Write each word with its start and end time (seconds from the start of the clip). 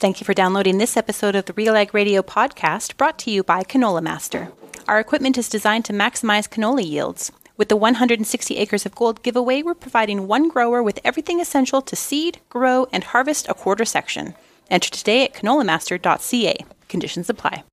Thank 0.00 0.20
you 0.20 0.24
for 0.24 0.32
downloading 0.32 0.78
this 0.78 0.96
episode 0.96 1.34
of 1.34 1.46
the 1.46 1.52
Real 1.54 1.74
Ag 1.74 1.92
Radio 1.92 2.22
podcast 2.22 2.96
brought 2.96 3.18
to 3.18 3.32
you 3.32 3.42
by 3.42 3.64
Canola 3.64 4.00
Master. 4.00 4.52
Our 4.86 5.00
equipment 5.00 5.36
is 5.36 5.48
designed 5.48 5.86
to 5.86 5.92
maximize 5.92 6.48
canola 6.48 6.88
yields. 6.88 7.32
With 7.56 7.68
the 7.68 7.74
160 7.74 8.58
acres 8.58 8.86
of 8.86 8.94
gold 8.94 9.24
giveaway, 9.24 9.60
we're 9.62 9.74
providing 9.74 10.28
one 10.28 10.48
grower 10.48 10.84
with 10.84 11.00
everything 11.02 11.40
essential 11.40 11.82
to 11.82 11.96
seed, 11.96 12.38
grow, 12.48 12.86
and 12.92 13.02
harvest 13.02 13.48
a 13.48 13.54
quarter 13.54 13.84
section. 13.84 14.34
Enter 14.70 14.88
today 14.88 15.24
at 15.24 15.34
canolamaster.ca. 15.34 16.64
Conditions 16.88 17.28
apply. 17.28 17.64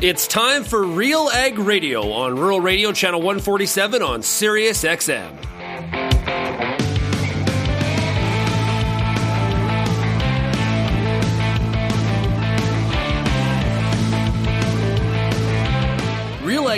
It's 0.00 0.26
time 0.26 0.64
for 0.64 0.84
Real 0.84 1.28
Ag 1.34 1.58
Radio 1.58 2.12
on 2.12 2.36
Rural 2.36 2.62
Radio 2.62 2.92
Channel 2.92 3.20
147 3.20 4.00
on 4.00 4.22
Sirius 4.22 4.84
XM. 4.84 5.36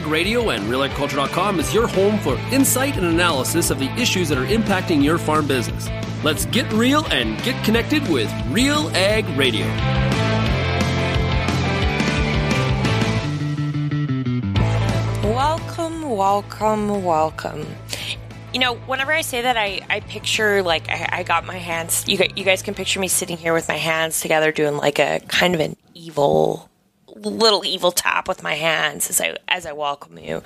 Radio 0.06 0.50
and 0.50 0.64
RealAgriculture.com 0.64 1.60
is 1.60 1.74
your 1.74 1.86
home 1.86 2.18
for 2.20 2.36
insight 2.52 2.96
and 2.96 3.06
analysis 3.06 3.70
of 3.70 3.78
the 3.78 3.90
issues 3.92 4.28
that 4.28 4.38
are 4.38 4.46
impacting 4.46 5.02
your 5.02 5.18
farm 5.18 5.46
business. 5.46 5.88
Let's 6.22 6.44
get 6.46 6.72
real 6.72 7.04
and 7.06 7.42
get 7.42 7.62
connected 7.64 8.08
with 8.08 8.32
Real 8.48 8.88
Ag 8.96 9.26
Radio. 9.36 9.66
Welcome, 15.34 16.08
welcome, 16.08 17.04
welcome. 17.04 17.66
You 18.52 18.60
know, 18.60 18.76
whenever 18.76 19.12
I 19.12 19.20
say 19.20 19.42
that, 19.42 19.56
I, 19.56 19.80
I 19.90 20.00
picture 20.00 20.62
like 20.62 20.88
I, 20.88 21.08
I 21.10 21.22
got 21.24 21.44
my 21.44 21.56
hands. 21.56 22.04
You, 22.08 22.18
you 22.36 22.44
guys 22.44 22.62
can 22.62 22.74
picture 22.74 23.00
me 23.00 23.08
sitting 23.08 23.36
here 23.36 23.52
with 23.52 23.68
my 23.68 23.76
hands 23.76 24.20
together, 24.20 24.52
doing 24.52 24.76
like 24.76 24.98
a 24.98 25.20
kind 25.28 25.54
of 25.54 25.60
an 25.60 25.76
evil 25.94 26.69
little 27.16 27.64
evil 27.64 27.92
tap 27.92 28.28
with 28.28 28.42
my 28.42 28.54
hands 28.54 29.10
as 29.10 29.20
I 29.20 29.36
as 29.48 29.66
I 29.66 29.72
welcome 29.72 30.18
you. 30.18 30.42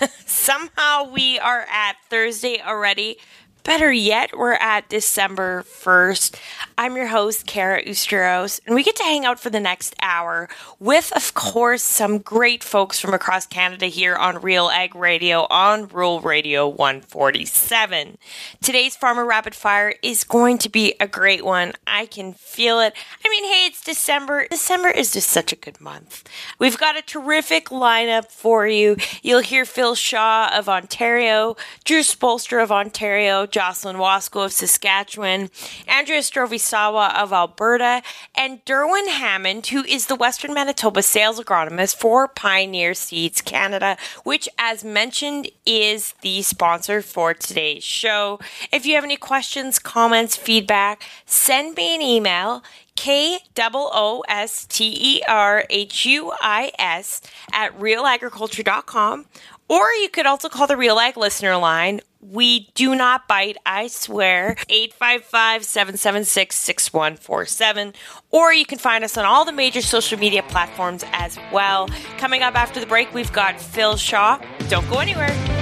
Somehow 0.26 1.10
we 1.10 1.38
are 1.38 1.66
at 1.70 1.96
Thursday 2.08 2.60
already. 2.60 3.18
Better 3.66 3.92
yet, 3.92 4.38
we're 4.38 4.52
at 4.52 4.88
December 4.88 5.64
1st. 5.64 6.38
I'm 6.78 6.96
your 6.96 7.08
host, 7.08 7.48
Kara 7.48 7.82
Oosterhuis, 7.82 8.60
and 8.64 8.76
we 8.76 8.84
get 8.84 8.94
to 8.94 9.02
hang 9.02 9.24
out 9.24 9.40
for 9.40 9.50
the 9.50 9.58
next 9.58 9.96
hour 10.00 10.48
with, 10.78 11.12
of 11.16 11.34
course, 11.34 11.82
some 11.82 12.18
great 12.18 12.62
folks 12.62 13.00
from 13.00 13.12
across 13.12 13.44
Canada 13.44 13.86
here 13.86 14.14
on 14.14 14.40
Real 14.40 14.68
Ag 14.68 14.94
Radio 14.94 15.48
on 15.50 15.88
Rural 15.88 16.20
Radio 16.20 16.68
147. 16.68 18.18
Today's 18.62 18.94
Farmer 18.94 19.26
Rapid 19.26 19.56
Fire 19.56 19.94
is 20.00 20.22
going 20.22 20.58
to 20.58 20.68
be 20.68 20.94
a 21.00 21.08
great 21.08 21.44
one. 21.44 21.72
I 21.88 22.06
can 22.06 22.34
feel 22.34 22.78
it. 22.78 22.94
I 23.24 23.28
mean, 23.28 23.44
hey, 23.52 23.66
it's 23.66 23.82
December. 23.82 24.46
December 24.48 24.90
is 24.90 25.12
just 25.12 25.28
such 25.28 25.52
a 25.52 25.56
good 25.56 25.80
month. 25.80 26.22
We've 26.60 26.78
got 26.78 26.96
a 26.96 27.02
terrific 27.02 27.70
lineup 27.70 28.30
for 28.30 28.68
you. 28.68 28.96
You'll 29.22 29.40
hear 29.40 29.64
Phil 29.64 29.96
Shaw 29.96 30.56
of 30.56 30.68
Ontario, 30.68 31.56
Drew 31.82 32.02
Spoelstra 32.02 32.62
of 32.62 32.70
Ontario, 32.70 33.44
Jocelyn 33.56 33.96
Wasco 33.96 34.44
of 34.44 34.52
Saskatchewan, 34.52 35.48
Andrea 35.88 36.20
Strovisawa 36.20 37.16
of 37.16 37.32
Alberta, 37.32 38.02
and 38.34 38.62
Derwin 38.66 39.08
Hammond, 39.08 39.68
who 39.68 39.82
is 39.84 40.08
the 40.08 40.14
Western 40.14 40.52
Manitoba 40.52 41.02
sales 41.02 41.40
agronomist 41.40 41.96
for 41.96 42.28
Pioneer 42.28 42.92
Seeds 42.92 43.40
Canada, 43.40 43.96
which, 44.24 44.46
as 44.58 44.84
mentioned, 44.84 45.48
is 45.64 46.12
the 46.20 46.42
sponsor 46.42 47.00
for 47.00 47.32
today's 47.32 47.82
show. 47.82 48.38
If 48.70 48.84
you 48.84 48.94
have 48.94 49.04
any 49.04 49.16
questions, 49.16 49.78
comments, 49.78 50.36
feedback, 50.36 51.04
send 51.24 51.76
me 51.76 51.94
an 51.94 52.02
email. 52.02 52.62
K 52.94 53.38
O 53.58 53.90
O 53.92 54.24
S 54.26 54.64
T 54.64 54.96
E 54.98 55.22
R 55.28 55.64
H 55.70 56.06
U 56.06 56.32
I 56.40 56.72
S 56.78 57.20
at 57.52 57.78
realagriculture.com. 57.78 59.26
Or 59.68 59.88
you 60.02 60.08
could 60.08 60.26
also 60.26 60.48
call 60.48 60.66
the 60.66 60.76
Real 60.76 60.98
Ag 60.98 61.16
listener 61.16 61.56
line 61.56 62.00
we 62.32 62.70
do 62.74 62.94
not 62.94 63.28
bite, 63.28 63.56
I 63.64 63.86
swear. 63.86 64.56
855 64.68 65.64
776 65.64 66.56
6147. 66.56 67.94
Or 68.30 68.52
you 68.52 68.66
can 68.66 68.78
find 68.78 69.04
us 69.04 69.16
on 69.16 69.24
all 69.24 69.44
the 69.44 69.52
major 69.52 69.80
social 69.80 70.18
media 70.18 70.42
platforms 70.42 71.04
as 71.12 71.38
well. 71.52 71.88
Coming 72.18 72.42
up 72.42 72.54
after 72.54 72.80
the 72.80 72.86
break, 72.86 73.12
we've 73.14 73.32
got 73.32 73.60
Phil 73.60 73.96
Shaw. 73.96 74.40
Don't 74.68 74.88
go 74.90 74.98
anywhere. 74.98 75.55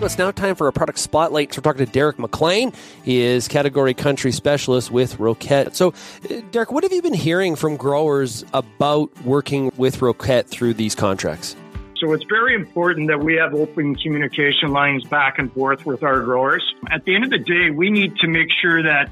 It's 0.00 0.18
now 0.18 0.30
time 0.32 0.54
for 0.54 0.68
a 0.68 0.72
product 0.72 0.98
spotlight. 0.98 1.54
So 1.54 1.60
we're 1.60 1.72
talking 1.72 1.86
to 1.86 1.90
Derek 1.90 2.18
McLean. 2.18 2.72
He 3.04 3.22
is 3.22 3.48
category 3.48 3.94
country 3.94 4.32
specialist 4.32 4.90
with 4.90 5.16
Roquette. 5.18 5.74
So, 5.74 5.94
uh, 6.30 6.42
Derek, 6.50 6.72
what 6.72 6.82
have 6.82 6.92
you 6.92 7.00
been 7.00 7.14
hearing 7.14 7.56
from 7.56 7.76
growers 7.76 8.44
about 8.52 9.10
working 9.22 9.72
with 9.76 10.00
Roquette 10.00 10.48
through 10.48 10.74
these 10.74 10.94
contracts? 10.94 11.56
So 11.96 12.12
it's 12.12 12.24
very 12.24 12.54
important 12.54 13.08
that 13.08 13.20
we 13.20 13.36
have 13.36 13.54
open 13.54 13.94
communication 13.94 14.72
lines 14.72 15.04
back 15.04 15.38
and 15.38 15.50
forth 15.52 15.86
with 15.86 16.02
our 16.02 16.20
growers. 16.20 16.74
At 16.90 17.04
the 17.04 17.14
end 17.14 17.24
of 17.24 17.30
the 17.30 17.38
day, 17.38 17.70
we 17.70 17.88
need 17.88 18.16
to 18.16 18.26
make 18.26 18.48
sure 18.60 18.82
that 18.82 19.10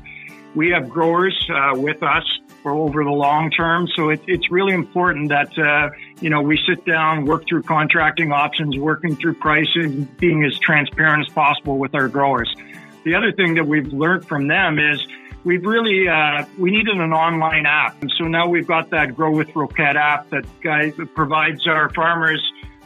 we 0.54 0.70
have 0.70 0.90
growers 0.90 1.48
uh, 1.48 1.72
with 1.74 2.02
us 2.02 2.24
for 2.62 2.72
over 2.72 3.04
the 3.04 3.10
long 3.10 3.50
term. 3.50 3.88
So 3.96 4.10
it, 4.10 4.22
it's 4.26 4.50
really 4.50 4.72
important 4.74 5.28
that, 5.30 5.56
uh, 5.58 5.90
you 6.20 6.30
know, 6.30 6.40
we 6.40 6.58
sit 6.66 6.84
down, 6.84 7.24
work 7.24 7.44
through 7.48 7.62
contracting 7.62 8.32
options, 8.32 8.76
working 8.76 9.16
through 9.16 9.34
pricing, 9.34 10.04
being 10.18 10.44
as 10.44 10.58
transparent 10.58 11.26
as 11.26 11.32
possible 11.32 11.78
with 11.78 11.94
our 11.94 12.08
growers. 12.08 12.54
The 13.04 13.14
other 13.14 13.32
thing 13.32 13.54
that 13.54 13.66
we've 13.66 13.92
learned 13.92 14.26
from 14.28 14.46
them 14.46 14.78
is 14.78 15.04
we've 15.44 15.64
really 15.64 16.08
uh, 16.08 16.44
we 16.58 16.70
needed 16.70 16.96
an 16.98 17.12
online 17.12 17.66
app, 17.66 18.00
and 18.00 18.12
so 18.16 18.24
now 18.24 18.48
we've 18.48 18.66
got 18.66 18.90
that 18.90 19.16
Grow 19.16 19.32
with 19.32 19.48
Roquette 19.48 19.96
app 19.96 20.30
that 20.30 20.44
guys 20.62 20.94
provides 21.14 21.66
our 21.66 21.88
farmers 21.90 22.40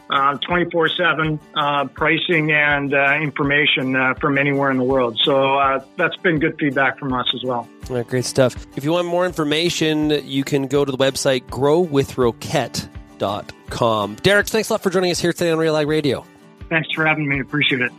uh, 0.09 0.37
24 0.37 0.89
7 0.89 1.39
uh, 1.55 1.85
pricing 1.85 2.51
and 2.51 2.93
uh, 2.93 3.17
information 3.21 3.95
uh, 3.95 4.13
from 4.15 4.37
anywhere 4.37 4.69
in 4.71 4.77
the 4.77 4.83
world. 4.83 5.17
So 5.23 5.57
uh, 5.57 5.79
that's 5.95 6.17
been 6.17 6.39
good 6.39 6.57
feedback 6.59 6.99
from 6.99 7.13
us 7.13 7.27
as 7.33 7.43
well. 7.43 7.69
Right, 7.89 8.05
great 8.07 8.25
stuff. 8.25 8.67
If 8.75 8.83
you 8.83 8.91
want 8.91 9.07
more 9.07 9.25
information, 9.25 10.09
you 10.25 10.43
can 10.43 10.67
go 10.67 10.83
to 10.85 10.91
the 10.91 10.97
website 10.97 11.43
growwithroquette.com. 11.45 14.15
Derek, 14.15 14.47
thanks 14.47 14.69
a 14.69 14.73
lot 14.73 14.83
for 14.83 14.89
joining 14.89 15.11
us 15.11 15.19
here 15.19 15.33
today 15.33 15.51
on 15.51 15.57
Real 15.57 15.75
Ag 15.75 15.87
Radio. 15.87 16.25
Thanks 16.69 16.89
for 16.93 17.05
having 17.05 17.27
me. 17.27 17.39
Appreciate 17.39 17.81
it. 17.81 17.91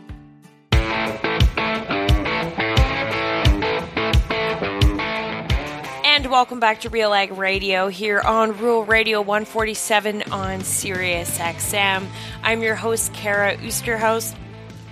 Welcome 6.29 6.59
back 6.59 6.81
to 6.81 6.89
Real 6.89 7.11
Ag 7.11 7.31
Radio 7.31 7.87
here 7.87 8.21
on 8.21 8.55
Rural 8.59 8.85
Radio 8.85 9.19
147 9.19 10.21
on 10.31 10.61
Sirius 10.61 11.39
XM. 11.39 12.05
I'm 12.43 12.61
your 12.61 12.75
host, 12.75 13.11
Kara 13.13 13.57
Oosterhuis. 13.57 14.35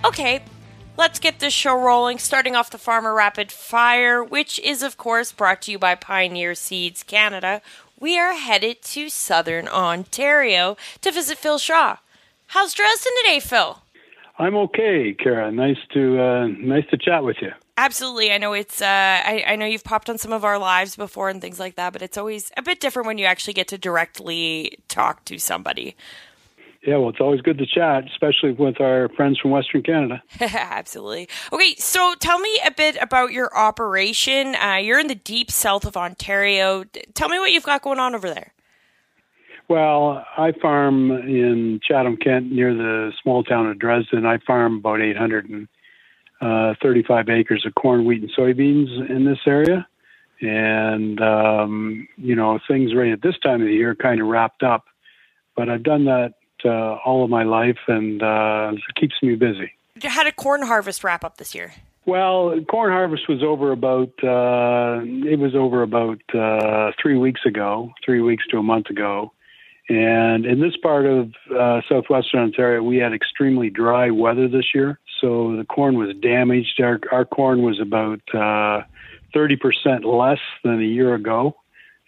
Okay, 0.04 0.42
let's 0.96 1.20
get 1.20 1.38
this 1.38 1.52
show 1.52 1.80
rolling, 1.80 2.18
starting 2.18 2.56
off 2.56 2.70
the 2.70 2.78
Farmer 2.78 3.14
Rapid 3.14 3.52
Fire, 3.52 4.22
which 4.24 4.58
is, 4.58 4.82
of 4.82 4.96
course, 4.96 5.30
brought 5.30 5.62
to 5.62 5.70
you 5.70 5.78
by 5.78 5.94
Pioneer 5.94 6.56
Seeds 6.56 7.04
Canada. 7.04 7.62
We 8.00 8.18
are 8.18 8.34
headed 8.34 8.82
to 8.82 9.08
southern 9.08 9.68
Ontario 9.68 10.76
to 11.02 11.12
visit 11.12 11.38
Phil 11.38 11.58
Shaw. 11.58 11.98
How's 12.48 12.74
Dresden 12.74 13.12
today, 13.22 13.38
Phil? 13.38 13.82
I'm 14.40 14.56
okay, 14.56 15.14
Kara. 15.16 15.52
Nice 15.52 15.78
to 15.94 16.20
uh, 16.20 16.46
nice 16.48 16.86
to 16.90 16.96
chat 16.96 17.22
with 17.22 17.36
you. 17.40 17.52
Absolutely. 17.78 18.32
I 18.32 18.38
know 18.38 18.54
it's, 18.54 18.82
uh, 18.82 18.86
I, 18.86 19.44
I 19.46 19.56
know 19.56 19.64
you've 19.64 19.84
popped 19.84 20.10
on 20.10 20.18
some 20.18 20.32
of 20.32 20.44
our 20.44 20.58
lives 20.58 20.96
before 20.96 21.28
and 21.28 21.40
things 21.40 21.60
like 21.60 21.76
that, 21.76 21.92
but 21.92 22.02
it's 22.02 22.18
always 22.18 22.50
a 22.56 22.62
bit 22.62 22.80
different 22.80 23.06
when 23.06 23.18
you 23.18 23.24
actually 23.24 23.54
get 23.54 23.68
to 23.68 23.78
directly 23.78 24.80
talk 24.88 25.24
to 25.26 25.38
somebody. 25.38 25.94
Yeah, 26.84 26.96
well, 26.96 27.10
it's 27.10 27.20
always 27.20 27.40
good 27.40 27.56
to 27.58 27.66
chat, 27.66 28.04
especially 28.10 28.50
with 28.50 28.80
our 28.80 29.08
friends 29.10 29.38
from 29.38 29.52
Western 29.52 29.84
Canada. 29.84 30.20
Absolutely. 30.40 31.28
Okay, 31.52 31.76
so 31.76 32.14
tell 32.18 32.40
me 32.40 32.60
a 32.66 32.72
bit 32.72 32.96
about 33.00 33.30
your 33.30 33.56
operation. 33.56 34.56
Uh, 34.56 34.74
you're 34.82 34.98
in 34.98 35.06
the 35.06 35.14
deep 35.14 35.52
south 35.52 35.84
of 35.84 35.96
Ontario. 35.96 36.82
Tell 37.14 37.28
me 37.28 37.38
what 37.38 37.52
you've 37.52 37.62
got 37.62 37.82
going 37.82 38.00
on 38.00 38.16
over 38.16 38.28
there. 38.28 38.54
Well, 39.68 40.24
I 40.36 40.50
farm 40.60 41.12
in 41.12 41.78
Chatham, 41.86 42.16
Kent, 42.16 42.50
near 42.50 42.74
the 42.74 43.12
small 43.22 43.44
town 43.44 43.68
of 43.68 43.78
Dresden. 43.78 44.26
I 44.26 44.38
farm 44.38 44.78
about 44.78 45.00
800 45.00 45.48
and 45.48 45.68
uh, 46.40 46.74
35 46.82 47.28
acres 47.28 47.64
of 47.66 47.74
corn, 47.74 48.04
wheat, 48.04 48.22
and 48.22 48.30
soybeans 48.36 49.10
in 49.10 49.24
this 49.24 49.38
area. 49.46 49.86
And, 50.40 51.20
um, 51.20 52.08
you 52.16 52.36
know, 52.36 52.60
things 52.68 52.94
right 52.94 53.10
at 53.10 53.22
this 53.22 53.34
time 53.42 53.60
of 53.60 53.66
the 53.66 53.74
year 53.74 53.94
kind 53.94 54.20
of 54.20 54.28
wrapped 54.28 54.62
up. 54.62 54.84
But 55.56 55.68
I've 55.68 55.82
done 55.82 56.04
that 56.04 56.34
uh, 56.64 56.96
all 57.04 57.24
of 57.24 57.30
my 57.30 57.42
life, 57.42 57.78
and 57.88 58.22
uh, 58.22 58.72
it 58.72 59.00
keeps 59.00 59.14
me 59.22 59.34
busy. 59.34 59.72
How 60.02 60.22
did 60.22 60.36
corn 60.36 60.62
harvest 60.62 61.02
wrap 61.02 61.24
up 61.24 61.38
this 61.38 61.54
year? 61.54 61.72
Well, 62.06 62.58
corn 62.70 62.90
harvest 62.90 63.28
was 63.28 63.42
over 63.42 63.70
about 63.70 64.08
uh, 64.22 65.02
it 65.04 65.38
was 65.38 65.54
over 65.54 65.82
about 65.82 66.20
uh, 66.34 66.92
three 67.00 67.18
weeks 67.18 67.42
ago, 67.44 67.92
three 68.02 68.22
weeks 68.22 68.44
to 68.50 68.56
a 68.56 68.62
month 68.62 68.88
ago, 68.88 69.32
And 69.90 70.46
in 70.46 70.58
this 70.58 70.74
part 70.82 71.04
of 71.04 71.32
uh, 71.54 71.82
southwestern 71.86 72.40
Ontario, 72.40 72.82
we 72.82 72.96
had 72.96 73.12
extremely 73.12 73.68
dry 73.68 74.10
weather 74.10 74.48
this 74.48 74.74
year. 74.74 74.98
So 75.20 75.56
the 75.56 75.64
corn 75.64 75.98
was 75.98 76.14
damaged. 76.16 76.80
Our, 76.80 77.00
our 77.10 77.24
corn 77.24 77.62
was 77.62 77.80
about 77.80 78.20
uh, 78.32 78.84
30% 79.34 80.04
less 80.04 80.38
than 80.64 80.80
a 80.80 80.86
year 80.86 81.14
ago. 81.14 81.56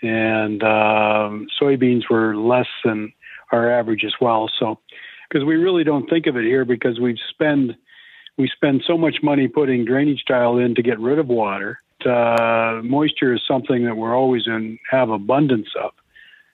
And 0.03 0.63
um, 0.63 1.47
soybeans 1.61 2.09
were 2.09 2.37
less 2.37 2.69
than 2.85 3.13
our 3.53 3.71
average 3.71 4.05
as 4.05 4.15
well. 4.21 4.51
So, 4.59 4.79
because 5.29 5.45
we 5.45 5.57
really 5.57 5.85
don't 5.85 6.09
think 6.09 6.27
of 6.27 6.37
it 6.37 6.45
here 6.45 6.65
because 6.65 6.99
we 6.99 7.19
spend 7.31 7.77
we 8.39 8.49
spend 8.49 8.83
so 8.87 8.97
much 8.97 9.17
money 9.23 9.49
putting 9.49 9.85
drainage 9.85 10.25
tile 10.27 10.57
in 10.57 10.75
to 10.75 10.83
get 10.83 10.99
rid 10.99 11.19
of 11.19 11.27
water. 11.27 11.79
Uh, 12.05 12.81
moisture 12.83 13.35
is 13.35 13.43
something 13.47 13.85
that 13.85 13.97
we're 13.97 14.17
always 14.17 14.47
in 14.47 14.79
have 14.91 15.11
abundance 15.11 15.69
of. 15.79 15.93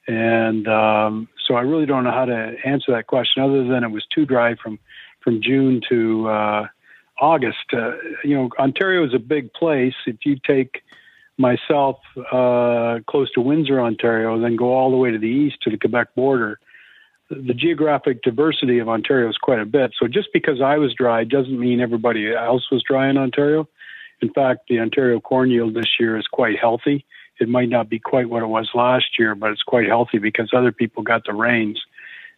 And 0.09 0.67
um, 0.67 1.29
so 1.47 1.55
I 1.55 1.61
really 1.61 1.87
don't 1.87 2.05
know 2.05 2.13
how 2.13 2.25
to 2.25 2.57
answer 2.65 2.93
that 2.93 3.07
question 3.07 3.43
other 3.43 3.65
than 3.65 3.85
it 3.85 3.91
was 3.91 4.05
too 4.13 4.27
dry 4.27 4.57
from, 4.57 4.79
from 5.27 5.43
June 5.43 5.81
to 5.89 6.29
uh, 6.29 6.67
August. 7.19 7.67
Uh, 7.73 7.97
you 8.23 8.37
know, 8.37 8.49
Ontario 8.61 9.05
is 9.05 9.13
a 9.13 9.19
big 9.19 9.53
place. 9.53 9.95
If 10.07 10.19
you 10.25 10.37
take 10.47 10.83
myself 11.37 11.99
uh, 12.33 13.01
close 13.09 13.31
to 13.33 13.41
Windsor, 13.41 13.81
Ontario, 13.81 14.41
then 14.41 14.55
go 14.55 14.73
all 14.73 14.93
the 14.93 14.97
way 14.97 15.11
to 15.11 15.19
the 15.19 15.27
east 15.27 15.57
to 15.63 15.71
the 15.71 15.79
Quebec 15.79 16.15
border, 16.15 16.61
the 17.29 17.55
geographic 17.55 18.23
diversity 18.23 18.79
of 18.79 18.89
Ontario 18.89 19.29
is 19.29 19.37
quite 19.37 19.59
a 19.59 19.67
bit. 19.67 19.91
So 20.01 20.07
just 20.07 20.29
because 20.33 20.61
I 20.63 20.79
was 20.79 20.95
dry 20.95 21.25
doesn't 21.25 21.59
mean 21.59 21.81
everybody 21.81 22.33
else 22.33 22.71
was 22.71 22.85
dry 22.89 23.11
in 23.11 23.19
Ontario. 23.19 23.69
In 24.23 24.33
fact, 24.33 24.69
the 24.69 24.79
Ontario 24.79 25.19
corn 25.19 25.51
yield 25.51 25.75
this 25.75 25.99
year 25.99 26.17
is 26.17 26.27
quite 26.29 26.57
healthy 26.57 27.05
it 27.39 27.49
might 27.49 27.69
not 27.69 27.89
be 27.89 27.99
quite 27.99 28.29
what 28.29 28.43
it 28.43 28.47
was 28.47 28.71
last 28.75 29.19
year, 29.19 29.35
but 29.35 29.51
it's 29.51 29.63
quite 29.63 29.87
healthy 29.87 30.19
because 30.19 30.51
other 30.55 30.73
people 30.73 31.03
got 31.03 31.25
the 31.25 31.35
rains 31.35 31.81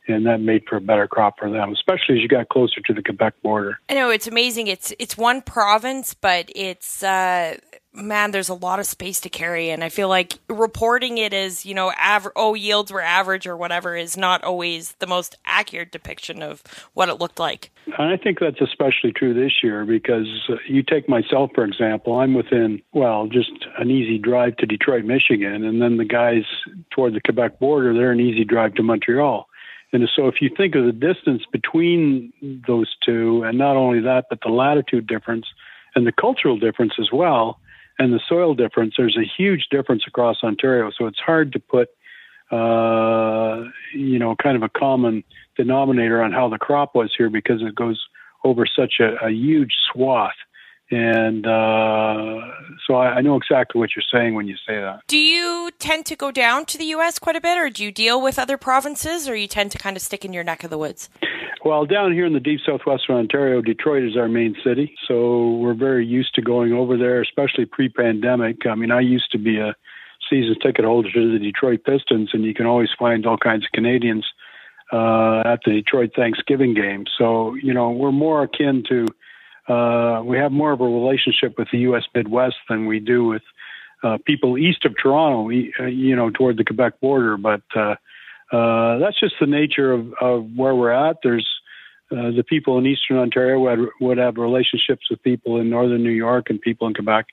and 0.08 0.26
that 0.26 0.40
made 0.40 0.64
for 0.68 0.76
a 0.76 0.80
better 0.80 1.06
crop 1.06 1.38
for 1.38 1.50
them, 1.50 1.72
especially 1.72 2.16
as 2.16 2.22
you 2.22 2.28
got 2.28 2.48
closer 2.48 2.80
to 2.86 2.94
the 2.94 3.02
Quebec 3.02 3.34
border. 3.42 3.78
I 3.88 3.94
know 3.94 4.10
it's 4.10 4.26
amazing. 4.26 4.66
It's 4.66 4.92
it's 4.98 5.16
one 5.16 5.42
province, 5.42 6.14
but 6.14 6.50
it's 6.54 7.02
uh, 7.02 7.56
man, 7.92 8.30
there's 8.30 8.48
a 8.48 8.54
lot 8.54 8.78
of 8.78 8.86
space 8.86 9.20
to 9.20 9.28
carry, 9.28 9.70
and 9.70 9.82
I 9.82 9.88
feel 9.88 10.08
like 10.08 10.38
reporting 10.48 11.18
it 11.18 11.34
as 11.34 11.66
you 11.66 11.74
know, 11.74 11.92
aver- 11.98 12.32
oh, 12.36 12.54
yields 12.54 12.92
were 12.92 13.00
average 13.00 13.46
or 13.46 13.56
whatever 13.56 13.96
is 13.96 14.16
not 14.16 14.44
always 14.44 14.92
the 14.92 15.06
most 15.06 15.36
accurate 15.44 15.92
depiction 15.92 16.42
of 16.42 16.62
what 16.94 17.08
it 17.08 17.14
looked 17.14 17.38
like. 17.38 17.70
And 17.86 18.12
I 18.12 18.16
think 18.16 18.38
that's 18.40 18.60
especially 18.60 19.12
true 19.12 19.34
this 19.34 19.62
year 19.62 19.84
because 19.84 20.26
uh, 20.48 20.56
you 20.68 20.82
take 20.82 21.08
myself 21.08 21.50
for 21.54 21.64
example. 21.64 22.18
I'm 22.18 22.34
within 22.34 22.82
well, 22.92 23.26
just 23.26 23.50
an 23.78 23.90
easy 23.90 24.18
drive 24.18 24.56
to 24.58 24.66
Detroit, 24.66 25.04
Michigan, 25.04 25.64
and 25.64 25.80
then 25.80 25.96
the 25.96 26.04
guys 26.04 26.44
toward 26.90 27.14
the 27.14 27.20
Quebec 27.20 27.58
border, 27.58 27.94
they're 27.94 28.12
an 28.12 28.20
easy 28.20 28.44
drive 28.44 28.74
to 28.74 28.82
Montreal. 28.82 29.47
And 29.92 30.08
so, 30.14 30.28
if 30.28 30.36
you 30.40 30.50
think 30.54 30.74
of 30.74 30.84
the 30.84 30.92
distance 30.92 31.42
between 31.50 32.32
those 32.66 32.94
two, 33.04 33.42
and 33.44 33.56
not 33.56 33.76
only 33.76 34.00
that, 34.00 34.26
but 34.28 34.40
the 34.44 34.50
latitude 34.50 35.06
difference 35.06 35.46
and 35.94 36.06
the 36.06 36.12
cultural 36.12 36.58
difference 36.58 36.92
as 37.00 37.08
well, 37.12 37.58
and 37.98 38.12
the 38.12 38.20
soil 38.28 38.54
difference, 38.54 38.94
there's 38.96 39.16
a 39.16 39.24
huge 39.24 39.68
difference 39.70 40.04
across 40.06 40.36
Ontario. 40.44 40.90
So 40.96 41.06
it's 41.06 41.18
hard 41.18 41.52
to 41.52 41.58
put, 41.58 41.88
uh, 42.50 43.64
you 43.94 44.18
know, 44.18 44.36
kind 44.36 44.56
of 44.56 44.62
a 44.62 44.68
common 44.68 45.24
denominator 45.56 46.22
on 46.22 46.32
how 46.32 46.48
the 46.48 46.58
crop 46.58 46.94
was 46.94 47.12
here 47.16 47.30
because 47.30 47.62
it 47.62 47.74
goes 47.74 48.00
over 48.44 48.66
such 48.66 48.94
a, 49.00 49.26
a 49.26 49.30
huge 49.30 49.72
swath. 49.90 50.36
And 50.90 51.46
uh, 51.46 52.40
so 52.86 52.94
I, 52.94 53.16
I 53.16 53.20
know 53.20 53.36
exactly 53.36 53.78
what 53.78 53.90
you're 53.94 54.04
saying 54.10 54.34
when 54.34 54.48
you 54.48 54.56
say 54.66 54.80
that. 54.80 55.00
Do 55.06 55.18
you 55.18 55.70
tend 55.78 56.06
to 56.06 56.16
go 56.16 56.30
down 56.30 56.64
to 56.66 56.78
the 56.78 56.86
U.S. 56.86 57.18
quite 57.18 57.36
a 57.36 57.40
bit, 57.40 57.58
or 57.58 57.68
do 57.68 57.84
you 57.84 57.92
deal 57.92 58.22
with 58.22 58.38
other 58.38 58.56
provinces, 58.56 59.28
or 59.28 59.36
you 59.36 59.48
tend 59.48 59.70
to 59.72 59.78
kind 59.78 59.96
of 59.96 60.02
stick 60.02 60.24
in 60.24 60.32
your 60.32 60.44
neck 60.44 60.64
of 60.64 60.70
the 60.70 60.78
woods? 60.78 61.10
Well, 61.64 61.84
down 61.84 62.12
here 62.12 62.24
in 62.24 62.32
the 62.32 62.40
deep 62.40 62.60
southwestern 62.64 63.16
Ontario, 63.16 63.60
Detroit 63.60 64.04
is 64.04 64.16
our 64.16 64.28
main 64.28 64.56
city. 64.64 64.94
So 65.06 65.56
we're 65.56 65.74
very 65.74 66.06
used 66.06 66.34
to 66.36 66.42
going 66.42 66.72
over 66.72 66.96
there, 66.96 67.20
especially 67.20 67.66
pre 67.66 67.88
pandemic. 67.88 68.66
I 68.66 68.74
mean, 68.74 68.90
I 68.90 69.00
used 69.00 69.30
to 69.32 69.38
be 69.38 69.58
a 69.58 69.74
season 70.30 70.56
ticket 70.62 70.84
holder 70.84 71.10
to 71.12 71.32
the 71.32 71.38
Detroit 71.38 71.84
Pistons, 71.84 72.30
and 72.32 72.44
you 72.44 72.54
can 72.54 72.66
always 72.66 72.88
find 72.98 73.26
all 73.26 73.36
kinds 73.36 73.64
of 73.64 73.72
Canadians 73.72 74.26
uh, 74.92 75.42
at 75.44 75.60
the 75.64 75.72
Detroit 75.72 76.12
Thanksgiving 76.14 76.74
game. 76.74 77.04
So, 77.18 77.54
you 77.54 77.74
know, 77.74 77.90
we're 77.90 78.12
more 78.12 78.42
akin 78.42 78.84
to, 78.88 79.06
uh, 79.68 80.22
we 80.24 80.38
have 80.38 80.52
more 80.52 80.72
of 80.72 80.80
a 80.80 80.84
relationship 80.84 81.58
with 81.58 81.68
the 81.70 81.78
U.S. 81.80 82.04
Midwest 82.14 82.56
than 82.68 82.86
we 82.86 83.00
do 83.00 83.24
with 83.24 83.42
uh, 84.02 84.18
people 84.24 84.56
east 84.56 84.84
of 84.84 84.94
Toronto, 84.96 85.50
uh, 85.80 85.86
you 85.86 86.16
know, 86.16 86.30
toward 86.30 86.56
the 86.56 86.64
Quebec 86.64 87.00
border. 87.00 87.36
But, 87.36 87.62
uh, 87.76 87.96
uh, 88.50 88.98
that's 88.98 89.20
just 89.20 89.34
the 89.40 89.46
nature 89.46 89.92
of, 89.92 90.12
of 90.20 90.46
where 90.56 90.74
we're 90.74 90.90
at. 90.90 91.18
There's 91.22 91.46
uh, 92.10 92.30
the 92.30 92.44
people 92.48 92.78
in 92.78 92.86
Eastern 92.86 93.18
Ontario 93.18 93.60
would, 93.60 93.90
would 94.00 94.18
have 94.18 94.38
relationships 94.38 95.10
with 95.10 95.22
people 95.22 95.60
in 95.60 95.68
Northern 95.68 96.02
New 96.02 96.10
York 96.10 96.48
and 96.48 96.60
people 96.60 96.86
in 96.86 96.94
Quebec. 96.94 97.26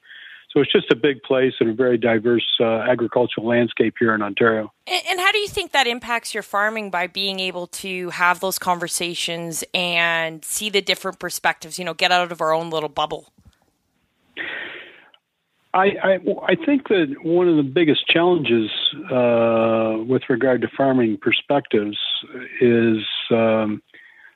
So 0.56 0.62
it's 0.62 0.72
just 0.72 0.90
a 0.90 0.96
big 0.96 1.22
place 1.24 1.52
and 1.60 1.70
a 1.70 1.74
very 1.74 1.98
diverse 1.98 2.46
uh, 2.62 2.86
agricultural 2.90 3.46
landscape 3.46 3.96
here 4.00 4.16
in 4.16 4.22
Ontario. 4.22 4.72
And, 4.88 5.04
and, 5.10 5.20
how 5.20 5.34
do 5.34 5.40
you 5.40 5.50
think 5.50 5.74
that 5.74 5.86
impacts 5.86 6.34
your 6.34 6.44
farming 6.44 6.92
by 6.92 7.08
being 7.08 7.42
able 7.42 7.68
to 7.68 8.10
have 8.12 8.40
those 8.40 8.58
conversations 8.58 9.66
and 9.74 10.46
see 10.46 10.70
the 10.70 10.82
different 10.82 11.20
perspectives? 11.20 11.78
You 11.78 11.84
know, 11.84 11.94
get 11.94 12.14
out 12.14 12.32
of 12.32 12.40
our 12.40 12.54
own 12.54 12.70
little 12.70 12.88
bubble. 12.88 13.34
I, 15.74 15.88
I, 16.02 16.14
I 16.48 16.56
think 16.66 16.88
that 16.88 17.14
one 17.22 17.50
of 17.50 17.58
the 17.58 17.64
biggest 17.64 18.08
challenges 18.08 18.72
uh, 19.12 20.06
with 20.08 20.22
regard 20.30 20.62
to 20.62 20.70
farming 20.78 21.18
perspectives 21.22 21.98
is 22.62 23.00
um, 23.30 23.84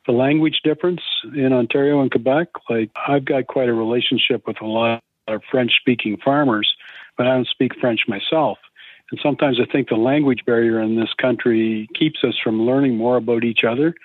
the 0.06 0.12
language 0.12 0.60
difference 0.66 1.02
in 1.34 1.54
Ontario 1.54 2.02
and 2.02 2.12
Quebec. 2.12 2.50
Like 2.70 2.92
I've 3.08 3.24
got 3.24 3.48
quite 3.48 3.70
a 3.70 3.74
relationship 3.74 4.46
with 4.46 4.60
a 4.60 4.66
lot 4.66 5.02
of 5.34 5.44
French-speaking 5.50 6.18
farmers, 6.24 6.76
but 7.18 7.28
I 7.28 7.36
don't 7.36 7.48
speak 7.48 7.80
French 7.80 8.02
myself. 8.08 8.58
And 9.12 9.20
sometimes 9.22 9.60
I 9.60 9.66
think 9.72 9.90
the 9.90 9.96
language 9.96 10.46
barrier 10.46 10.80
in 10.82 10.96
this 10.96 11.14
country 11.14 11.88
keeps 11.96 12.24
us 12.24 12.36
from 12.44 12.62
learning 12.62 12.98
more 12.98 13.18
about 13.18 13.44
each 13.44 13.64
other 13.64 13.96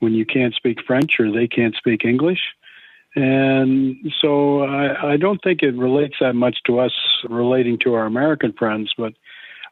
when 0.00 0.14
you 0.14 0.26
can't 0.26 0.54
speak 0.54 0.78
French 0.86 1.18
or 1.18 1.30
they 1.30 1.48
can't 1.48 1.74
speak 1.76 2.04
English. 2.04 2.40
And 3.16 3.96
so 4.20 4.60
I, 4.60 5.12
I 5.14 5.16
don't 5.16 5.42
think 5.42 5.62
it 5.62 5.74
relates 5.74 6.16
that 6.20 6.34
much 6.34 6.58
to 6.66 6.78
us 6.78 6.92
relating 7.28 7.78
to 7.80 7.94
our 7.94 8.06
American 8.06 8.52
friends, 8.52 8.92
but 8.96 9.14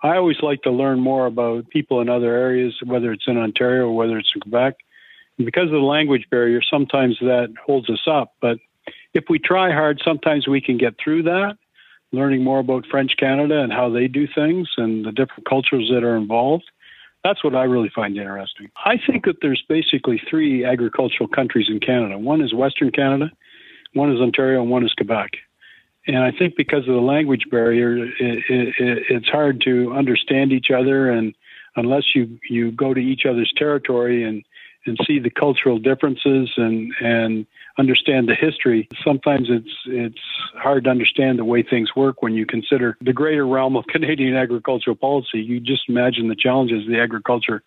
I 0.02 0.16
always 0.16 0.40
like 0.43 0.62
to 0.62 0.70
learn 0.70 1.00
more 1.00 1.26
about 1.26 1.69
people 1.70 2.00
in 2.00 2.08
other 2.08 2.34
areas, 2.34 2.75
whether 2.84 3.12
it's 3.12 3.26
in 3.26 3.37
Ontario 3.37 3.87
or 3.87 3.96
whether 3.96 4.19
it's 4.19 4.31
in 4.34 4.40
Quebec. 4.40 4.75
And 5.37 5.44
because 5.44 5.66
of 5.66 5.72
the 5.72 5.78
language 5.78 6.26
barrier, 6.31 6.61
sometimes 6.62 7.16
that 7.20 7.52
holds 7.64 7.88
us 7.90 8.06
up. 8.06 8.34
But 8.40 8.58
if 9.14 9.25
we 9.28 9.38
try 9.38 9.72
hard, 9.72 10.00
sometimes 10.05 10.46
we 10.46 10.60
can 10.60 10.78
get 10.78 10.94
through 11.02 11.25
that, 11.25 11.56
learning 12.12 12.44
more 12.44 12.59
about 12.59 12.87
French 12.87 13.16
Canada 13.18 13.61
and 13.61 13.73
how 13.73 13.90
they 13.90 14.09
do 14.09 14.26
things 14.26 14.68
and 14.76 15.04
the 15.04 15.12
different 15.12 15.47
cultures 15.49 15.90
that 15.92 16.04
are 16.04 16.16
involved. 16.16 16.64
That's 17.25 17.42
what 17.42 17.54
I 17.54 17.64
really 17.64 17.90
find 17.94 18.16
interesting. 18.16 18.71
I 18.85 18.97
think 19.04 19.25
that 19.25 19.37
there's 19.42 19.62
basically 19.68 20.21
three 20.30 20.64
agricultural 20.64 21.28
countries 21.28 21.66
in 21.68 21.80
Canada. 21.80 22.18
One 22.18 22.40
is 22.40 22.54
Western 22.54 22.90
Canada, 22.92 23.30
one 23.92 24.12
is 24.12 24.21
Ontario, 24.21 24.62
and 24.62 24.71
one 24.71 24.85
is 24.85 24.92
Quebec. 24.94 25.32
And 26.06 26.18
I 26.18 26.30
think 26.30 26.56
because 26.56 26.88
of 26.88 26.94
the 26.94 27.00
language 27.00 27.44
barrier, 27.50 27.97
it, 27.97 28.12
it, 28.18 28.75
it's 29.11 29.28
hard 29.28 29.61
to 29.62 29.92
understand 29.92 30.52
each 30.52 30.71
other. 30.71 31.11
And 31.11 31.35
unless 31.76 32.14
you, 32.14 32.38
you 32.49 32.71
go 32.71 32.94
to 32.94 33.00
each 33.00 33.26
other's 33.26 33.52
territory 33.56 34.25
and, 34.25 34.42
and 34.87 34.99
see 35.06 35.18
the 35.18 35.30
cultural 35.30 35.78
differences 35.78 36.50
and, 36.56 36.92
and 37.00 37.47
understand 37.78 38.28
the 38.28 38.35
history. 38.35 38.88
Sometimes 39.04 39.49
it's 39.50 39.75
it's 39.87 40.20
hard 40.54 40.85
to 40.85 40.90
understand 40.90 41.38
the 41.38 41.44
way 41.44 41.62
things 41.62 41.94
work 41.94 42.23
when 42.23 42.35
you 42.35 42.47
consider 42.47 42.97
the 43.00 43.12
greater 43.12 43.47
realm 43.47 43.76
of 43.76 43.87
Canadian 43.88 44.37
agricultural 44.37 44.97
policy. 44.97 45.40
You 45.40 45.61
just 45.61 45.88
imagine 45.88 46.28
the 46.28 46.35
challenges 46.35 46.87
the 46.87 47.00
agriculture 47.00 47.62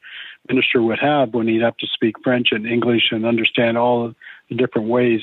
minister 0.47 0.81
would 0.81 0.99
have 0.99 1.33
when 1.33 1.47
he'd 1.47 1.61
have 1.61 1.77
to 1.77 1.87
speak 1.87 2.15
French 2.23 2.49
and 2.51 2.65
English 2.65 3.11
and 3.11 3.25
understand 3.25 3.77
all 3.77 4.13
the 4.49 4.55
different 4.55 4.87
ways 4.87 5.21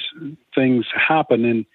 things 0.54 0.86
happen 0.94 1.44
in 1.44 1.66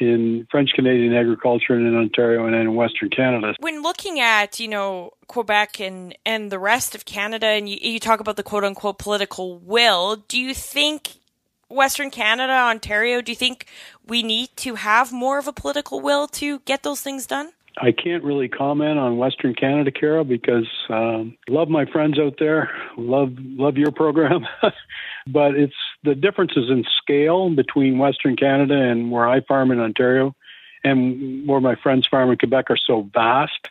in 0.00 0.46
French 0.50 0.70
Canadian 0.74 1.14
agriculture 1.14 1.74
and 1.74 1.86
in 1.86 1.94
Ontario 1.94 2.46
and 2.46 2.54
in 2.54 2.74
Western 2.74 3.10
Canada. 3.10 3.54
When 3.60 3.82
looking 3.82 4.18
at, 4.18 4.58
you 4.58 4.66
know, 4.66 5.12
Quebec 5.28 5.78
and, 5.80 6.16
and 6.24 6.50
the 6.50 6.58
rest 6.58 6.94
of 6.94 7.04
Canada, 7.04 7.46
and 7.46 7.68
you, 7.68 7.78
you 7.80 8.00
talk 8.00 8.20
about 8.20 8.36
the 8.36 8.42
quote 8.42 8.64
unquote 8.64 8.98
political 8.98 9.58
will, 9.58 10.16
do 10.16 10.40
you 10.40 10.54
think 10.54 11.20
Western 11.68 12.10
Canada, 12.10 12.52
Ontario, 12.52 13.20
do 13.20 13.30
you 13.30 13.36
think 13.36 13.66
we 14.06 14.22
need 14.22 14.48
to 14.56 14.74
have 14.74 15.12
more 15.12 15.38
of 15.38 15.46
a 15.46 15.52
political 15.52 16.00
will 16.00 16.26
to 16.28 16.60
get 16.60 16.82
those 16.82 17.00
things 17.00 17.26
done? 17.26 17.52
I 17.78 17.92
can't 17.92 18.24
really 18.24 18.48
comment 18.48 18.98
on 18.98 19.16
Western 19.16 19.54
Canada, 19.54 19.90
Carol, 19.90 20.24
because 20.24 20.66
um, 20.88 21.36
love 21.48 21.68
my 21.68 21.86
friends 21.86 22.18
out 22.18 22.34
there, 22.38 22.70
love 22.96 23.30
love 23.38 23.76
your 23.76 23.92
program, 23.92 24.46
but 25.26 25.54
it's 25.54 25.74
the 26.02 26.14
differences 26.14 26.70
in 26.70 26.84
scale 27.02 27.50
between 27.50 27.98
Western 27.98 28.36
Canada 28.36 28.74
and 28.74 29.10
where 29.10 29.28
I 29.28 29.40
farm 29.40 29.70
in 29.70 29.80
Ontario, 29.80 30.34
and 30.82 31.46
where 31.46 31.60
my 31.60 31.76
friends 31.76 32.06
farm 32.10 32.30
in 32.30 32.38
Quebec 32.38 32.70
are 32.70 32.78
so 32.78 33.08
vast 33.12 33.68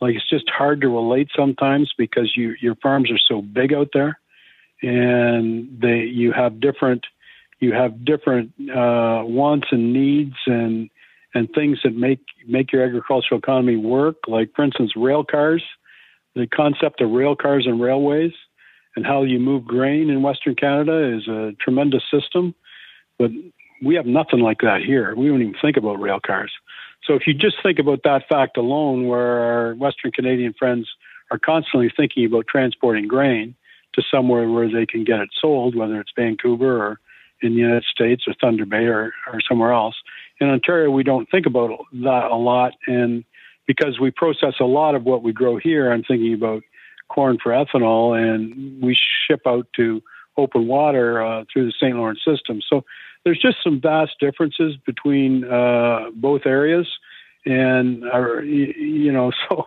like 0.00 0.14
it's 0.14 0.28
just 0.28 0.48
hard 0.50 0.80
to 0.82 0.88
relate 0.88 1.28
sometimes 1.34 1.92
because 1.96 2.32
you 2.36 2.54
your 2.60 2.74
farms 2.76 3.10
are 3.10 3.18
so 3.18 3.40
big 3.40 3.72
out 3.72 3.90
there, 3.92 4.18
and 4.82 5.80
they 5.80 6.00
you 6.00 6.32
have 6.32 6.60
different 6.60 7.04
you 7.60 7.72
have 7.72 8.04
different 8.04 8.52
uh, 8.70 9.22
wants 9.24 9.68
and 9.70 9.92
needs 9.92 10.36
and 10.46 10.90
and 11.34 11.48
things 11.54 11.78
that 11.82 11.94
make 11.94 12.20
make 12.46 12.72
your 12.72 12.84
agricultural 12.84 13.38
economy 13.38 13.76
work. 13.76 14.16
Like 14.26 14.50
for 14.54 14.64
instance, 14.64 14.92
rail 14.96 15.24
cars, 15.24 15.64
the 16.34 16.46
concept 16.46 17.00
of 17.00 17.10
rail 17.10 17.34
cars 17.34 17.66
and 17.66 17.80
railways, 17.80 18.32
and 18.96 19.06
how 19.06 19.22
you 19.22 19.38
move 19.38 19.64
grain 19.64 20.10
in 20.10 20.22
Western 20.22 20.56
Canada 20.56 21.16
is 21.16 21.28
a 21.28 21.52
tremendous 21.60 22.02
system, 22.10 22.54
but 23.18 23.30
we 23.82 23.94
have 23.94 24.06
nothing 24.06 24.40
like 24.40 24.60
that 24.62 24.80
here. 24.84 25.14
We 25.14 25.28
don't 25.28 25.42
even 25.42 25.54
think 25.60 25.76
about 25.76 26.00
rail 26.00 26.18
cars. 26.24 26.50
So 27.06 27.14
if 27.14 27.26
you 27.26 27.34
just 27.34 27.56
think 27.62 27.78
about 27.78 28.00
that 28.04 28.26
fact 28.28 28.56
alone, 28.56 29.06
where 29.06 29.38
our 29.40 29.74
Western 29.74 30.12
Canadian 30.12 30.54
friends 30.54 30.88
are 31.30 31.38
constantly 31.38 31.92
thinking 31.94 32.24
about 32.24 32.46
transporting 32.48 33.06
grain 33.06 33.54
to 33.94 34.02
somewhere 34.10 34.48
where 34.50 34.70
they 34.70 34.86
can 34.86 35.04
get 35.04 35.20
it 35.20 35.28
sold, 35.40 35.76
whether 35.76 36.00
it's 36.00 36.12
Vancouver 36.16 36.82
or 36.82 37.00
in 37.42 37.50
the 37.54 37.60
United 37.60 37.84
States 37.84 38.24
or 38.26 38.34
Thunder 38.40 38.64
Bay 38.64 38.86
or, 38.86 39.12
or 39.26 39.40
somewhere 39.46 39.72
else. 39.72 39.94
In 40.40 40.48
Ontario, 40.48 40.90
we 40.90 41.02
don't 41.02 41.30
think 41.30 41.46
about 41.46 41.70
that 41.92 42.30
a 42.30 42.36
lot. 42.36 42.72
And 42.86 43.24
because 43.66 44.00
we 44.00 44.10
process 44.10 44.54
a 44.60 44.64
lot 44.64 44.94
of 44.94 45.04
what 45.04 45.22
we 45.22 45.32
grow 45.32 45.56
here, 45.56 45.92
I'm 45.92 46.02
thinking 46.02 46.34
about 46.34 46.62
corn 47.08 47.38
for 47.42 47.52
ethanol, 47.52 48.16
and 48.16 48.82
we 48.82 48.96
ship 49.28 49.42
out 49.46 49.66
to 49.76 50.02
open 50.36 50.66
water 50.66 51.24
uh, 51.24 51.44
through 51.52 51.66
the 51.66 51.72
St. 51.72 51.96
Lawrence 51.96 52.20
system. 52.24 52.60
So 52.68 52.84
there's 53.24 53.40
just 53.40 53.56
some 53.64 53.80
vast 53.80 54.12
differences 54.20 54.76
between 54.84 55.44
uh, 55.44 56.10
both 56.14 56.42
areas, 56.46 56.86
and 57.44 58.04
our, 58.04 58.42
you 58.42 59.12
know, 59.12 59.32
so 59.48 59.66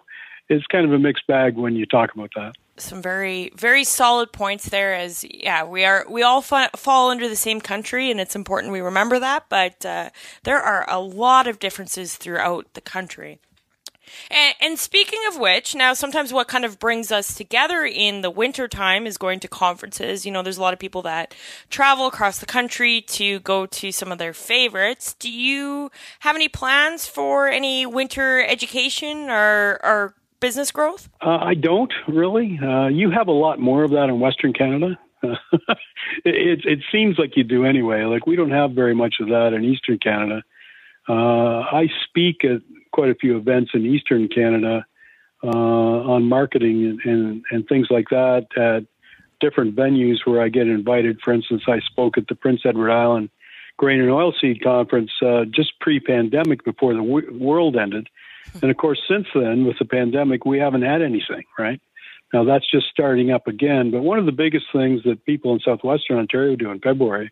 it's 0.49 0.65
kind 0.67 0.85
of 0.85 0.93
a 0.93 0.99
mixed 0.99 1.27
bag 1.27 1.55
when 1.55 1.75
you 1.75 1.85
talk 1.85 2.13
about 2.13 2.31
that. 2.35 2.53
Some 2.77 3.01
very 3.01 3.51
very 3.57 3.83
solid 3.83 4.31
points 4.31 4.69
there. 4.69 4.95
As 4.95 5.25
yeah, 5.29 5.65
we 5.65 5.83
are 5.83 6.05
we 6.09 6.23
all 6.23 6.41
fa- 6.41 6.71
fall 6.75 7.09
under 7.09 7.27
the 7.27 7.35
same 7.35 7.59
country, 7.59 8.09
and 8.09 8.21
it's 8.21 8.35
important 8.35 8.71
we 8.71 8.79
remember 8.79 9.19
that. 9.19 9.45
But 9.49 9.85
uh, 9.85 10.11
there 10.43 10.61
are 10.61 10.89
a 10.89 10.99
lot 10.99 11.47
of 11.47 11.59
differences 11.59 12.15
throughout 12.15 12.73
the 12.75 12.81
country. 12.81 13.39
And, 14.31 14.55
and, 14.61 14.79
speaking 14.79 15.19
of 15.29 15.39
which, 15.39 15.75
now 15.75 15.93
sometimes 15.93 16.31
what 16.31 16.47
kind 16.47 16.65
of 16.65 16.79
brings 16.79 17.11
us 17.11 17.33
together 17.33 17.83
in 17.83 18.21
the 18.21 18.29
winter 18.29 18.67
time 18.67 19.05
is 19.05 19.17
going 19.17 19.39
to 19.41 19.47
conferences. 19.47 20.25
You 20.25 20.31
know, 20.31 20.41
there's 20.41 20.57
a 20.57 20.61
lot 20.61 20.73
of 20.73 20.79
people 20.79 21.01
that 21.03 21.33
travel 21.69 22.07
across 22.07 22.39
the 22.39 22.45
country 22.45 23.01
to 23.01 23.39
go 23.39 23.65
to 23.65 23.91
some 23.91 24.11
of 24.11 24.17
their 24.17 24.33
favorites. 24.33 25.13
Do 25.13 25.31
you 25.31 25.91
have 26.19 26.35
any 26.35 26.49
plans 26.49 27.05
for 27.05 27.47
any 27.47 27.85
winter 27.85 28.41
education 28.41 29.29
or, 29.29 29.79
or 29.83 30.13
business 30.39 30.71
growth? 30.71 31.09
Uh, 31.21 31.37
I 31.37 31.53
don't 31.53 31.93
really. 32.07 32.59
Uh, 32.61 32.87
you 32.87 33.11
have 33.11 33.27
a 33.27 33.33
lot 33.33 33.59
more 33.59 33.83
of 33.83 33.91
that 33.91 34.09
in 34.09 34.19
Western 34.19 34.53
Canada. 34.53 34.97
it, 35.23 36.65
it 36.65 36.79
seems 36.91 37.17
like 37.17 37.35
you 37.35 37.43
do 37.43 37.65
anyway. 37.65 38.03
Like 38.03 38.25
we 38.25 38.35
don't 38.35 38.51
have 38.51 38.71
very 38.71 38.95
much 38.95 39.15
of 39.19 39.27
that 39.29 39.53
in 39.53 39.63
Eastern 39.63 39.99
Canada. 39.99 40.43
Uh, 41.07 41.61
I 41.61 41.87
speak 42.05 42.45
at 42.45 42.61
quite 42.99 43.09
a 43.09 43.15
few 43.15 43.37
events 43.37 43.71
in 43.73 43.85
Eastern 43.85 44.27
Canada 44.27 44.85
uh, 45.41 45.47
on 45.47 46.25
marketing 46.25 46.83
and, 46.83 46.99
and, 47.05 47.43
and 47.49 47.65
things 47.69 47.87
like 47.89 48.09
that 48.09 48.45
at 48.57 48.83
different 49.39 49.73
venues 49.73 50.17
where 50.25 50.41
I 50.41 50.49
get 50.49 50.67
invited. 50.67 51.21
For 51.23 51.31
instance, 51.31 51.63
I 51.65 51.79
spoke 51.79 52.17
at 52.17 52.27
the 52.27 52.35
Prince 52.35 52.63
Edward 52.65 52.91
Island 52.91 53.29
Grain 53.77 54.01
and 54.01 54.09
Oilseed 54.09 54.61
Conference 54.61 55.11
uh, 55.25 55.45
just 55.45 55.79
pre-pandemic 55.79 56.65
before 56.65 56.93
the 56.93 56.99
w- 56.99 57.37
world 57.41 57.77
ended, 57.77 58.09
and 58.61 58.69
of 58.69 58.75
course, 58.75 58.99
since 59.07 59.27
then 59.33 59.65
with 59.65 59.79
the 59.79 59.85
pandemic, 59.85 60.43
we 60.43 60.59
haven't 60.59 60.81
had 60.81 61.01
anything. 61.01 61.43
Right 61.57 61.79
now, 62.33 62.43
that's 62.43 62.69
just 62.69 62.87
starting 62.87 63.31
up 63.31 63.47
again. 63.47 63.91
But 63.91 64.01
one 64.01 64.19
of 64.19 64.25
the 64.25 64.33
biggest 64.33 64.65
things 64.73 65.03
that 65.05 65.25
people 65.25 65.53
in 65.53 65.61
southwestern 65.61 66.17
Ontario 66.17 66.57
do 66.57 66.69
in 66.69 66.81
February 66.81 67.31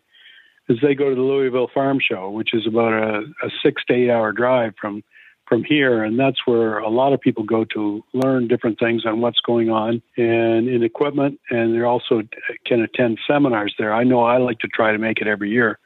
is 0.70 0.78
they 0.80 0.94
go 0.94 1.10
to 1.10 1.14
the 1.14 1.20
Louisville 1.20 1.70
Farm 1.74 1.98
Show, 2.00 2.30
which 2.30 2.54
is 2.54 2.66
about 2.66 2.94
a, 2.94 3.24
a 3.44 3.50
six 3.62 3.84
to 3.88 3.94
eight 3.94 4.10
hour 4.10 4.32
drive 4.32 4.72
from 4.80 5.04
from 5.48 5.64
here, 5.64 6.04
and 6.04 6.18
that's 6.18 6.46
where 6.46 6.78
a 6.78 6.90
lot 6.90 7.12
of 7.12 7.20
people 7.20 7.42
go 7.44 7.64
to 7.64 8.04
learn 8.12 8.48
different 8.48 8.78
things 8.78 9.06
on 9.06 9.20
what's 9.20 9.40
going 9.40 9.70
on 9.70 10.02
and 10.16 10.68
in 10.68 10.82
equipment, 10.82 11.40
and 11.50 11.74
they 11.74 11.82
also 11.82 12.22
can 12.66 12.82
attend 12.82 13.18
seminars 13.26 13.74
there. 13.78 13.94
I 13.94 14.04
know 14.04 14.22
I 14.24 14.38
like 14.38 14.58
to 14.60 14.68
try 14.68 14.92
to 14.92 14.98
make 14.98 15.20
it 15.20 15.26
every 15.26 15.50
year, 15.50 15.78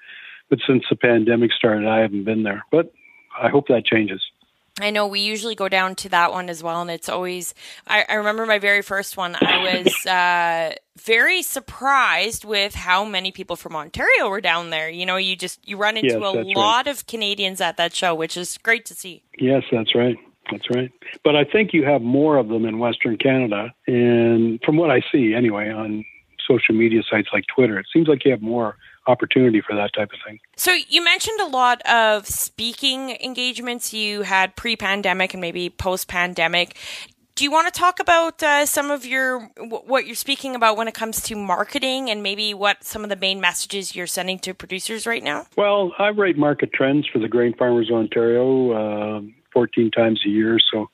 but 0.51 0.59
since 0.67 0.85
the 0.91 0.97
pandemic 0.97 1.53
started, 1.53 1.87
I 1.87 2.01
haven't 2.01 2.25
been 2.25 2.43
there. 2.43 2.65
But 2.73 2.93
I 3.41 3.49
hope 3.49 3.69
that 3.69 3.87
changes. 3.87 4.23
I 4.83 4.91
know 4.91 5.07
we 5.07 5.21
usually 5.21 5.55
go 5.55 5.69
down 5.69 5.95
to 5.97 6.09
that 6.11 6.33
one 6.33 6.49
as 6.49 6.63
well, 6.63 6.81
and 6.83 6.91
it's 6.91 7.09
always. 7.09 7.55
I, 7.87 8.05
I 8.09 8.15
remember 8.15 8.47
my 8.47 8.59
very 8.59 8.83
first 8.83 9.17
one. 9.17 9.37
I 9.41 9.83
was 9.83 10.07
uh, 10.07 10.75
very 10.97 11.43
surprised 11.43 12.45
with 12.45 12.75
how 12.75 13.05
many 13.05 13.33
people 13.33 13.57
from 13.57 13.77
Ontario 13.77 14.29
were 14.29 14.41
down 14.41 14.71
there. 14.71 14.89
You 14.89 15.07
know, 15.07 15.17
you 15.17 15.37
just 15.37 15.67
you 15.67 15.77
run 15.77 15.97
into 15.97 16.09
yes, 16.09 16.17
a 16.17 16.59
lot 16.59 16.87
right. 16.87 16.89
of 16.89 17.07
Canadians 17.07 17.61
at 17.61 17.77
that 17.77 17.95
show, 17.95 18.15
which 18.15 18.37
is 18.37 18.59
great 18.59 18.85
to 18.87 18.95
see. 18.95 19.23
Yes, 19.39 19.63
that's 19.71 19.95
right. 19.95 20.17
That's 20.51 20.69
right. 20.75 20.91
But 21.25 21.37
I 21.37 21.45
think 21.45 21.73
you 21.73 21.85
have 21.85 22.03
more 22.03 22.37
of 22.37 22.49
them 22.49 22.65
in 22.65 22.79
Western 22.79 23.17
Canada, 23.17 23.73
and 23.87 24.61
from 24.65 24.77
what 24.77 24.91
I 24.91 25.01
see, 25.13 25.35
anyway, 25.35 25.71
on 25.71 26.05
social 26.47 26.75
media 26.75 27.03
sites 27.09 27.29
like 27.33 27.45
Twitter, 27.55 27.79
it 27.79 27.87
seems 27.93 28.09
like 28.09 28.25
you 28.25 28.33
have 28.33 28.43
more 28.43 28.77
opportunity 29.07 29.61
for 29.61 29.75
that 29.75 29.93
type 29.95 30.11
of 30.13 30.19
thing. 30.27 30.39
So 30.57 30.77
you 30.89 31.03
mentioned 31.03 31.41
a 31.41 31.47
lot 31.47 31.83
of 31.83 32.27
speaking 32.27 33.17
engagements 33.23 33.93
you 33.93 34.23
had 34.23 34.57
pre-pandemic 34.57 35.35
and 35.35 35.41
maybe 35.41 35.71
post-pandemic. 35.71 36.77
Do 37.35 37.45
you 37.45 37.51
want 37.51 37.73
to 37.73 37.79
talk 37.79 37.99
about 37.99 38.43
uh, 38.43 38.67
some 38.67 38.91
of 38.91 39.07
your 39.07 39.41
what 39.57 40.07
you're 40.07 40.15
speaking 40.15 40.55
about 40.55 40.77
when 40.77 40.87
it 40.87 40.95
comes 40.95 41.23
to 41.23 41.35
marketing 41.35 42.11
and 42.11 42.23
maybe 42.23 42.53
what 42.53 42.85
some 42.85 43.05
of 43.05 43.11
the 43.11 43.17
main 43.17 43.41
messages 43.41 43.97
you're 43.97 44.07
sending 44.07 44.39
to 44.41 44.53
producers 44.53 45.07
right 45.07 45.23
now? 45.23 45.47
Well, 45.57 45.93
I 45.99 46.11
write 46.11 46.37
market 46.37 46.73
trends 46.75 47.09
for 47.11 47.19
the 47.19 47.29
Grain 47.29 47.55
Farmers 47.55 47.89
of 47.89 47.97
Ontario 47.97 49.19
uh, 49.19 49.21
14 49.55 49.91
times 49.91 50.21
a 50.27 50.29
year, 50.29 50.59
so 50.71 50.91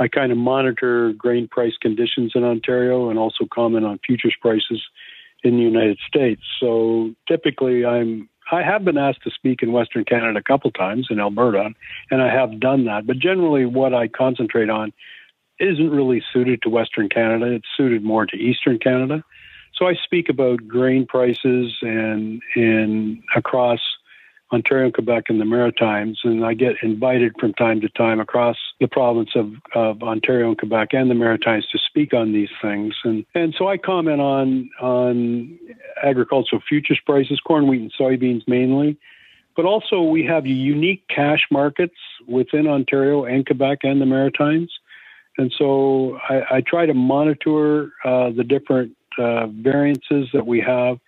I 0.00 0.08
kind 0.08 0.32
of 0.32 0.38
monitor 0.38 1.12
grain 1.12 1.48
price 1.48 1.76
conditions 1.80 2.32
in 2.34 2.44
Ontario 2.44 3.10
and 3.10 3.18
also 3.18 3.46
comment 3.52 3.84
on 3.84 4.00
futures 4.04 4.34
prices 4.40 4.82
in 5.44 5.56
the 5.56 5.62
United 5.62 5.98
States. 6.06 6.42
So 6.60 7.14
typically, 7.28 7.84
I'm 7.84 8.28
I 8.50 8.62
have 8.62 8.84
been 8.84 8.96
asked 8.96 9.22
to 9.24 9.30
speak 9.30 9.62
in 9.62 9.72
Western 9.72 10.04
Canada 10.04 10.38
a 10.38 10.42
couple 10.42 10.70
times 10.70 11.08
in 11.10 11.20
Alberta, 11.20 11.70
and 12.10 12.22
I 12.22 12.32
have 12.32 12.58
done 12.58 12.86
that. 12.86 13.06
But 13.06 13.18
generally, 13.18 13.66
what 13.66 13.92
I 13.92 14.08
concentrate 14.08 14.70
on 14.70 14.92
isn't 15.60 15.90
really 15.90 16.22
suited 16.32 16.62
to 16.62 16.70
Western 16.70 17.08
Canada. 17.08 17.52
It's 17.52 17.66
suited 17.76 18.02
more 18.02 18.24
to 18.26 18.36
Eastern 18.36 18.78
Canada. 18.78 19.22
So 19.74 19.86
I 19.86 19.94
speak 20.02 20.28
about 20.28 20.66
grain 20.66 21.06
prices 21.06 21.76
and 21.82 22.42
and 22.56 23.22
across 23.36 23.80
Ontario 24.52 24.86
and 24.86 24.94
Quebec 24.94 25.24
and 25.28 25.40
the 25.40 25.44
Maritimes, 25.44 26.20
and 26.24 26.44
I 26.44 26.54
get 26.54 26.76
invited 26.82 27.34
from 27.38 27.52
time 27.54 27.80
to 27.82 27.88
time 27.90 28.18
across 28.18 28.56
the 28.80 28.88
province 28.88 29.30
of, 29.34 29.52
of 29.74 30.02
Ontario 30.02 30.48
and 30.48 30.58
Quebec 30.58 30.88
and 30.92 31.10
the 31.10 31.14
Maritimes 31.14 31.66
to 31.72 31.78
speak 31.78 32.14
on 32.14 32.32
these 32.32 32.48
things. 32.62 32.94
And 33.04 33.26
and 33.34 33.54
so 33.58 33.68
I 33.68 33.76
comment 33.76 34.20
on 34.20 34.70
on 34.80 35.58
agricultural 36.02 36.62
futures 36.66 37.00
prices, 37.04 37.40
corn, 37.40 37.66
wheat, 37.66 37.82
and 37.82 37.92
soybeans 37.98 38.46
mainly. 38.48 38.96
But 39.54 39.66
also 39.66 40.02
we 40.02 40.24
have 40.24 40.46
unique 40.46 41.02
cash 41.08 41.46
markets 41.50 41.96
within 42.26 42.66
Ontario 42.66 43.24
and 43.24 43.44
Quebec 43.44 43.80
and 43.82 44.00
the 44.00 44.06
Maritimes. 44.06 44.72
And 45.36 45.52
so 45.56 46.18
I, 46.28 46.56
I 46.56 46.60
try 46.60 46.86
to 46.86 46.94
monitor 46.94 47.92
uh, 48.04 48.30
the 48.30 48.44
different 48.44 48.96
uh, 49.18 49.48
variances 49.48 50.28
that 50.32 50.46
we 50.46 50.60
have 50.60 50.98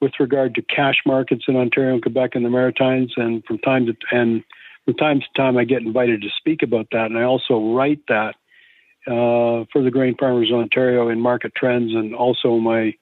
with 0.00 0.12
regard 0.20 0.54
to 0.54 0.62
cash 0.62 1.02
markets 1.04 1.44
in 1.48 1.56
Ontario 1.56 1.94
and 1.94 2.02
Quebec 2.02 2.34
and 2.34 2.44
the 2.44 2.50
Maritimes. 2.50 3.12
And 3.16 3.44
from 3.44 3.58
time 3.58 3.86
to 3.86 3.94
and 4.12 4.44
from 4.84 4.94
time 4.94 5.20
to 5.20 5.26
time, 5.36 5.56
I 5.56 5.64
get 5.64 5.82
invited 5.82 6.22
to 6.22 6.28
speak 6.36 6.62
about 6.62 6.88
that, 6.92 7.06
and 7.06 7.18
I 7.18 7.24
also 7.24 7.74
write 7.74 8.00
that 8.08 8.34
uh, 9.06 9.64
for 9.72 9.82
the 9.82 9.90
Grain 9.90 10.16
Farmers 10.18 10.50
of 10.50 10.58
Ontario 10.58 11.08
in 11.08 11.20
Market 11.20 11.52
Trends, 11.54 11.92
and 11.94 12.14
also 12.14 12.58
my 12.58 12.94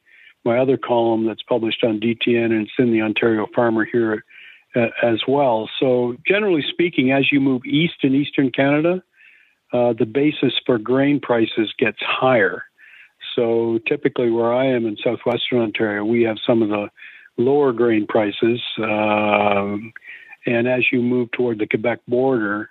my 0.47 0.59
other 0.59 0.77
column 0.77 1.27
that's 1.27 1.43
published 1.43 1.83
on 1.83 2.01
DTN 2.01 2.47
and 2.47 2.63
it's 2.63 2.73
in 2.79 2.93
the 2.93 3.03
Ontario 3.03 3.47
Farmer 3.55 3.85
here 3.85 4.25
uh, 4.77 4.87
as 5.03 5.21
well. 5.27 5.69
So 5.81 6.17
generally 6.27 6.65
speaking, 6.71 7.11
as 7.11 7.33
you 7.33 7.41
move 7.41 7.63
east 7.67 7.97
in 8.03 8.15
Eastern 8.15 8.53
Canada, 8.53 9.03
uh, 9.73 9.93
the 9.99 10.07
basis 10.07 10.53
for 10.65 10.79
grain 10.79 11.21
prices 11.21 11.75
gets 11.79 11.99
higher. 12.01 12.63
So 13.37 13.79
typically, 13.87 14.31
where 14.31 14.53
I 14.53 14.67
am 14.67 14.87
in 14.87 14.97
southwestern 14.97 15.61
Ontario, 15.61 16.05
we 16.05 16.23
have 16.23 16.39
some 16.45 16.63
of 16.63 16.71
the 16.71 16.89
lower 17.37 17.73
grain 17.73 18.07
prices. 18.09 18.61
Um, 18.79 19.93
and 20.47 20.67
as 20.67 20.85
you 20.91 21.03
move 21.03 21.31
toward 21.33 21.59
the 21.59 21.67
Quebec 21.67 22.01
border, 22.09 22.71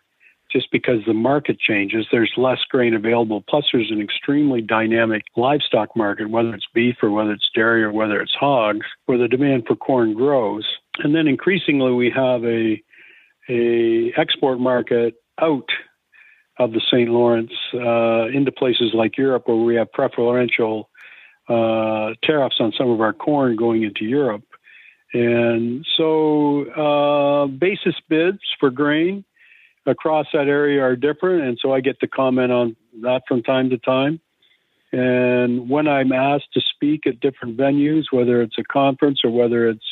just 0.51 0.71
because 0.71 0.99
the 1.05 1.13
market 1.13 1.59
changes, 1.59 2.07
there's 2.11 2.31
less 2.37 2.59
grain 2.69 2.93
available. 2.93 3.43
Plus, 3.47 3.65
there's 3.71 3.91
an 3.91 4.01
extremely 4.01 4.61
dynamic 4.61 5.23
livestock 5.35 5.95
market, 5.95 6.29
whether 6.29 6.53
it's 6.53 6.67
beef 6.73 6.95
or 7.01 7.11
whether 7.11 7.31
it's 7.31 7.49
dairy 7.53 7.83
or 7.83 7.91
whether 7.91 8.21
it's 8.21 8.33
hogs, 8.33 8.85
where 9.05 9.17
the 9.17 9.27
demand 9.27 9.65
for 9.67 9.75
corn 9.75 10.13
grows. 10.13 10.65
And 10.99 11.13
then 11.13 11.27
increasingly, 11.27 11.91
we 11.91 12.11
have 12.15 12.43
a 12.43 12.81
a 13.47 14.11
export 14.17 14.59
market 14.59 15.15
out 15.39 15.69
of 16.57 16.71
the 16.71 16.81
St. 16.91 17.09
Lawrence 17.09 17.51
uh, 17.73 18.27
into 18.27 18.51
places 18.51 18.91
like 18.93 19.17
Europe, 19.17 19.47
where 19.47 19.57
we 19.57 19.75
have 19.75 19.91
preferential 19.91 20.89
uh, 21.49 22.11
tariffs 22.23 22.57
on 22.59 22.71
some 22.77 22.89
of 22.89 23.01
our 23.01 23.13
corn 23.13 23.55
going 23.55 23.83
into 23.83 24.05
Europe. 24.05 24.43
And 25.13 25.85
so, 25.97 26.65
uh, 26.71 27.47
basis 27.47 27.95
bids 28.09 28.39
for 28.59 28.69
grain 28.69 29.23
across 29.85 30.25
that 30.33 30.47
area 30.47 30.81
are 30.81 30.95
different, 30.95 31.43
and 31.43 31.59
so 31.61 31.73
I 31.73 31.79
get 31.79 31.99
to 31.99 32.07
comment 32.07 32.51
on 32.51 32.75
that 33.01 33.21
from 33.27 33.43
time 33.43 33.69
to 33.69 33.77
time. 33.77 34.19
And 34.91 35.69
when 35.69 35.87
I'm 35.87 36.11
asked 36.11 36.53
to 36.53 36.61
speak 36.61 37.05
at 37.05 37.19
different 37.19 37.57
venues, 37.57 38.05
whether 38.11 38.41
it's 38.41 38.57
a 38.57 38.63
conference 38.63 39.21
or 39.23 39.29
whether 39.29 39.67
it's 39.67 39.85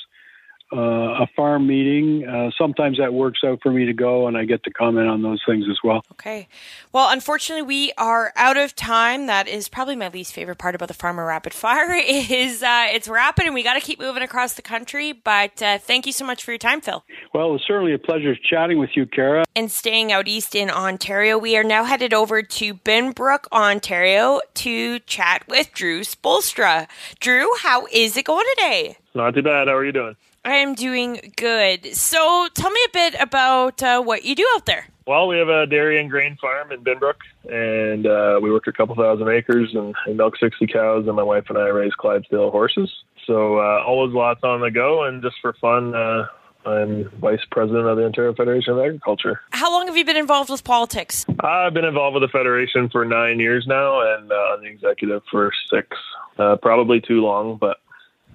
uh, 0.74 1.24
a 1.24 1.28
farm 1.36 1.68
meeting. 1.68 2.28
Uh, 2.28 2.50
sometimes 2.58 2.98
that 2.98 3.14
works 3.14 3.42
out 3.46 3.60
for 3.62 3.72
me 3.72 3.86
to 3.86 3.94
go, 3.94 4.28
and 4.28 4.38
I 4.38 4.46
get 4.46 4.64
to 4.64 4.72
comment 4.72 5.08
on 5.08 5.22
those 5.22 5.42
things 5.46 5.66
as 5.70 5.78
well. 5.84 6.04
Okay. 6.14 6.48
Well, 6.92 7.10
unfortunately, 7.12 7.62
we 7.62 7.94
are 7.98 8.34
out 8.36 8.58
of 8.58 8.76
time. 8.76 9.28
That 9.28 9.48
is 9.48 9.70
probably 9.70 9.96
my 9.96 10.10
least 10.10 10.34
favorite 10.34 10.58
part 10.58 10.76
about 10.76 10.88
the 10.88 10.94
Farmer 10.94 11.26
Rapid 11.26 11.54
Fire 11.54 11.94
is 11.94 12.64
uh, 12.64 12.88
it's 12.90 13.08
rapid, 13.08 13.46
and 13.46 13.54
we 13.54 13.64
got 13.64 13.76
to 13.76 13.82
keep 13.82 14.00
moving 14.00 14.24
across 14.24 14.54
the 14.54 14.62
country. 14.62 15.12
But 15.14 15.62
uh, 15.62 15.78
thank 15.78 16.06
you 16.06 16.12
so 16.12 16.26
much 16.26 16.44
for 16.44 16.52
your 16.52 16.58
time, 16.58 16.82
Phil. 16.82 17.04
Well, 17.34 17.50
it 17.50 17.52
was 17.52 17.64
certainly 17.68 17.94
a 17.94 18.00
pleasure 18.00 18.36
chatting 18.36 18.80
with 18.80 18.92
you, 18.96 19.06
Kara. 19.06 19.44
And 19.56 19.72
staying 19.72 20.12
out 20.12 20.28
east 20.28 20.56
in 20.56 20.70
Ontario, 20.70 21.38
we 21.38 21.56
are 21.58 21.64
now 21.64 21.84
headed 21.84 22.14
over 22.14 22.42
to 22.42 22.74
Binbrook, 22.74 23.46
Ontario, 23.52 24.42
to 24.56 25.00
chat 25.00 25.44
with 25.48 25.72
Drew 25.74 26.02
Spoelstra. 26.02 26.88
Drew, 27.20 27.50
how 27.60 27.86
is 27.92 28.18
it 28.18 28.26
going 28.26 28.46
today? 28.56 28.98
Not 29.14 29.36
too 29.36 29.44
bad. 29.44 29.68
How 29.68 29.76
are 29.76 29.86
you 29.86 29.92
doing? 29.92 30.16
I 30.46 30.56
am 30.56 30.76
doing 30.76 31.34
good. 31.38 31.96
So 31.96 32.48
tell 32.54 32.70
me 32.70 32.80
a 32.88 32.92
bit 32.92 33.16
about 33.20 33.82
uh, 33.82 34.02
what 34.02 34.26
you 34.26 34.36
do 34.36 34.46
out 34.56 34.66
there. 34.66 34.88
Well, 35.08 35.28
we 35.28 35.38
have 35.38 35.48
a 35.48 35.66
dairy 35.66 36.00
and 36.02 36.10
grain 36.10 36.38
farm 36.40 36.72
in 36.72 36.84
Binbrook, 36.84 37.16
and 37.50 38.06
uh, 38.06 38.40
we 38.42 38.52
work 38.52 38.68
a 38.68 38.74
couple 38.74 38.96
thousand 38.96 39.30
acres 39.30 39.70
and, 39.74 39.96
and, 40.06 40.18
milk 40.18 40.36
60 40.38 40.68
cows, 40.68 41.08
and 41.08 41.16
my 41.16 41.24
wife 41.24 41.46
and 41.50 41.58
I 41.58 41.68
raise 41.68 41.94
Clydesdale 41.94 42.52
horses. 42.52 42.90
So 43.26 43.58
uh, 43.58 43.84
always 43.86 44.14
lots 44.14 44.44
on 44.44 44.62
the 44.62 44.72
go, 44.72 45.04
and 45.04 45.22
just 45.22 45.36
for 45.42 45.54
fun, 45.54 45.96
uh, 45.96 46.28
I'm 46.66 47.10
vice 47.20 47.42
president 47.52 47.86
of 47.88 47.98
the 47.98 48.06
Ontario 48.06 48.34
Federation 48.34 48.74
of 48.74 48.80
Agriculture. 48.80 49.42
How 49.52 49.72
long 49.72 49.88
have 49.88 49.98
you 49.98 50.06
been 50.06 50.18
involved 50.18 50.50
with 50.50 50.64
politics? 50.64 51.26
I've 51.42 51.74
been 51.74 51.86
involved 51.86 52.16
with 52.16 52.24
the 52.24 52.38
Federation 52.38 52.90
for 52.90 53.06
nine 53.06 53.40
years 53.40 53.66
now, 53.68 54.02
and 54.16 54.32
uh, 54.32 54.36
on 54.36 54.62
the 54.62 54.68
executive 54.68 55.22
for 55.32 55.52
six. 55.70 55.98
Uh, 56.38 56.56
probably 56.56 57.00
too 57.00 57.22
long, 57.22 57.58
but 57.58 57.78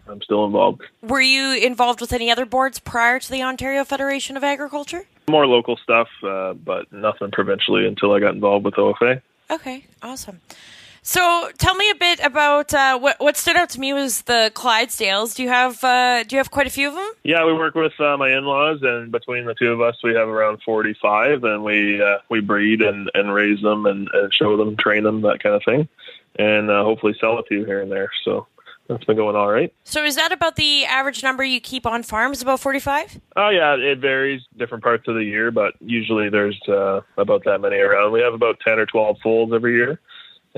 I'm 0.09 0.23
still 0.23 0.45
involved. 0.45 0.83
Were 1.03 1.21
you 1.21 1.57
involved 1.57 2.00
with 2.00 2.12
any 2.12 2.31
other 2.31 2.47
boards 2.47 2.79
prior 2.79 3.19
to 3.19 3.31
the 3.31 3.43
Ontario 3.43 3.85
Federation 3.85 4.37
of 4.37 4.45
Agriculture? 4.45 5.07
More 5.29 5.47
local 5.47 5.77
stuff, 5.77 6.09
uh, 6.23 6.55
but 6.55 6.93
nothing 6.93 7.31
provincially 7.31 7.87
until 7.87 8.12
I 8.12 8.21
got 8.21 8.35
involved 8.35 8.65
with 8.65 8.75
OFA. 8.75 9.21
Okay, 9.50 9.85
awesome. 10.03 10.41
So, 11.03 11.50
tell 11.57 11.75
me 11.75 11.88
a 11.88 11.95
bit 11.95 12.21
about 12.21 12.75
uh, 12.75 12.99
what 12.99 13.19
what 13.19 13.35
stood 13.37 13.57
out 13.57 13.71
to 13.71 13.81
me 13.81 13.95
was 13.95 14.23
the 14.23 14.53
Clydesdales. 14.55 15.35
Do 15.37 15.43
you 15.43 15.49
have 15.49 15.83
uh, 15.83 16.25
do 16.25 16.37
you 16.37 16.38
have 16.38 16.50
quite 16.50 16.67
a 16.67 16.71
few 16.71 16.88
of 16.88 16.95
them? 16.95 17.11
Yeah, 17.25 17.47
we 17.47 17.55
work 17.55 17.75
with 17.75 17.99
uh, 17.99 18.19
my 18.19 18.31
in-laws, 18.31 18.81
and 18.83 19.11
between 19.11 19.47
the 19.47 19.55
two 19.55 19.73
of 19.73 19.81
us, 19.81 19.97
we 20.05 20.15
have 20.15 20.29
around 20.29 20.61
forty-five, 20.67 21.45
and 21.45 21.65
we 21.65 22.03
uh, 22.03 22.19
we 22.29 22.41
breed 22.41 22.83
and, 22.83 23.11
and 23.15 23.33
raise 23.33 23.62
them 23.62 23.87
and, 23.87 24.09
and 24.12 24.35
show 24.35 24.59
them, 24.59 24.77
train 24.77 25.05
them, 25.05 25.23
that 25.23 25.43
kind 25.43 25.55
of 25.55 25.62
thing, 25.65 25.88
and 26.38 26.71
uh, 26.71 26.85
hopefully 26.85 27.17
sell 27.19 27.38
a 27.38 27.43
few 27.45 27.65
here 27.65 27.81
and 27.81 27.91
there. 27.91 28.11
So 28.25 28.47
that's 28.88 29.04
been 29.04 29.16
going 29.16 29.37
all 29.37 29.50
right. 29.50 29.73
So 29.85 30.04
is 30.04 30.16
that 30.16 30.33
about 30.33 30.57
the 30.57 30.85
average 30.87 31.23
number 31.23 31.45
you 31.45 31.61
keep 31.61 31.87
on 31.87 32.02
farms? 32.02 32.42
About 32.42 32.61
forty-five? 32.61 33.21
Oh 33.37 33.50
yeah, 33.50 33.76
it 33.76 33.99
varies 34.00 34.42
different 34.57 34.83
parts 34.83 35.07
of 35.07 35.14
the 35.14 35.25
year, 35.25 35.50
but 35.50 35.75
usually 35.80 36.28
there's 36.30 36.61
uh, 36.68 37.02
about 37.16 37.45
that 37.45 37.61
many 37.61 37.76
around. 37.76 38.12
We 38.12 38.21
have 38.21 38.35
about 38.35 38.59
ten 38.66 38.78
or 38.78 38.87
twelve 38.87 39.18
foals 39.23 39.52
every 39.54 39.75
year, 39.75 40.00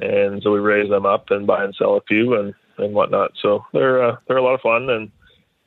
and 0.00 0.42
so 0.42 0.52
we 0.52 0.60
raise 0.60 0.88
them 0.88 1.04
up 1.04 1.30
and 1.30 1.46
buy 1.46 1.64
and 1.64 1.74
sell 1.74 1.96
a 1.96 2.00
few 2.02 2.34
and 2.38 2.54
and 2.78 2.94
whatnot. 2.94 3.32
So 3.42 3.66
they're 3.72 4.02
uh, 4.02 4.16
they're 4.26 4.38
a 4.38 4.42
lot 4.42 4.54
of 4.54 4.60
fun 4.60 4.88
and. 4.88 5.10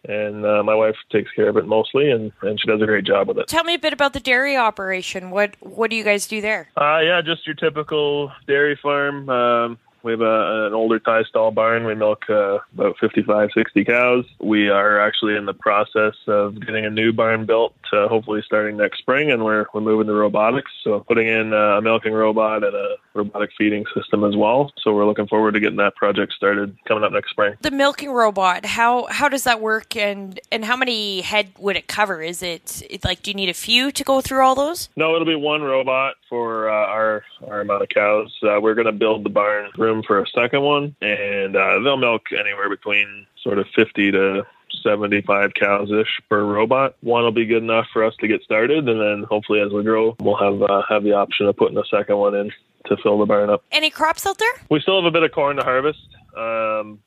And 0.05 0.45
uh, 0.45 0.61
my 0.63 0.75
wife 0.75 0.97
takes 1.13 1.31
care 1.31 1.47
of 1.47 1.55
it 1.55 1.65
mostly, 1.65 2.11
and, 2.11 2.33
and 2.41 2.59
she 2.59 2.67
does 2.67 2.81
a 2.81 2.85
great 2.85 3.05
job 3.05 3.29
with 3.29 3.37
it. 3.37 3.47
Tell 3.47 3.63
me 3.63 3.75
a 3.75 3.79
bit 3.79 3.93
about 3.93 4.11
the 4.11 4.19
dairy 4.19 4.57
operation. 4.57 5.29
What 5.29 5.55
what 5.61 5.89
do 5.89 5.95
you 5.95 6.03
guys 6.03 6.27
do 6.27 6.41
there? 6.41 6.67
Uh, 6.75 6.99
yeah, 6.99 7.21
just 7.21 7.47
your 7.47 7.55
typical 7.55 8.29
dairy 8.45 8.77
farm. 8.83 9.29
Um, 9.29 9.77
we 10.03 10.11
have 10.11 10.21
a, 10.21 10.67
an 10.67 10.73
older 10.73 10.99
tie 10.99 11.23
stall 11.23 11.51
barn. 11.51 11.85
We 11.85 11.95
milk 11.95 12.29
uh, 12.29 12.59
about 12.73 12.97
55, 12.99 13.49
60 13.53 13.85
cows. 13.85 14.25
We 14.39 14.69
are 14.69 14.99
actually 14.99 15.35
in 15.35 15.45
the 15.45 15.53
process 15.53 16.15
of 16.27 16.59
getting 16.59 16.85
a 16.85 16.89
new 16.89 17.13
barn 17.13 17.45
built, 17.45 17.73
uh, 17.93 18.07
hopefully 18.09 18.41
starting 18.45 18.77
next 18.77 18.99
spring, 18.99 19.31
and 19.31 19.43
we're, 19.43 19.65
we're 19.73 19.81
moving 19.81 20.07
to 20.07 20.13
robotics. 20.13 20.71
So 20.83 20.99
putting 20.99 21.27
in 21.27 21.53
a 21.53 21.81
milking 21.81 22.13
robot 22.13 22.63
and 22.63 22.75
a 22.75 22.95
robotic 23.13 23.51
feeding 23.57 23.85
system 23.95 24.23
as 24.23 24.35
well. 24.35 24.71
So 24.81 24.93
we're 24.93 25.05
looking 25.05 25.27
forward 25.27 25.53
to 25.53 25.59
getting 25.59 25.77
that 25.77 25.95
project 25.95 26.33
started 26.33 26.77
coming 26.87 27.03
up 27.03 27.11
next 27.11 27.29
spring. 27.31 27.55
The 27.61 27.71
milking 27.71 28.11
robot, 28.11 28.65
how 28.65 29.05
how 29.05 29.29
does 29.29 29.43
that 29.43 29.61
work, 29.61 29.95
and 29.95 30.39
and 30.51 30.65
how 30.65 30.75
many 30.75 31.21
head 31.21 31.51
would 31.59 31.75
it 31.75 31.87
cover? 31.87 32.21
Is 32.21 32.41
it, 32.41 32.83
it 32.89 33.03
like 33.03 33.21
do 33.21 33.31
you 33.31 33.35
need 33.35 33.49
a 33.49 33.53
few 33.53 33.91
to 33.91 34.03
go 34.03 34.21
through 34.21 34.43
all 34.43 34.55
those? 34.55 34.89
No, 34.95 35.15
it'll 35.15 35.27
be 35.27 35.35
one 35.35 35.61
robot 35.61 36.15
for 36.29 36.69
uh, 36.69 36.73
our 36.73 37.23
our 37.47 37.61
amount 37.61 37.83
of 37.83 37.89
cows. 37.89 38.33
Uh, 38.43 38.59
we're 38.61 38.75
going 38.75 38.85
to 38.85 38.91
build 38.91 39.23
the 39.23 39.29
barn 39.29 39.69
room 39.77 40.03
for 40.05 40.19
a 40.19 40.27
second 40.27 40.61
one, 40.61 40.95
and 41.01 41.55
uh, 41.55 41.79
they'll 41.79 41.97
milk 41.97 42.31
anywhere 42.31 42.69
between 42.69 43.27
sort 43.43 43.59
of 43.59 43.67
50 43.75 44.11
to 44.11 44.45
75 44.81 45.53
cows 45.53 45.91
ish 45.91 46.21
per 46.29 46.43
robot. 46.43 46.95
One 47.01 47.23
will 47.23 47.31
be 47.31 47.45
good 47.45 47.63
enough 47.63 47.85
for 47.93 48.03
us 48.03 48.13
to 48.19 48.27
get 48.27 48.41
started, 48.43 48.87
and 48.87 48.99
then 48.99 49.25
hopefully 49.29 49.61
as 49.61 49.71
we 49.71 49.83
grow, 49.83 50.15
we'll 50.19 50.37
have 50.37 50.61
uh, 50.61 50.81
have 50.89 51.03
the 51.03 51.13
option 51.13 51.47
of 51.47 51.55
putting 51.57 51.77
a 51.77 51.85
second 51.91 52.17
one 52.17 52.35
in 52.35 52.51
to 52.85 52.97
fill 53.01 53.19
the 53.19 53.25
barn 53.25 53.49
up. 53.49 53.63
Any 53.71 53.89
crops 53.89 54.25
out 54.25 54.37
there? 54.37 54.53
We 54.69 54.79
still 54.81 55.01
have 55.01 55.05
a 55.05 55.11
bit 55.11 55.23
of 55.23 55.31
corn 55.31 55.57
to 55.57 55.63
harvest. 55.63 55.99
Um, 56.35 56.99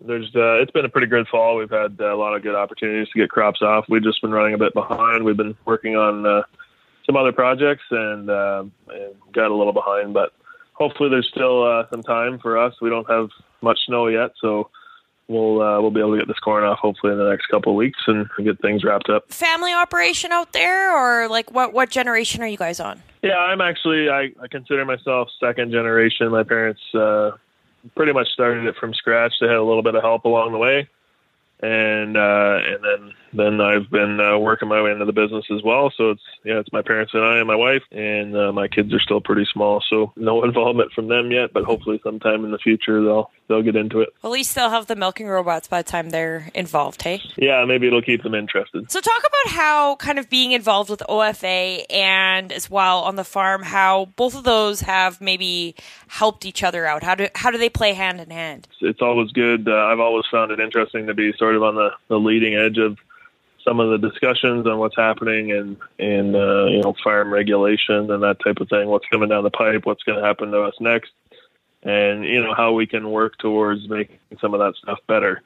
there's 0.00 0.30
uh, 0.34 0.60
it's 0.60 0.70
been 0.70 0.84
a 0.84 0.88
pretty 0.88 1.06
good 1.06 1.28
fall. 1.28 1.56
We've 1.56 1.70
had 1.70 1.96
uh, 2.00 2.14
a 2.14 2.16
lot 2.16 2.34
of 2.34 2.42
good 2.42 2.54
opportunities 2.54 3.08
to 3.12 3.18
get 3.18 3.30
crops 3.30 3.60
off. 3.62 3.84
We've 3.88 4.02
just 4.02 4.22
been 4.22 4.30
running 4.30 4.54
a 4.54 4.58
bit 4.58 4.72
behind. 4.72 5.24
We've 5.24 5.36
been 5.36 5.56
working 5.66 5.96
on 5.96 6.26
uh, 6.26 6.42
some 7.04 7.16
other 7.16 7.32
projects 7.32 7.84
and, 7.90 8.30
uh, 8.30 8.64
and 8.88 9.14
got 9.32 9.50
a 9.50 9.54
little 9.54 9.72
behind, 9.72 10.14
but 10.14 10.32
hopefully 10.72 11.10
there's 11.10 11.28
still 11.28 11.64
uh, 11.64 11.84
some 11.90 12.02
time 12.02 12.38
for 12.38 12.56
us. 12.56 12.74
We 12.80 12.88
don't 12.88 13.08
have 13.10 13.28
much 13.60 13.78
snow 13.86 14.06
yet, 14.06 14.30
so 14.40 14.70
we'll 15.30 15.62
uh, 15.62 15.80
we'll 15.80 15.90
be 15.90 16.00
able 16.00 16.12
to 16.12 16.18
get 16.18 16.28
this 16.28 16.38
corn 16.38 16.64
off 16.64 16.78
hopefully 16.78 17.12
in 17.12 17.18
the 17.18 17.30
next 17.30 17.46
couple 17.46 17.72
of 17.72 17.76
weeks 17.76 17.98
and 18.06 18.28
get 18.42 18.60
things 18.60 18.84
wrapped 18.84 19.08
up. 19.08 19.32
Family 19.32 19.72
operation 19.72 20.32
out 20.32 20.52
there, 20.52 20.94
or 20.94 21.28
like 21.28 21.50
what 21.52 21.72
what 21.72 21.88
generation 21.88 22.42
are 22.42 22.48
you 22.48 22.58
guys 22.58 22.80
on? 22.80 23.00
Yeah, 23.22 23.38
I'm 23.38 23.60
actually 23.60 24.10
I, 24.10 24.32
I 24.42 24.48
consider 24.50 24.84
myself 24.84 25.28
second 25.38 25.70
generation. 25.70 26.30
My 26.30 26.42
parents 26.42 26.80
uh, 26.94 27.32
pretty 27.94 28.12
much 28.12 28.28
started 28.28 28.66
it 28.66 28.76
from 28.76 28.92
scratch. 28.92 29.32
They 29.40 29.46
had 29.46 29.56
a 29.56 29.62
little 29.62 29.82
bit 29.82 29.94
of 29.94 30.02
help 30.02 30.24
along 30.24 30.52
the 30.52 30.58
way, 30.58 30.88
and 31.62 32.16
uh, 32.16 32.58
and 32.64 32.84
then 32.84 33.12
then 33.32 33.60
I've 33.60 33.90
been 33.90 34.18
uh, 34.18 34.38
working 34.38 34.68
my 34.68 34.82
way 34.82 34.90
into 34.90 35.04
the 35.04 35.12
business 35.12 35.44
as 35.54 35.62
well. 35.62 35.92
So 35.96 36.10
it's 36.10 36.22
yeah, 36.44 36.58
it's 36.58 36.72
my 36.72 36.82
parents 36.82 37.12
and 37.14 37.22
I 37.22 37.38
and 37.38 37.46
my 37.46 37.56
wife, 37.56 37.82
and 37.92 38.36
uh, 38.36 38.52
my 38.52 38.66
kids 38.66 38.92
are 38.92 39.00
still 39.00 39.20
pretty 39.20 39.46
small, 39.52 39.82
so 39.88 40.12
no 40.16 40.42
involvement 40.50 40.92
from 40.92 41.08
them 41.08 41.30
yet. 41.30 41.52
But 41.52 41.64
hopefully, 41.64 42.00
sometime 42.02 42.44
in 42.44 42.50
the 42.50 42.58
future, 42.58 43.02
they'll 43.02 43.30
they'll 43.48 43.62
get 43.62 43.76
into 43.76 44.00
it. 44.00 44.08
Well, 44.22 44.32
at 44.32 44.34
least 44.34 44.54
they'll 44.54 44.70
have 44.70 44.86
the 44.86 44.96
milking 44.96 45.28
robots 45.28 45.68
by 45.68 45.82
the 45.82 45.90
time 45.90 46.10
they're 46.10 46.50
involved. 46.54 47.02
Hey. 47.02 47.20
Yeah, 47.36 47.64
maybe 47.66 47.86
it'll 47.86 48.02
keep 48.02 48.22
them 48.22 48.34
interested. 48.34 48.90
So 48.90 49.00
talk 49.00 49.20
about 49.20 49.54
how 49.54 49.96
kind 49.96 50.18
of 50.18 50.30
being 50.30 50.52
involved 50.52 50.90
with 50.90 51.02
OFA 51.08 51.84
and 51.90 52.52
as 52.52 52.70
well 52.70 53.00
on 53.00 53.16
the 53.16 53.24
farm, 53.24 53.62
how 53.62 54.06
both 54.16 54.34
of 54.34 54.44
those 54.44 54.80
have 54.82 55.20
maybe 55.20 55.74
helped 56.08 56.44
each 56.44 56.62
other 56.62 56.86
out. 56.86 57.02
How 57.02 57.14
do 57.14 57.28
how 57.34 57.50
do 57.50 57.58
they 57.58 57.68
play 57.68 57.92
hand 57.92 58.20
in 58.20 58.30
hand? 58.30 58.66
It's 58.80 59.02
always 59.02 59.30
good. 59.32 59.68
Uh, 59.68 59.74
I've 59.74 60.00
always 60.00 60.24
found 60.30 60.50
it 60.52 60.60
interesting 60.60 61.06
to 61.06 61.14
be 61.14 61.32
sort 61.36 61.49
of 61.56 61.62
on 61.62 61.74
the, 61.74 61.90
the 62.08 62.18
leading 62.18 62.54
edge 62.54 62.78
of 62.78 62.98
some 63.64 63.80
of 63.80 63.90
the 63.90 64.08
discussions 64.08 64.66
on 64.66 64.78
what's 64.78 64.96
happening 64.96 65.52
and 65.52 65.76
and 65.98 66.34
uh, 66.34 66.66
you 66.66 66.80
know 66.82 66.94
farm 67.04 67.32
regulation 67.32 68.10
and 68.10 68.22
that 68.22 68.38
type 68.44 68.58
of 68.60 68.68
thing. 68.68 68.88
What's 68.88 69.06
coming 69.10 69.28
down 69.28 69.44
the 69.44 69.50
pipe? 69.50 69.84
What's 69.84 70.02
going 70.02 70.18
to 70.18 70.24
happen 70.24 70.50
to 70.50 70.62
us 70.62 70.74
next? 70.80 71.10
And 71.82 72.24
you 72.24 72.42
know 72.42 72.54
how 72.54 72.72
we 72.72 72.86
can 72.86 73.10
work 73.10 73.38
towards 73.38 73.88
making 73.88 74.18
some 74.40 74.54
of 74.54 74.60
that 74.60 74.74
stuff 74.82 74.98
better. 75.06 75.42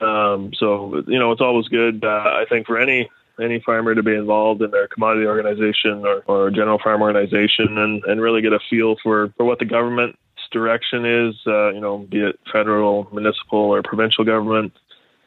Um, 0.00 0.52
so 0.56 1.02
you 1.06 1.18
know 1.18 1.32
it's 1.32 1.40
always 1.40 1.68
good. 1.68 2.04
Uh, 2.04 2.22
I 2.24 2.44
think 2.48 2.66
for 2.66 2.78
any 2.78 3.08
any 3.40 3.60
farmer 3.60 3.94
to 3.94 4.02
be 4.02 4.14
involved 4.14 4.62
in 4.62 4.70
their 4.70 4.88
commodity 4.88 5.26
organization 5.26 6.04
or, 6.04 6.22
or 6.26 6.50
general 6.50 6.78
farm 6.82 7.02
organization 7.02 7.78
and, 7.78 8.02
and 8.04 8.20
really 8.20 8.42
get 8.42 8.52
a 8.52 8.58
feel 8.68 8.96
for, 9.02 9.32
for 9.36 9.44
what 9.44 9.58
the 9.58 9.64
government's 9.64 10.18
direction 10.50 11.04
is, 11.04 11.34
uh, 11.46 11.72
you 11.72 11.80
know, 11.80 11.98
be 11.98 12.20
it 12.20 12.38
federal, 12.52 13.08
municipal, 13.12 13.58
or 13.58 13.82
provincial 13.82 14.24
government, 14.24 14.72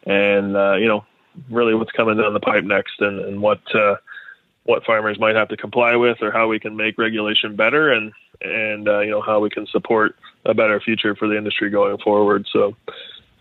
and 0.05 0.55
uh, 0.55 0.75
you 0.75 0.87
know 0.87 1.05
really 1.49 1.73
what's 1.73 1.91
coming 1.91 2.17
down 2.17 2.33
the 2.33 2.39
pipe 2.39 2.63
next 2.63 2.99
and, 2.99 3.19
and 3.19 3.41
what 3.41 3.61
uh, 3.75 3.95
what 4.63 4.85
farmers 4.85 5.19
might 5.19 5.35
have 5.35 5.49
to 5.49 5.57
comply 5.57 5.95
with 5.95 6.21
or 6.21 6.31
how 6.31 6.47
we 6.47 6.59
can 6.59 6.75
make 6.75 6.97
regulation 6.97 7.55
better 7.55 7.91
and 7.91 8.11
and 8.41 8.87
uh, 8.87 8.99
you 8.99 9.11
know 9.11 9.21
how 9.21 9.39
we 9.39 9.49
can 9.49 9.67
support 9.67 10.15
a 10.45 10.53
better 10.53 10.79
future 10.79 11.15
for 11.15 11.27
the 11.27 11.37
industry 11.37 11.69
going 11.69 11.97
forward. 11.99 12.47
So 12.51 12.75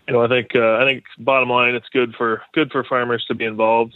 you 0.07 0.13
know 0.13 0.23
I 0.23 0.27
think 0.27 0.55
uh, 0.55 0.77
I 0.77 0.85
think 0.85 1.03
bottom 1.17 1.49
line 1.49 1.75
it's 1.75 1.89
good 1.89 2.15
for 2.15 2.41
good 2.53 2.71
for 2.71 2.83
farmers 2.83 3.25
to 3.27 3.35
be 3.35 3.45
involved 3.45 3.95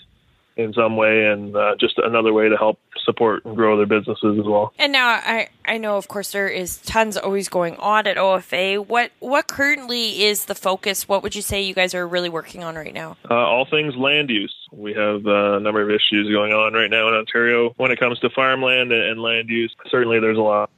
in 0.57 0.73
some 0.73 0.95
way, 0.95 1.25
and 1.25 1.55
uh, 1.55 1.75
just 1.79 1.97
another 1.97 2.33
way 2.33 2.49
to 2.49 2.57
help 2.57 2.79
support 3.03 3.45
and 3.45 3.55
grow 3.55 3.77
their 3.77 3.85
businesses 3.85 4.39
as 4.39 4.45
well. 4.45 4.73
And 4.79 4.91
now 4.91 5.07
I 5.07 5.49
I 5.65 5.77
know 5.77 5.97
of 5.97 6.07
course 6.07 6.31
there 6.31 6.47
is 6.47 6.77
tons 6.77 7.17
always 7.17 7.49
going 7.49 7.75
on 7.77 8.07
at 8.07 8.17
OFA. 8.17 8.85
What 8.85 9.11
what 9.19 9.47
currently 9.47 10.23
is 10.23 10.45
the 10.45 10.55
focus? 10.55 11.07
What 11.07 11.23
would 11.23 11.35
you 11.35 11.41
say 11.41 11.61
you 11.61 11.73
guys 11.73 11.93
are 11.93 12.07
really 12.07 12.29
working 12.29 12.63
on 12.63 12.75
right 12.75 12.93
now? 12.93 13.17
Uh, 13.29 13.35
all 13.35 13.65
things 13.69 13.95
land 13.95 14.29
use. 14.29 14.53
We 14.75 14.93
have 14.93 15.25
uh, 15.25 15.57
a 15.57 15.59
number 15.59 15.81
of 15.81 15.89
issues 15.89 16.29
going 16.29 16.51
on 16.51 16.73
right 16.73 16.89
now 16.89 17.07
in 17.07 17.13
Ontario 17.13 17.73
when 17.77 17.91
it 17.91 17.99
comes 17.99 18.19
to 18.19 18.29
farmland 18.29 18.91
and, 18.91 19.03
and 19.03 19.21
land 19.21 19.49
use. 19.49 19.73
Certainly, 19.89 20.19
there's 20.19 20.37
a 20.37 20.41
lot 20.41 20.69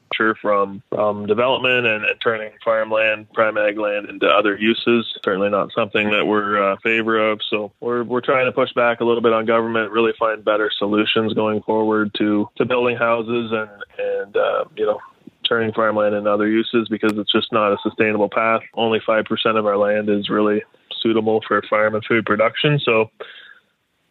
from 0.41 0.81
um, 0.97 1.27
development 1.27 1.85
and, 1.85 2.03
and, 2.03 2.21
turning 2.21 2.51
farmland, 2.65 3.31
prime 3.33 3.57
ag 3.57 3.77
land 3.77 4.09
into 4.09 4.25
other 4.25 4.57
uses. 4.57 5.05
Certainly 5.23 5.49
not 5.49 5.71
something 5.73 6.09
that 6.09 6.25
we're 6.25 6.71
uh, 6.71 6.77
favor 6.83 7.31
of. 7.31 7.39
So 7.49 7.71
we're 7.79 8.03
we're 8.03 8.21
trying 8.21 8.45
to 8.45 8.51
push 8.51 8.73
back 8.73 8.99
a 8.99 9.05
little 9.05 9.21
bit 9.21 9.33
on 9.33 9.45
government, 9.45 9.91
really 9.91 10.13
find 10.17 10.43
better 10.43 10.71
solutions 10.75 11.33
going 11.33 11.61
forward 11.61 12.15
to 12.17 12.49
to 12.57 12.65
building 12.65 12.97
houses 12.97 13.51
and 13.51 13.69
and 13.99 14.37
uh, 14.37 14.65
you 14.75 14.85
know 14.85 14.99
turning 15.47 15.71
farmland 15.73 16.15
into 16.15 16.31
other 16.31 16.47
uses 16.47 16.87
because 16.89 17.13
it's 17.15 17.31
just 17.31 17.51
not 17.53 17.71
a 17.71 17.77
sustainable 17.83 18.29
path. 18.29 18.61
Only 18.73 18.99
five 19.05 19.25
percent 19.25 19.57
of 19.57 19.65
our 19.65 19.77
land 19.77 20.09
is 20.09 20.29
really 20.29 20.63
suitable 21.01 21.41
for 21.47 21.61
farm 21.69 21.95
and 21.95 22.03
food 22.05 22.25
production. 22.25 22.79
So 22.79 23.11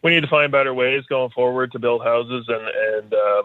we 0.06 0.14
need 0.14 0.20
to 0.20 0.28
find 0.28 0.52
better 0.52 0.72
ways 0.72 1.02
going 1.08 1.30
forward 1.30 1.72
to 1.72 1.80
build 1.80 2.00
houses 2.00 2.46
and 2.48 2.68
and 2.94 3.12
uh, 3.12 3.42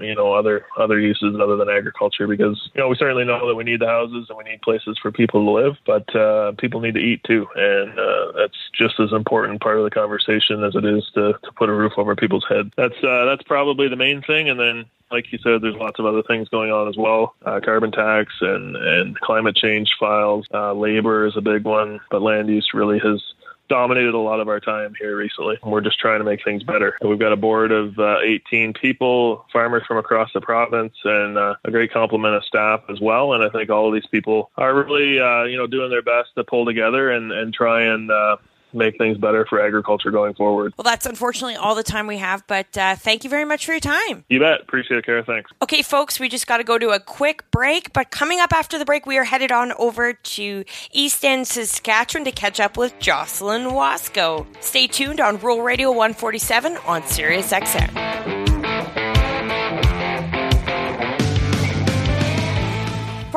you 0.00 0.14
know 0.14 0.32
other 0.32 0.64
other 0.78 0.98
uses 0.98 1.36
other 1.38 1.56
than 1.56 1.68
agriculture 1.68 2.26
because 2.26 2.70
you 2.74 2.80
know 2.80 2.88
we 2.88 2.96
certainly 2.96 3.26
know 3.26 3.46
that 3.46 3.54
we 3.54 3.62
need 3.62 3.80
the 3.80 3.86
houses 3.86 4.24
and 4.30 4.38
we 4.38 4.44
need 4.44 4.62
places 4.62 4.96
for 5.02 5.12
people 5.12 5.44
to 5.44 5.50
live 5.50 5.76
but 5.84 6.16
uh, 6.16 6.52
people 6.52 6.80
need 6.80 6.94
to 6.94 7.00
eat 7.00 7.22
too 7.24 7.46
and 7.56 7.98
uh, 7.98 8.32
that's 8.34 8.56
just 8.74 8.98
as 8.98 9.12
important 9.12 9.60
part 9.60 9.76
of 9.76 9.84
the 9.84 9.90
conversation 9.90 10.64
as 10.64 10.74
it 10.74 10.84
is 10.86 11.04
to, 11.12 11.34
to 11.44 11.52
put 11.58 11.68
a 11.68 11.74
roof 11.74 11.92
over 11.98 12.16
people's 12.16 12.46
head 12.48 12.72
that's 12.78 12.96
uh, 13.04 13.26
that's 13.26 13.42
probably 13.42 13.86
the 13.86 13.96
main 13.96 14.22
thing 14.22 14.48
and 14.48 14.58
then 14.58 14.86
like 15.10 15.32
you 15.32 15.38
said, 15.38 15.62
there's 15.62 15.74
lots 15.76 15.98
of 15.98 16.04
other 16.04 16.22
things 16.22 16.50
going 16.50 16.70
on 16.70 16.86
as 16.86 16.96
well. 16.98 17.34
Uh, 17.42 17.60
carbon 17.64 17.90
tax 17.90 18.30
and, 18.42 18.76
and 18.76 19.18
climate 19.20 19.56
change 19.56 19.88
files. 19.98 20.44
Uh, 20.52 20.74
labor 20.74 21.26
is 21.26 21.34
a 21.34 21.40
big 21.40 21.64
one, 21.64 21.98
but 22.10 22.20
land 22.20 22.50
use 22.50 22.68
really 22.74 22.98
has 22.98 23.22
dominated 23.68 24.14
a 24.14 24.18
lot 24.18 24.40
of 24.40 24.48
our 24.48 24.60
time 24.60 24.94
here 24.98 25.16
recently. 25.16 25.58
We're 25.62 25.80
just 25.80 25.98
trying 25.98 26.18
to 26.20 26.24
make 26.24 26.42
things 26.44 26.62
better. 26.62 26.96
We've 27.02 27.18
got 27.18 27.32
a 27.32 27.36
board 27.36 27.72
of 27.72 27.98
uh, 27.98 28.18
18 28.20 28.72
people, 28.74 29.46
farmers 29.52 29.84
from 29.86 29.98
across 29.98 30.30
the 30.32 30.40
province, 30.40 30.94
and 31.04 31.38
uh, 31.38 31.56
a 31.64 31.70
great 31.70 31.92
complement 31.92 32.34
of 32.34 32.44
staff 32.44 32.82
as 32.88 33.00
well. 33.00 33.34
And 33.34 33.44
I 33.44 33.48
think 33.50 33.70
all 33.70 33.88
of 33.88 33.94
these 33.94 34.06
people 34.10 34.50
are 34.56 34.74
really, 34.74 35.20
uh, 35.20 35.44
you 35.44 35.56
know, 35.56 35.66
doing 35.66 35.90
their 35.90 36.02
best 36.02 36.30
to 36.36 36.44
pull 36.44 36.64
together 36.64 37.10
and, 37.10 37.32
and 37.32 37.52
try 37.52 37.82
and 37.82 38.10
uh, 38.10 38.36
make 38.72 38.98
things 38.98 39.18
better 39.18 39.46
for 39.48 39.60
agriculture 39.60 40.10
going 40.10 40.34
forward. 40.34 40.74
Well, 40.76 40.84
that's 40.84 41.06
unfortunately 41.06 41.56
all 41.56 41.74
the 41.74 41.82
time 41.82 42.06
we 42.06 42.18
have, 42.18 42.46
but 42.46 42.76
uh, 42.76 42.96
thank 42.96 43.24
you 43.24 43.30
very 43.30 43.44
much 43.44 43.66
for 43.66 43.72
your 43.72 43.80
time. 43.80 44.24
You 44.28 44.40
bet. 44.40 44.60
Appreciate 44.62 44.98
it, 44.98 45.06
Kara. 45.06 45.24
Thanks. 45.24 45.50
Okay, 45.62 45.82
folks, 45.82 46.20
we 46.20 46.28
just 46.28 46.46
got 46.46 46.58
to 46.58 46.64
go 46.64 46.78
to 46.78 46.90
a 46.90 47.00
quick 47.00 47.50
break, 47.50 47.92
but 47.92 48.10
coming 48.10 48.40
up 48.40 48.52
after 48.52 48.78
the 48.78 48.84
break, 48.84 49.06
we 49.06 49.18
are 49.18 49.24
headed 49.24 49.52
on 49.52 49.72
over 49.72 50.12
to 50.12 50.64
East 50.92 51.24
End, 51.24 51.46
Saskatchewan 51.46 52.24
to 52.24 52.32
catch 52.32 52.60
up 52.60 52.76
with 52.76 52.98
Jocelyn 52.98 53.64
Wasco. 53.64 54.46
Stay 54.60 54.86
tuned 54.86 55.20
on 55.20 55.38
Rural 55.38 55.62
Radio 55.62 55.90
147 55.90 56.76
on 56.86 57.02
Sirius 57.06 57.52
XM. 57.52 58.37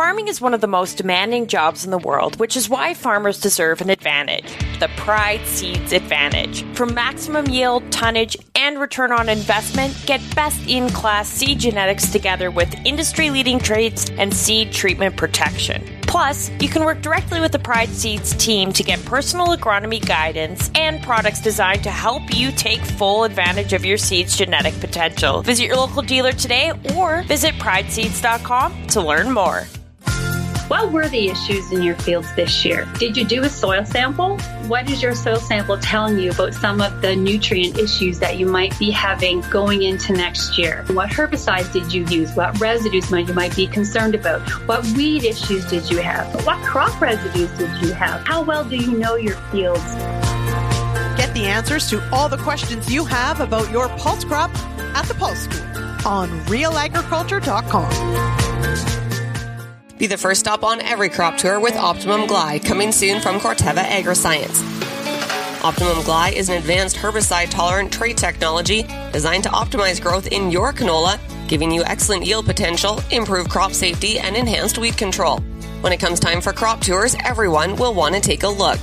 Farming 0.01 0.29
is 0.29 0.41
one 0.41 0.55
of 0.55 0.61
the 0.61 0.67
most 0.67 0.97
demanding 0.97 1.45
jobs 1.45 1.85
in 1.85 1.91
the 1.91 1.97
world, 1.99 2.39
which 2.39 2.57
is 2.57 2.67
why 2.67 2.95
farmers 2.95 3.39
deserve 3.39 3.81
an 3.81 3.91
advantage 3.91 4.51
the 4.79 4.89
Pride 4.97 5.45
Seeds 5.45 5.93
Advantage. 5.93 6.63
For 6.75 6.87
maximum 6.87 7.47
yield, 7.47 7.91
tonnage, 7.91 8.35
and 8.55 8.79
return 8.79 9.11
on 9.11 9.29
investment, 9.29 9.95
get 10.07 10.19
best 10.35 10.59
in 10.67 10.89
class 10.89 11.29
seed 11.29 11.59
genetics 11.59 12.11
together 12.11 12.49
with 12.49 12.73
industry 12.83 13.29
leading 13.29 13.59
traits 13.59 14.09
and 14.17 14.33
seed 14.33 14.71
treatment 14.71 15.17
protection. 15.17 15.83
Plus, 16.07 16.49
you 16.59 16.67
can 16.67 16.83
work 16.83 17.03
directly 17.03 17.39
with 17.39 17.51
the 17.51 17.59
Pride 17.59 17.89
Seeds 17.89 18.33
team 18.37 18.73
to 18.73 18.81
get 18.81 19.05
personal 19.05 19.55
agronomy 19.55 20.03
guidance 20.03 20.71
and 20.73 21.03
products 21.03 21.41
designed 21.41 21.83
to 21.83 21.91
help 21.91 22.23
you 22.35 22.51
take 22.51 22.81
full 22.81 23.23
advantage 23.23 23.71
of 23.71 23.85
your 23.85 23.99
seed's 23.99 24.35
genetic 24.35 24.73
potential. 24.79 25.43
Visit 25.43 25.65
your 25.65 25.75
local 25.75 26.01
dealer 26.01 26.31
today 26.31 26.71
or 26.95 27.21
visit 27.27 27.53
prideseeds.com 27.59 28.87
to 28.87 28.99
learn 28.99 29.31
more. 29.31 29.67
What 30.71 30.93
were 30.93 31.09
the 31.09 31.27
issues 31.27 31.73
in 31.73 31.83
your 31.83 31.95
fields 31.95 32.33
this 32.35 32.63
year? 32.63 32.87
Did 32.97 33.17
you 33.17 33.25
do 33.25 33.43
a 33.43 33.49
soil 33.49 33.83
sample? 33.83 34.39
What 34.69 34.89
is 34.89 35.03
your 35.03 35.13
soil 35.15 35.35
sample 35.35 35.77
telling 35.77 36.17
you 36.17 36.31
about 36.31 36.53
some 36.53 36.79
of 36.79 37.01
the 37.01 37.13
nutrient 37.13 37.77
issues 37.77 38.19
that 38.19 38.37
you 38.37 38.45
might 38.45 38.79
be 38.79 38.89
having 38.89 39.41
going 39.49 39.83
into 39.83 40.13
next 40.13 40.57
year? 40.57 40.85
What 40.87 41.09
herbicides 41.09 41.73
did 41.73 41.91
you 41.91 42.05
use? 42.05 42.33
What 42.37 42.57
residues 42.61 43.11
might 43.11 43.27
you 43.27 43.33
might 43.33 43.53
be 43.53 43.67
concerned 43.67 44.15
about? 44.15 44.47
What 44.65 44.85
weed 44.95 45.25
issues 45.25 45.65
did 45.65 45.91
you 45.91 45.97
have? 45.97 46.45
What 46.45 46.63
crop 46.63 47.01
residues 47.01 47.51
did 47.57 47.81
you 47.81 47.91
have? 47.91 48.25
How 48.25 48.41
well 48.41 48.63
do 48.63 48.77
you 48.77 48.97
know 48.97 49.15
your 49.15 49.35
fields? 49.51 49.83
Get 51.17 51.33
the 51.33 51.47
answers 51.47 51.89
to 51.89 52.01
all 52.13 52.29
the 52.29 52.37
questions 52.37 52.89
you 52.89 53.03
have 53.03 53.41
about 53.41 53.69
your 53.71 53.89
pulse 53.97 54.23
crop 54.23 54.51
at 54.95 55.05
the 55.07 55.15
Pulse 55.15 55.41
School 55.41 55.67
on 56.07 56.29
realagriculture.com. 56.45 59.10
Be 60.01 60.07
the 60.07 60.17
first 60.17 60.39
stop 60.39 60.63
on 60.63 60.81
every 60.81 61.09
crop 61.09 61.37
tour 61.37 61.59
with 61.59 61.75
Optimum 61.75 62.25
Glide, 62.25 62.65
coming 62.65 62.91
soon 62.91 63.21
from 63.21 63.39
Corteva 63.39 63.83
Agriscience. 63.83 64.63
Optimum 65.63 66.03
Glide 66.03 66.33
is 66.33 66.49
an 66.49 66.57
advanced 66.57 66.95
herbicide 66.95 67.51
tolerant 67.51 67.93
trait 67.93 68.17
technology 68.17 68.81
designed 69.13 69.43
to 69.43 69.49
optimize 69.49 70.01
growth 70.01 70.25
in 70.25 70.49
your 70.49 70.73
canola, 70.73 71.19
giving 71.47 71.69
you 71.69 71.83
excellent 71.83 72.25
yield 72.25 72.47
potential, 72.47 72.99
improved 73.11 73.51
crop 73.51 73.73
safety, 73.73 74.17
and 74.17 74.35
enhanced 74.35 74.79
weed 74.79 74.97
control. 74.97 75.37
When 75.81 75.93
it 75.93 75.99
comes 75.99 76.19
time 76.19 76.41
for 76.41 76.51
crop 76.51 76.81
tours, 76.81 77.15
everyone 77.23 77.75
will 77.75 77.93
want 77.93 78.15
to 78.15 78.21
take 78.21 78.41
a 78.41 78.49
look. 78.49 78.79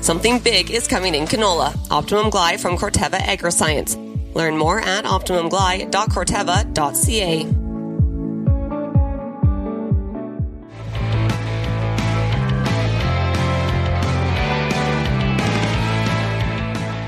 Something 0.00 0.38
big 0.38 0.70
is 0.70 0.86
coming 0.86 1.16
in 1.16 1.24
canola. 1.24 1.76
Optimum 1.90 2.30
Glide 2.30 2.60
from 2.60 2.78
Corteva 2.78 3.18
Agriscience. 3.18 3.96
Learn 4.36 4.56
more 4.56 4.78
at 4.78 5.06
optimumglide.corteva.ca. 5.06 7.61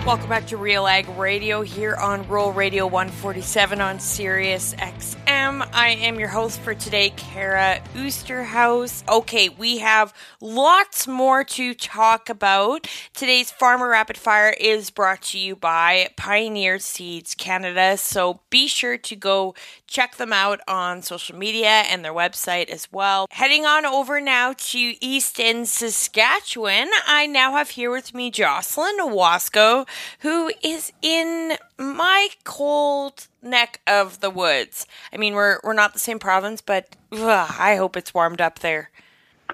Welcome 0.06 0.28
back 0.28 0.46
to 0.48 0.58
Real 0.58 0.86
Ag 0.86 1.08
Radio 1.16 1.62
here 1.62 1.94
on 1.94 2.28
Rural 2.28 2.52
Radio 2.52 2.86
147 2.86 3.80
on 3.80 3.98
Sirius 3.98 4.74
XM. 4.74 5.66
I 5.72 5.96
am 5.98 6.20
your 6.20 6.28
host 6.28 6.60
for 6.60 6.74
today, 6.74 7.08
Kara 7.16 7.80
Oosterhuis. 7.94 9.02
Okay, 9.08 9.48
we 9.48 9.78
have 9.78 10.12
lots 10.42 11.08
more 11.08 11.42
to 11.44 11.72
talk 11.72 12.28
about. 12.28 12.86
Today's 13.14 13.50
Farmer 13.50 13.88
Rapid 13.88 14.18
Fire 14.18 14.54
is 14.60 14.90
brought 14.90 15.22
to 15.22 15.38
you 15.38 15.56
by 15.56 16.10
Pioneer 16.18 16.78
Seeds 16.78 17.34
Canada, 17.34 17.96
so 17.96 18.40
be 18.50 18.68
sure 18.68 18.98
to 18.98 19.16
go 19.16 19.54
check 19.86 20.16
them 20.16 20.34
out 20.34 20.60
on 20.68 21.00
social 21.00 21.36
media 21.36 21.84
and 21.88 22.04
their 22.04 22.12
website 22.12 22.68
as 22.68 22.92
well. 22.92 23.26
Heading 23.30 23.64
on 23.64 23.86
over 23.86 24.20
now 24.20 24.52
to 24.52 24.78
East 24.78 25.40
End, 25.40 25.66
Saskatchewan, 25.66 26.90
I 27.06 27.26
now 27.26 27.52
have 27.52 27.70
here 27.70 27.90
with 27.90 28.12
me 28.12 28.30
Jocelyn 28.30 28.98
Wasco 28.98 29.86
who 30.20 30.50
is 30.62 30.92
in 31.02 31.56
my 31.78 32.28
cold 32.44 33.28
neck 33.42 33.80
of 33.86 34.20
the 34.20 34.30
woods. 34.30 34.86
I 35.12 35.16
mean, 35.16 35.34
we're 35.34 35.58
we're 35.62 35.74
not 35.74 35.92
the 35.92 35.98
same 35.98 36.18
province, 36.18 36.60
but 36.60 36.96
ugh, 37.12 37.54
I 37.58 37.76
hope 37.76 37.96
it's 37.96 38.14
warmed 38.14 38.40
up 38.40 38.60
there. 38.60 38.90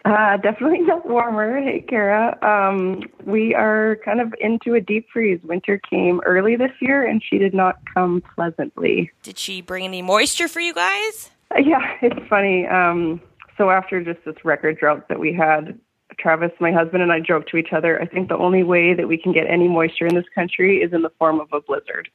Uh, 0.04 0.36
definitely 0.38 0.80
not 0.80 1.06
warmer. 1.06 1.60
Hey, 1.60 1.84
Kara. 1.86 2.38
Um, 2.42 3.02
we 3.24 3.54
are 3.54 3.98
kind 4.04 4.20
of 4.20 4.32
into 4.40 4.74
a 4.74 4.80
deep 4.80 5.08
freeze. 5.12 5.40
Winter 5.42 5.78
came 5.78 6.20
early 6.24 6.56
this 6.56 6.70
year, 6.80 7.04
and 7.04 7.22
she 7.22 7.38
did 7.38 7.52
not 7.52 7.78
come 7.92 8.22
pleasantly. 8.34 9.10
Did 9.22 9.38
she 9.38 9.60
bring 9.60 9.84
any 9.84 10.00
moisture 10.00 10.48
for 10.48 10.60
you 10.60 10.72
guys? 10.72 11.30
Uh, 11.54 11.58
yeah, 11.58 11.96
it's 12.00 12.28
funny. 12.28 12.66
Um, 12.66 13.20
so 13.58 13.68
after 13.70 14.02
just 14.02 14.24
this 14.24 14.36
record 14.44 14.78
drought 14.78 15.08
that 15.08 15.18
we 15.18 15.34
had, 15.34 15.78
Travis, 16.20 16.52
my 16.60 16.72
husband, 16.72 17.02
and 17.02 17.12
I 17.12 17.20
joke 17.20 17.46
to 17.48 17.56
each 17.56 17.72
other, 17.72 18.00
I 18.00 18.06
think 18.06 18.28
the 18.28 18.36
only 18.36 18.62
way 18.62 18.94
that 18.94 19.08
we 19.08 19.16
can 19.16 19.32
get 19.32 19.46
any 19.48 19.68
moisture 19.68 20.06
in 20.06 20.14
this 20.14 20.28
country 20.34 20.82
is 20.82 20.92
in 20.92 21.02
the 21.02 21.10
form 21.18 21.40
of 21.40 21.48
a 21.52 21.60
blizzard. 21.60 22.08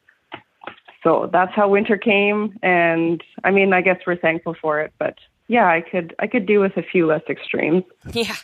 So 1.03 1.29
that's 1.31 1.53
how 1.53 1.69
winter 1.69 1.97
came, 1.97 2.57
and 2.63 3.23
I 3.43 3.51
mean, 3.51 3.73
I 3.73 3.81
guess 3.81 3.99
we're 4.07 4.15
thankful 4.17 4.55
for 4.59 4.81
it, 4.81 4.91
but 4.97 5.15
yeah, 5.47 5.67
I 5.67 5.81
could 5.81 6.15
I 6.17 6.27
could 6.27 6.45
do 6.45 6.59
with 6.59 6.75
a 6.77 6.81
few 6.81 7.05
less 7.05 7.21
extremes. 7.29 7.83
Yeah. 8.13 8.35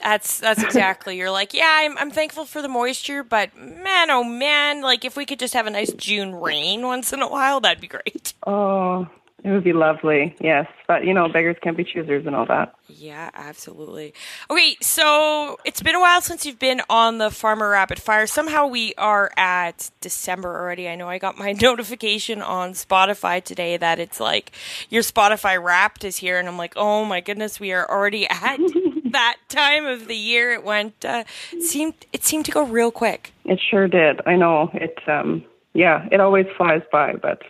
That's 0.00 0.40
that's 0.40 0.62
exactly. 0.62 1.18
You're 1.18 1.30
like, 1.30 1.52
yeah, 1.52 1.70
I'm 1.70 1.96
I'm 1.98 2.10
thankful 2.10 2.46
for 2.46 2.62
the 2.62 2.68
moisture, 2.68 3.22
but 3.22 3.54
man, 3.56 4.10
oh 4.10 4.24
man, 4.24 4.80
like 4.80 5.04
if 5.04 5.14
we 5.14 5.26
could 5.26 5.38
just 5.38 5.52
have 5.52 5.66
a 5.66 5.70
nice 5.70 5.92
June 5.92 6.34
rain 6.34 6.82
once 6.82 7.12
in 7.12 7.20
a 7.20 7.28
while, 7.28 7.60
that'd 7.60 7.80
be 7.80 7.86
great. 7.86 8.32
Oh, 8.46 9.06
It 9.42 9.50
would 9.50 9.64
be 9.64 9.72
lovely, 9.72 10.34
yes. 10.40 10.66
But, 10.86 11.04
you 11.04 11.14
know, 11.14 11.28
beggars 11.28 11.56
can't 11.62 11.76
be 11.76 11.84
choosers 11.84 12.26
and 12.26 12.36
all 12.36 12.46
that. 12.46 12.74
Yeah, 12.88 13.30
absolutely. 13.32 14.12
Okay, 14.50 14.76
so 14.80 15.58
it's 15.64 15.82
been 15.82 15.94
a 15.94 16.00
while 16.00 16.20
since 16.20 16.44
you've 16.44 16.58
been 16.58 16.82
on 16.90 17.18
the 17.18 17.30
Farmer 17.30 17.70
Rapid 17.70 18.00
Fire. 18.00 18.26
Somehow 18.26 18.66
we 18.66 18.94
are 18.98 19.30
at 19.36 19.90
December 20.00 20.58
already. 20.58 20.88
I 20.88 20.96
know 20.96 21.08
I 21.08 21.18
got 21.18 21.38
my 21.38 21.52
notification 21.60 22.42
on 22.42 22.72
Spotify 22.72 23.42
today 23.42 23.76
that 23.76 23.98
it's 23.98 24.20
like 24.20 24.52
your 24.90 25.02
Spotify 25.02 25.62
Wrapped 25.62 26.04
is 26.04 26.18
here, 26.18 26.38
and 26.38 26.46
I'm 26.48 26.58
like, 26.58 26.74
oh 26.76 27.04
my 27.04 27.20
goodness, 27.20 27.58
we 27.58 27.72
are 27.72 27.88
already 27.90 28.26
at 28.30 28.58
that 29.12 29.36
time 29.48 29.86
of 29.86 30.06
the 30.06 30.16
year. 30.16 30.52
It 30.52 30.64
went 30.64 31.04
uh, 31.04 31.24
it 31.52 31.62
seemed 31.62 31.94
it 32.12 32.24
seemed 32.24 32.44
to 32.46 32.52
go 32.52 32.64
real 32.64 32.90
quick. 32.90 33.32
It 33.44 33.60
sure 33.70 33.88
did. 33.88 34.20
I 34.26 34.36
know 34.36 34.70
it. 34.74 34.98
Um, 35.06 35.44
yeah, 35.72 36.08
it 36.10 36.20
always 36.20 36.46
flies 36.56 36.82
by, 36.90 37.14
but 37.14 37.42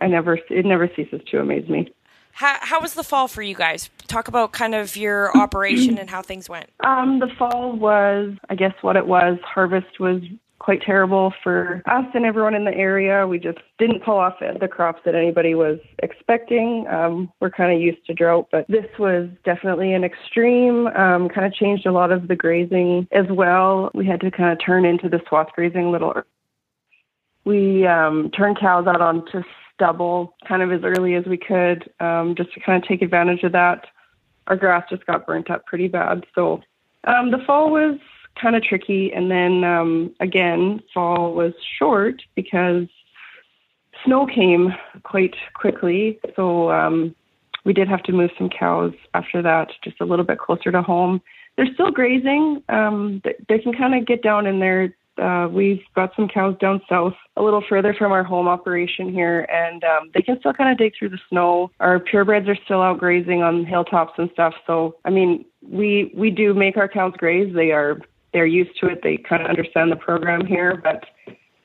I 0.00 0.06
never 0.06 0.38
it 0.50 0.64
never 0.64 0.88
ceases 0.94 1.20
to 1.30 1.40
amaze 1.40 1.68
me. 1.68 1.92
How, 2.32 2.56
how 2.60 2.80
was 2.80 2.94
the 2.94 3.02
fall 3.02 3.26
for 3.26 3.42
you 3.42 3.56
guys? 3.56 3.90
Talk 4.06 4.28
about 4.28 4.52
kind 4.52 4.74
of 4.74 4.96
your 4.96 5.36
operation 5.36 5.98
and 5.98 6.08
how 6.08 6.22
things 6.22 6.48
went. 6.48 6.70
Um, 6.80 7.18
the 7.18 7.28
fall 7.36 7.72
was, 7.72 8.34
I 8.48 8.54
guess, 8.54 8.74
what 8.80 8.96
it 8.96 9.08
was. 9.08 9.38
Harvest 9.42 9.98
was 9.98 10.22
quite 10.60 10.82
terrible 10.82 11.32
for 11.42 11.82
us 11.86 12.04
and 12.14 12.24
everyone 12.24 12.54
in 12.54 12.64
the 12.64 12.74
area. 12.74 13.26
We 13.26 13.38
just 13.38 13.58
didn't 13.78 14.04
pull 14.04 14.18
off 14.18 14.34
the 14.40 14.68
crops 14.68 15.00
that 15.04 15.14
anybody 15.14 15.54
was 15.54 15.78
expecting. 16.02 16.86
Um, 16.88 17.32
we're 17.40 17.50
kind 17.50 17.72
of 17.72 17.80
used 17.80 18.04
to 18.06 18.14
drought, 18.14 18.48
but 18.52 18.66
this 18.68 18.86
was 18.98 19.28
definitely 19.44 19.92
an 19.94 20.04
extreme. 20.04 20.88
Um, 20.88 21.28
kind 21.28 21.46
of 21.46 21.54
changed 21.54 21.86
a 21.86 21.92
lot 21.92 22.12
of 22.12 22.28
the 22.28 22.36
grazing 22.36 23.08
as 23.12 23.26
well. 23.30 23.90
We 23.94 24.06
had 24.06 24.20
to 24.20 24.30
kind 24.30 24.52
of 24.52 24.58
turn 24.64 24.84
into 24.84 25.08
the 25.08 25.20
swath 25.28 25.48
grazing 25.54 25.86
a 25.86 25.90
little. 25.90 26.22
We 27.44 27.86
um, 27.86 28.30
turned 28.36 28.58
cows 28.60 28.86
out 28.86 29.00
onto 29.00 29.42
stubble 29.78 30.34
kind 30.46 30.60
of 30.60 30.72
as 30.72 30.82
early 30.82 31.14
as 31.14 31.24
we 31.24 31.36
could, 31.36 31.88
um, 32.00 32.34
just 32.34 32.52
to 32.52 32.60
kind 32.60 32.82
of 32.82 32.88
take 32.88 33.00
advantage 33.00 33.44
of 33.44 33.52
that. 33.52 33.86
Our 34.48 34.56
grass 34.56 34.84
just 34.90 35.06
got 35.06 35.26
burnt 35.26 35.50
up 35.50 35.66
pretty 35.66 35.88
bad, 35.88 36.26
so 36.34 36.62
um, 37.04 37.30
the 37.30 37.38
fall 37.46 37.70
was 37.70 37.98
kind 38.40 38.56
of 38.56 38.62
tricky. 38.62 39.12
And 39.12 39.30
then 39.30 39.64
um, 39.64 40.14
again, 40.20 40.82
fall 40.92 41.34
was 41.34 41.52
short 41.78 42.22
because 42.34 42.86
snow 44.04 44.26
came 44.26 44.74
quite 45.02 45.34
quickly. 45.54 46.18
So 46.36 46.70
um, 46.70 47.14
we 47.64 47.72
did 47.72 47.88
have 47.88 48.02
to 48.04 48.12
move 48.12 48.30
some 48.38 48.48
cows 48.48 48.94
after 49.14 49.42
that, 49.42 49.68
just 49.82 50.00
a 50.00 50.04
little 50.04 50.24
bit 50.24 50.38
closer 50.38 50.72
to 50.72 50.82
home. 50.82 51.20
They're 51.56 51.72
still 51.74 51.90
grazing. 51.90 52.62
Um, 52.68 53.20
they 53.48 53.58
can 53.58 53.72
kind 53.72 53.94
of 53.94 54.06
get 54.06 54.22
down 54.22 54.46
in 54.46 54.60
there. 54.60 54.94
Uh, 55.18 55.48
we've 55.50 55.82
got 55.94 56.12
some 56.16 56.28
cows 56.28 56.56
down 56.60 56.80
south, 56.88 57.14
a 57.36 57.42
little 57.42 57.62
further 57.68 57.94
from 57.94 58.12
our 58.12 58.24
home 58.24 58.48
operation 58.48 59.12
here, 59.12 59.46
and 59.50 59.84
um, 59.84 60.10
they 60.14 60.22
can 60.22 60.38
still 60.40 60.52
kind 60.52 60.70
of 60.70 60.78
dig 60.78 60.92
through 60.98 61.10
the 61.10 61.18
snow. 61.28 61.70
Our 61.80 61.98
purebreds 61.98 62.48
are 62.48 62.58
still 62.64 62.82
out 62.82 62.98
grazing 62.98 63.42
on 63.42 63.64
hilltops 63.64 64.12
and 64.18 64.30
stuff. 64.32 64.54
So, 64.66 64.96
I 65.04 65.10
mean, 65.10 65.44
we 65.62 66.12
we 66.16 66.30
do 66.30 66.54
make 66.54 66.76
our 66.76 66.88
cows 66.88 67.14
graze. 67.16 67.54
They 67.54 67.72
are 67.72 67.98
they're 68.32 68.46
used 68.46 68.78
to 68.80 68.86
it. 68.86 69.00
They 69.02 69.16
kind 69.16 69.42
of 69.42 69.48
understand 69.48 69.90
the 69.90 69.96
program 69.96 70.46
here, 70.46 70.80
but 70.82 71.04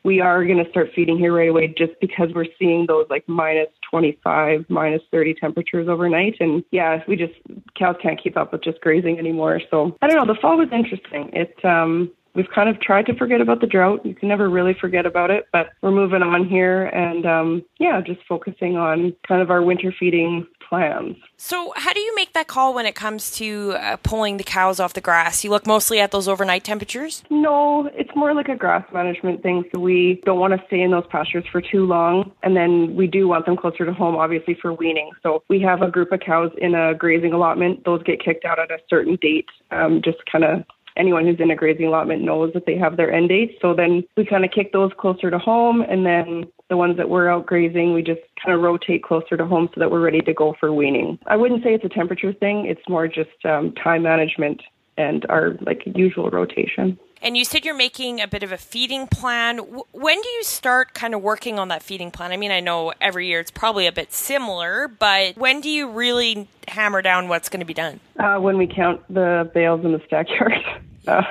we 0.04 0.20
are 0.20 0.44
going 0.46 0.64
to 0.64 0.70
start 0.70 0.90
feeding 0.94 1.18
here 1.18 1.34
right 1.34 1.50
away 1.50 1.74
just 1.78 1.94
because 2.02 2.30
we're 2.36 2.46
seeing 2.60 2.86
those 2.88 3.06
like 3.10 3.28
minus 3.28 3.70
25, 3.90 4.66
minus 4.70 5.02
30 5.12 5.36
temperatures 5.36 5.88
overnight. 5.88 6.36
And 6.40 6.64
yeah, 6.72 7.02
we 7.08 7.16
just, 7.16 7.34
cows 7.78 7.96
can't 8.02 8.22
keep 8.22 8.36
up 8.36 8.52
with 8.52 8.64
just 8.64 8.82
grazing 8.82 9.18
anymore. 9.18 9.62
So 9.72 9.98
I 10.02 10.08
don't 10.08 10.18
know. 10.18 10.34
The 10.34 10.40
fall 10.40 10.58
was 10.58 10.70
interesting. 10.74 11.30
It, 11.34 11.56
um, 11.64 12.12
we've 12.36 12.50
kind 12.54 12.70
of 12.70 12.80
tried 12.80 13.06
to 13.08 13.16
forget 13.16 13.42
about 13.42 13.62
the 13.62 13.68
drought. 13.68 14.06
You 14.06 14.16
can 14.16 14.30
never 14.30 14.50
really 14.50 14.74
forget 14.74 15.06
about 15.06 15.32
it, 15.32 15.48
but 15.52 15.68
we're 15.82 15.92
moving 15.92 16.22
on 16.22 16.48
here 16.48 16.86
and 16.86 17.26
um, 17.26 17.66
yeah, 17.80 18.02
just 18.02 18.22
focusing 18.28 18.76
on 18.78 19.16
kind 19.28 19.42
of 19.42 19.50
our 19.50 19.62
winter 19.62 19.94
feeding 19.98 20.48
plans. 20.68 21.18
So, 21.38 21.74
how 21.76 21.94
do 21.94 22.00
you 22.00 22.16
make 22.16 22.34
that 22.34 22.48
call 22.48 22.74
when 22.74 22.86
it 22.86 22.96
comes 22.96 23.32
to 23.32 23.74
uh, 23.74 23.98
pulling 23.98 24.38
the 24.38 24.44
cows 24.44 24.80
off 24.80 24.94
the 24.94 25.02
grass? 25.02 25.44
You 25.44 25.50
look 25.50 25.68
mostly 25.68 26.00
at 26.00 26.12
those 26.12 26.28
overnight 26.28 26.64
temperatures? 26.64 27.24
No, 27.30 27.90
it's 27.94 28.10
more 28.16 28.34
like 28.34 28.48
a 28.50 28.56
grass 28.56 28.86
management 28.94 29.44
thing. 29.44 29.66
So, 29.74 29.80
we 29.80 30.22
don't 30.26 30.40
want 30.40 30.60
to 30.60 30.66
stay 30.68 30.82
in 30.82 30.92
those 30.92 31.06
pastures 31.10 31.46
for 31.52 31.62
too 31.62 31.86
long. 31.86 32.32
And 32.44 32.56
then 32.56 32.96
we 32.96 33.08
do 33.08 33.28
want 33.28 33.46
them 33.46 33.58
closer 33.58 33.86
to 33.86 33.94
home, 33.94 34.16
obviously, 34.16 34.58
for 34.60 34.74
weaning. 34.74 35.12
So, 35.22 35.44
we 35.50 35.62
have 35.62 35.82
a 35.82 35.92
group 35.92 36.12
of 36.12 36.22
cows 36.22 36.52
in 36.58 36.76
a 36.76 36.94
grazing 36.96 37.34
allotment. 37.34 37.84
Those 37.86 38.02
get 38.04 38.24
kicked 38.24 38.46
out 38.46 38.60
at 38.60 38.72
a 38.72 38.78
certain 38.90 39.18
date, 39.22 39.50
um, 39.72 40.02
just 40.04 40.20
kind 40.32 40.44
of 40.44 40.64
anyone 40.98 41.26
who's 41.26 41.40
in 41.40 41.52
a 41.52 41.56
grazing 41.56 41.86
allotment 41.86 42.22
knows 42.22 42.54
that 42.54 42.66
they 42.66 42.78
have 42.78 42.98
their 42.98 43.12
end 43.12 43.30
dates. 43.30 43.54
So 43.62 43.74
then 43.74 44.04
we 44.16 44.26
kind 44.26 44.46
of 44.46 44.52
kick 44.52 44.72
those 44.72 44.92
closer 44.98 45.30
to 45.32 45.38
home, 45.38 45.82
and 45.82 46.06
then 46.06 46.46
the 46.70 46.78
ones 46.78 46.98
that 46.98 47.10
we're 47.10 47.30
out 47.30 47.46
grazing, 47.46 47.94
we 47.94 48.02
just 48.02 48.22
kind 48.44 48.56
of 48.56 48.62
rotate 48.62 49.04
closer 49.04 49.38
to 49.38 49.46
home 49.46 49.70
so 49.74 49.80
that 49.80 49.92
we're 49.92 50.02
ready 50.02 50.22
to 50.22 50.34
go 50.34 50.56
for 50.60 50.74
weaning. 50.74 51.20
I 51.28 51.36
wouldn't 51.36 51.64
say 51.64 51.74
it's 51.74 51.86
a 51.86 51.90
temperature 51.90 52.34
thing; 52.34 52.66
it's 52.66 52.88
more 52.88 53.08
just 53.08 53.46
um, 53.46 53.74
time 53.74 54.04
management 54.04 54.62
and 54.98 55.26
our 55.30 55.58
like 55.62 55.84
usual 55.96 56.30
rotation. 56.30 56.98
And 57.24 57.38
you 57.38 57.46
said 57.46 57.64
you're 57.64 57.74
making 57.74 58.20
a 58.20 58.28
bit 58.28 58.44
of 58.44 58.52
a 58.52 58.58
feeding 58.58 59.08
plan. 59.08 59.60
When 59.94 60.22
do 60.22 60.28
you 60.28 60.44
start 60.44 60.94
kind 60.94 61.16
of 61.16 61.22
working 61.22 61.58
on 61.58 61.70
that 61.70 61.82
feeding 61.82 62.12
plan? 62.12 62.34
I 62.34 62.38
mean, 62.38 62.52
I 62.52 62.60
know 62.60 62.92
every 63.00 63.28
year 63.28 63.40
it's 63.40 63.50
probably 63.50 63.88
a 63.88 63.94
bit 63.94 64.12
similar, 64.12 64.90
but 64.90 65.38
when 65.38 65.62
do 65.62 65.70
you 65.70 65.90
really 65.90 66.50
hammer 66.68 67.02
down 67.02 67.30
what's 67.30 67.48
going 67.48 67.62
to 67.62 67.66
be 67.66 67.74
done? 67.74 68.02
Uh, 68.20 68.40
when 68.40 68.58
we 68.58 68.68
count 68.68 69.02
the 69.08 69.50
bales 69.54 69.86
in 69.86 69.94
the 69.94 70.02
stackyard. 70.06 70.54
Uh, 71.06 71.22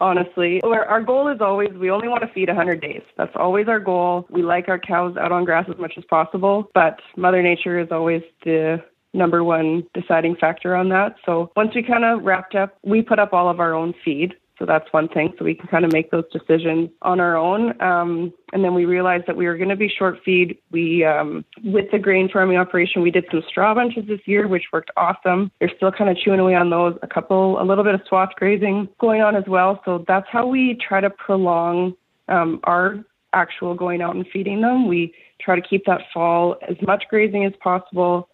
honestly, 0.00 0.62
our, 0.62 0.86
our 0.86 1.02
goal 1.02 1.28
is 1.28 1.38
always 1.42 1.68
we 1.74 1.90
only 1.90 2.08
want 2.08 2.22
to 2.22 2.28
feed 2.28 2.48
100 2.48 2.80
days. 2.80 3.02
That's 3.18 3.36
always 3.36 3.68
our 3.68 3.78
goal. 3.78 4.26
We 4.30 4.42
like 4.42 4.70
our 4.70 4.78
cows 4.78 5.14
out 5.18 5.30
on 5.30 5.44
grass 5.44 5.66
as 5.68 5.78
much 5.78 5.92
as 5.98 6.04
possible, 6.04 6.70
but 6.72 7.00
Mother 7.14 7.42
Nature 7.42 7.78
is 7.78 7.88
always 7.90 8.22
the 8.46 8.82
number 9.12 9.44
one 9.44 9.84
deciding 9.92 10.36
factor 10.36 10.74
on 10.74 10.88
that. 10.88 11.16
So 11.26 11.52
once 11.54 11.74
we 11.74 11.82
kind 11.82 12.02
of 12.02 12.22
wrapped 12.22 12.54
up, 12.54 12.78
we 12.82 13.02
put 13.02 13.18
up 13.18 13.34
all 13.34 13.50
of 13.50 13.60
our 13.60 13.74
own 13.74 13.92
feed. 14.02 14.36
So 14.58 14.64
that's 14.64 14.92
one 14.92 15.08
thing. 15.08 15.34
So 15.36 15.44
we 15.44 15.54
can 15.54 15.66
kind 15.66 15.84
of 15.84 15.92
make 15.92 16.10
those 16.12 16.24
decisions 16.32 16.90
on 17.02 17.18
our 17.18 17.36
own. 17.36 17.80
Um, 17.82 18.32
and 18.52 18.62
then 18.62 18.72
we 18.72 18.84
realized 18.84 19.24
that 19.26 19.36
we 19.36 19.46
were 19.46 19.56
going 19.56 19.68
to 19.70 19.76
be 19.76 19.88
short 19.88 20.20
feed. 20.24 20.58
We, 20.70 21.04
um, 21.04 21.44
with 21.64 21.90
the 21.90 21.98
grain 21.98 22.28
farming 22.32 22.56
operation, 22.56 23.02
we 23.02 23.10
did 23.10 23.24
some 23.32 23.42
straw 23.48 23.74
bunches 23.74 24.06
this 24.06 24.20
year, 24.26 24.46
which 24.46 24.66
worked 24.72 24.92
awesome. 24.96 25.50
They're 25.58 25.72
still 25.76 25.90
kind 25.90 26.08
of 26.08 26.16
chewing 26.16 26.38
away 26.38 26.54
on 26.54 26.70
those. 26.70 26.96
A 27.02 27.08
couple, 27.08 27.60
a 27.60 27.64
little 27.64 27.82
bit 27.82 27.94
of 27.94 28.02
swath 28.08 28.30
grazing 28.36 28.88
going 29.00 29.22
on 29.22 29.34
as 29.34 29.44
well. 29.48 29.82
So 29.84 30.04
that's 30.06 30.26
how 30.30 30.46
we 30.46 30.78
try 30.86 31.00
to 31.00 31.10
prolong 31.10 31.94
um, 32.28 32.60
our 32.62 33.04
actual 33.32 33.74
going 33.74 34.02
out 34.02 34.14
and 34.14 34.24
feeding 34.32 34.60
them. 34.60 34.86
We 34.86 35.14
try 35.40 35.56
to 35.56 35.62
keep 35.66 35.84
that 35.86 36.02
fall 36.12 36.56
as 36.68 36.76
much 36.80 37.04
grazing 37.10 37.44
as 37.44 37.52
possible. 37.60 38.28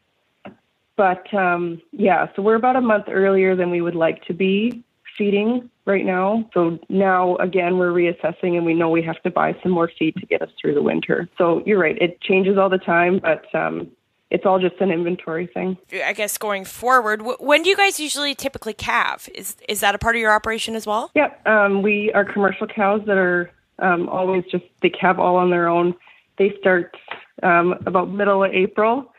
But 0.96 1.32
um, 1.32 1.80
yeah, 1.92 2.26
so 2.36 2.42
we're 2.42 2.56
about 2.56 2.76
a 2.76 2.82
month 2.82 3.06
earlier 3.08 3.56
than 3.56 3.70
we 3.70 3.80
would 3.80 3.94
like 3.94 4.22
to 4.26 4.34
be 4.34 4.84
feeding 5.20 5.68
right 5.84 6.06
now. 6.06 6.48
So 6.54 6.78
now 6.88 7.36
again, 7.36 7.76
we're 7.76 7.92
reassessing 7.92 8.56
and 8.56 8.64
we 8.64 8.72
know 8.72 8.88
we 8.88 9.02
have 9.02 9.22
to 9.24 9.30
buy 9.30 9.54
some 9.62 9.70
more 9.70 9.90
feed 9.98 10.16
to 10.16 10.24
get 10.24 10.40
us 10.40 10.48
through 10.58 10.72
the 10.72 10.82
winter. 10.82 11.28
So 11.36 11.62
you're 11.66 11.78
right, 11.78 12.00
it 12.00 12.22
changes 12.22 12.56
all 12.56 12.70
the 12.70 12.78
time, 12.78 13.18
but 13.18 13.54
um, 13.54 13.90
it's 14.30 14.46
all 14.46 14.58
just 14.58 14.80
an 14.80 14.90
inventory 14.90 15.46
thing. 15.46 15.76
I 15.92 16.14
guess 16.14 16.38
going 16.38 16.64
forward, 16.64 17.20
when 17.38 17.62
do 17.62 17.68
you 17.68 17.76
guys 17.76 18.00
usually 18.00 18.34
typically 18.34 18.72
calve? 18.72 19.28
Is 19.34 19.58
is 19.68 19.80
that 19.80 19.94
a 19.94 19.98
part 19.98 20.16
of 20.16 20.22
your 20.22 20.32
operation 20.32 20.74
as 20.74 20.86
well? 20.86 21.10
Yep, 21.14 21.46
um, 21.46 21.82
we 21.82 22.10
are 22.14 22.24
commercial 22.24 22.66
cows 22.66 23.02
that 23.06 23.18
are 23.18 23.50
um, 23.80 24.08
always 24.08 24.44
just 24.50 24.64
they 24.80 24.88
calve 24.88 25.18
all 25.18 25.36
on 25.36 25.50
their 25.50 25.68
own. 25.68 25.94
They 26.38 26.54
start 26.58 26.96
um, 27.42 27.74
about 27.84 28.08
middle 28.08 28.42
of 28.42 28.52
April 28.54 29.12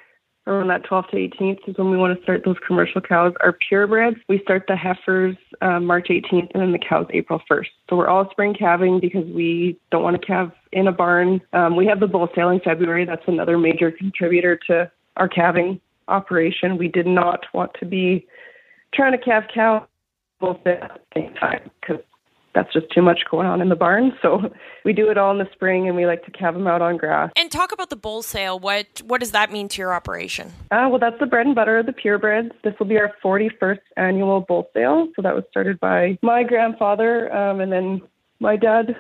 around 0.47 0.67
that 0.69 0.84
12th 0.84 1.10
to 1.10 1.17
18th 1.17 1.60
is 1.67 1.77
when 1.77 1.91
we 1.91 1.97
want 1.97 2.17
to 2.17 2.23
start 2.23 2.43
those 2.43 2.58
commercial 2.65 2.99
cows. 2.99 3.34
Our 3.41 3.58
purebreds, 3.69 4.19
we 4.27 4.39
start 4.43 4.65
the 4.67 4.75
heifers 4.75 5.36
um, 5.62 5.86
March 5.86 6.08
18th 6.10 6.49
and 6.54 6.62
then 6.62 6.71
the 6.71 6.80
cows 6.80 7.08
April 7.12 7.41
1st. 7.49 7.67
So 7.89 7.95
we're 7.95 8.08
all 8.08 8.30
spring 8.32 8.56
calving 8.58 8.99
because 8.99 9.25
we 9.25 9.80
don't 9.91 10.04
want 10.04 10.19
to 10.19 10.25
calve 10.25 10.51
in 10.71 10.88
a 10.88 10.91
barn. 10.91 11.41
Um, 11.54 11.75
we 11.75 11.86
have 11.86 11.99
the 11.99 12.08
bull 12.08 12.27
sale 12.36 12.49
in 12.49 12.60
February. 12.60 13.06
That's 13.06 13.23
another 13.27 13.58
major 13.58 13.91
contributor 13.91 14.60
to 14.67 14.91
our 15.17 15.30
calving 15.30 15.80
operation. 16.08 16.77
We 16.77 16.88
did 16.88 17.08
not 17.08 17.45
want 17.54 17.71
to 17.80 17.86
be 17.86 18.27
trying 18.93 19.12
to 19.12 19.17
calve 19.17 19.43
cows 19.54 19.84
both 20.39 20.65
at 20.65 21.01
the 21.13 21.21
same 21.21 21.34
time 21.36 21.69
because 21.80 22.04
that's 22.54 22.72
just 22.74 22.88
too 22.92 23.02
much 23.02 23.22
going 23.30 23.48
on 23.48 23.62
in 23.62 23.70
the 23.70 23.76
barn. 23.76 24.12
So 24.22 24.42
we 24.86 24.94
do 24.94 25.10
it 25.10 25.18
all 25.18 25.32
in 25.32 25.38
the 25.38 25.50
spring, 25.54 25.88
and 25.88 25.96
we 25.96 26.06
like 26.06 26.26
to 26.26 26.32
calve 26.32 26.54
them 26.54 26.68
out 26.68 26.82
on 26.82 26.98
grass. 26.98 27.32
And 27.36 27.52
talk 27.52 27.72
about 27.72 27.90
the 27.90 27.96
bull 27.96 28.22
sale. 28.22 28.60
What 28.60 29.02
what 29.06 29.20
does 29.20 29.32
that 29.32 29.52
mean 29.52 29.68
to 29.70 29.82
your 29.82 29.94
operation? 29.94 30.52
Uh, 30.72 30.88
well, 30.90 31.00
that's 31.00 31.20
the 31.20 31.26
bread 31.26 31.46
and 31.46 31.56
butter 31.56 31.80
of 31.80 31.86
the 31.86 31.94
purebreds. 31.94 32.52
This 32.64 32.74
will 32.80 32.88
be 32.88 32.98
our 32.98 33.14
41st 33.24 33.80
annual 33.98 34.42
bull 34.42 34.70
sale. 34.74 35.08
So 35.16 35.22
that 35.22 35.36
was 35.36 35.44
started 35.50 35.80
by 35.80 36.18
my 36.22 36.44
grandfather, 36.44 37.34
um, 37.34 37.60
and 37.60 37.72
then 37.72 38.02
my 38.40 38.56
dad 38.56 38.96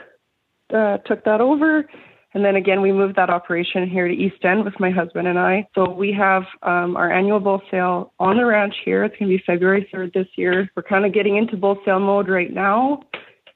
uh, 0.73 0.97
took 0.99 1.23
that 1.25 1.41
over. 1.41 1.85
And 2.33 2.45
then 2.45 2.55
again, 2.55 2.81
we 2.81 2.93
moved 2.93 3.17
that 3.17 3.29
operation 3.29 3.89
here 3.89 4.07
to 4.07 4.13
East 4.13 4.43
End 4.43 4.63
with 4.63 4.79
my 4.79 4.89
husband 4.89 5.27
and 5.27 5.37
I. 5.37 5.67
So 5.75 5.89
we 5.89 6.13
have 6.13 6.43
um, 6.63 6.95
our 6.95 7.11
annual 7.11 7.41
bull 7.41 7.61
sale 7.69 8.13
on 8.19 8.37
the 8.37 8.45
ranch 8.45 8.75
here. 8.85 9.03
It's 9.03 9.17
going 9.17 9.29
to 9.29 9.37
be 9.37 9.43
February 9.45 9.89
3rd 9.93 10.13
this 10.13 10.27
year. 10.37 10.69
We're 10.75 10.83
kind 10.83 11.05
of 11.05 11.13
getting 11.13 11.35
into 11.35 11.57
bull 11.57 11.77
sale 11.83 11.99
mode 11.99 12.29
right 12.29 12.51
now. 12.53 13.03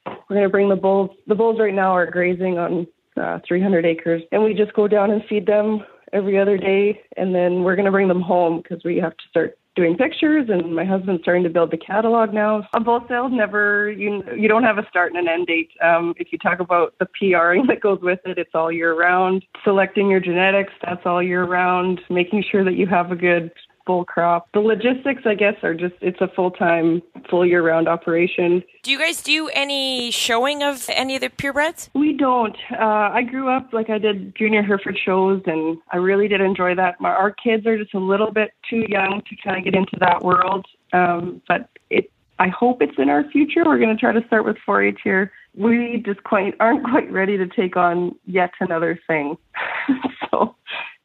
We're 0.05 0.35
going 0.35 0.43
to 0.43 0.49
bring 0.49 0.69
the 0.69 0.75
bulls. 0.75 1.11
The 1.27 1.35
bulls 1.35 1.59
right 1.59 1.73
now 1.73 1.91
are 1.91 2.09
grazing 2.09 2.57
on 2.57 2.87
uh, 3.17 3.39
300 3.47 3.85
acres, 3.85 4.23
and 4.31 4.43
we 4.43 4.53
just 4.53 4.73
go 4.73 4.87
down 4.87 5.11
and 5.11 5.23
feed 5.29 5.45
them 5.45 5.83
every 6.13 6.39
other 6.39 6.57
day, 6.57 7.01
and 7.17 7.33
then 7.33 7.63
we're 7.63 7.75
going 7.75 7.85
to 7.85 7.91
bring 7.91 8.07
them 8.07 8.21
home 8.21 8.61
because 8.61 8.83
we 8.83 8.97
have 8.97 9.15
to 9.17 9.23
start 9.29 9.57
doing 9.75 9.97
pictures. 9.97 10.47
And 10.49 10.73
my 10.75 10.85
husband's 10.85 11.21
starting 11.21 11.43
to 11.43 11.49
build 11.49 11.71
the 11.71 11.77
catalog 11.77 12.33
now. 12.33 12.67
A 12.73 12.79
bull 12.79 13.03
sale 13.07 13.29
never 13.29 13.91
you 13.91 14.23
you 14.35 14.47
don't 14.47 14.63
have 14.63 14.77
a 14.77 14.87
start 14.89 15.13
and 15.13 15.27
an 15.27 15.31
end 15.31 15.47
date. 15.47 15.69
Um, 15.83 16.13
if 16.17 16.31
you 16.31 16.37
talk 16.37 16.59
about 16.59 16.95
the 16.99 17.05
PRing 17.05 17.65
that 17.67 17.81
goes 17.81 17.99
with 18.01 18.19
it, 18.25 18.37
it's 18.37 18.55
all 18.55 18.71
year 18.71 18.95
round. 18.95 19.45
Selecting 19.63 20.09
your 20.09 20.19
genetics, 20.19 20.73
that's 20.83 21.05
all 21.05 21.21
year 21.21 21.43
round. 21.43 22.01
Making 22.09 22.43
sure 22.49 22.63
that 22.63 22.75
you 22.75 22.87
have 22.87 23.11
a 23.11 23.15
good 23.15 23.51
full 23.85 24.05
crop. 24.05 24.47
The 24.53 24.59
logistics, 24.59 25.23
I 25.25 25.35
guess, 25.35 25.55
are 25.63 25.73
just 25.73 25.95
it's 26.01 26.19
a 26.21 26.27
full 26.35 26.51
time, 26.51 27.01
full 27.29 27.45
year 27.45 27.61
round 27.61 27.87
operation. 27.87 28.63
Do 28.83 28.91
you 28.91 28.99
guys 28.99 29.21
do 29.21 29.49
any 29.49 30.11
showing 30.11 30.63
of 30.63 30.85
any 30.89 31.15
of 31.15 31.21
the 31.21 31.29
purebreds? 31.29 31.89
We 31.93 32.13
don't. 32.13 32.55
Uh, 32.71 33.09
I 33.13 33.23
grew 33.23 33.49
up 33.49 33.73
like 33.73 33.89
I 33.89 33.97
did 33.97 34.35
junior 34.35 34.63
Hereford 34.63 34.97
shows, 35.03 35.41
and 35.45 35.77
I 35.91 35.97
really 35.97 36.27
did 36.27 36.41
enjoy 36.41 36.75
that. 36.75 36.99
My, 36.99 37.09
our 37.09 37.31
kids 37.31 37.65
are 37.65 37.77
just 37.77 37.93
a 37.93 37.99
little 37.99 38.31
bit 38.31 38.51
too 38.69 38.83
young 38.87 39.21
to 39.29 39.35
kind 39.43 39.57
of 39.57 39.63
get 39.63 39.75
into 39.75 39.97
that 39.99 40.23
world, 40.23 40.65
um, 40.93 41.41
but 41.47 41.69
it. 41.89 42.11
I 42.37 42.49
hope 42.49 42.81
it's 42.81 42.97
in 42.97 43.07
our 43.09 43.23
future. 43.31 43.63
We're 43.65 43.79
going 43.79 43.95
to 43.95 43.99
try 43.99 44.11
to 44.11 44.25
start 44.27 44.43
with 44.43 44.57
4-H 44.67 44.99
here. 45.05 45.31
We 45.57 46.03
just 46.05 46.21
quite 46.25 46.53
aren't 46.59 46.83
quite 46.83 47.09
ready 47.09 47.37
to 47.37 47.47
take 47.47 47.77
on 47.77 48.13
yet 48.25 48.51
another 48.59 48.99
thing. 49.07 49.37
so 50.31 50.54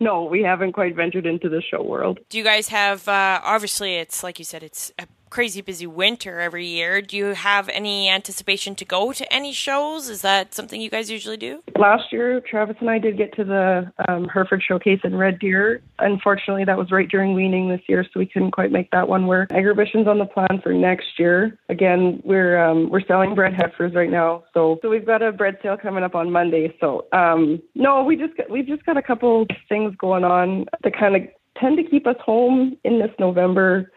no, 0.01 0.25
we 0.25 0.43
haven't 0.43 0.73
quite 0.73 0.97
ventured 0.97 1.27
into 1.27 1.49
the 1.49 1.63
show 1.63 1.83
world. 1.83 2.19
Do 2.29 2.39
you 2.39 2.45
guys 2.45 2.69
have, 2.69 3.07
uh, 3.07 3.41
obviously, 3.45 3.97
it's 3.97 4.23
like 4.23 4.39
you 4.39 4.45
said, 4.45 4.63
it's 4.63 4.91
a 4.99 5.07
crazy 5.31 5.63
busy 5.63 5.87
winter 5.87 6.41
every 6.41 6.67
year. 6.67 7.01
Do 7.01 7.17
you 7.17 7.27
have 7.27 7.69
any 7.69 8.11
anticipation 8.11 8.75
to 8.75 8.85
go 8.85 9.13
to 9.13 9.33
any 9.33 9.53
shows? 9.53 10.09
Is 10.09 10.23
that 10.23 10.53
something 10.53 10.81
you 10.81 10.91
guys 10.91 11.11
usually 11.11 11.37
do? 11.37 11.63
Last 11.79 12.13
year, 12.13 12.41
Travis 12.41 12.77
and 12.81 12.91
I 12.91 12.99
did 12.99 13.17
get 13.17 13.35
to 13.37 13.45
the 13.45 13.93
um, 14.09 14.29
Hereford 14.29 14.63
Showcase 14.67 15.01
in 15.05 15.17
Red 15.17 15.39
Deer. 15.39 15.81
Unfortunately, 16.01 16.65
that 16.65 16.77
was 16.77 16.91
right 16.91 17.09
during 17.09 17.35
weaning 17.35 17.69
this 17.69 17.81
year, 17.89 18.05
so 18.05 18.19
we 18.19 18.27
couldn't 18.27 18.51
quite 18.51 18.73
make 18.73 18.91
that 18.91 19.09
one 19.09 19.27
work. 19.27 19.51
Agribition's 19.53 20.09
on 20.09 20.19
the 20.19 20.27
plan 20.27 20.61
for 20.63 20.73
next 20.73 21.19
year. 21.19 21.59
Again, 21.69 22.21
we're 22.25 22.59
um, 22.59 22.91
we're 22.91 23.05
selling 23.07 23.35
bred 23.35 23.55
heifers 23.55 23.95
right 23.95 24.11
now, 24.11 24.45
so 24.53 24.79
so 24.83 24.91
we've 24.91 25.07
got 25.07 25.23
a 25.23 25.33
bred 25.33 25.57
sale 25.63 25.77
coming 25.77 26.03
up 26.03 26.15
on 26.15 26.31
Monday. 26.31 26.75
So 26.81 27.07
um, 27.13 27.63
no, 27.75 28.03
we 28.03 28.17
just 28.17 28.37
got, 28.37 28.51
we've 28.51 28.67
just 28.67 28.85
got 28.85 28.97
a 28.97 29.03
couple 29.03 29.47
things 29.69 29.95
going 29.97 30.25
on 30.25 30.67
that 30.83 30.93
kind 30.99 31.17
of 31.17 31.23
tend 31.59 31.77
to 31.77 31.85
keep 31.85 32.07
us 32.07 32.17
home 32.25 32.77
in 32.85 32.99
this 32.99 33.11
November 33.19 33.91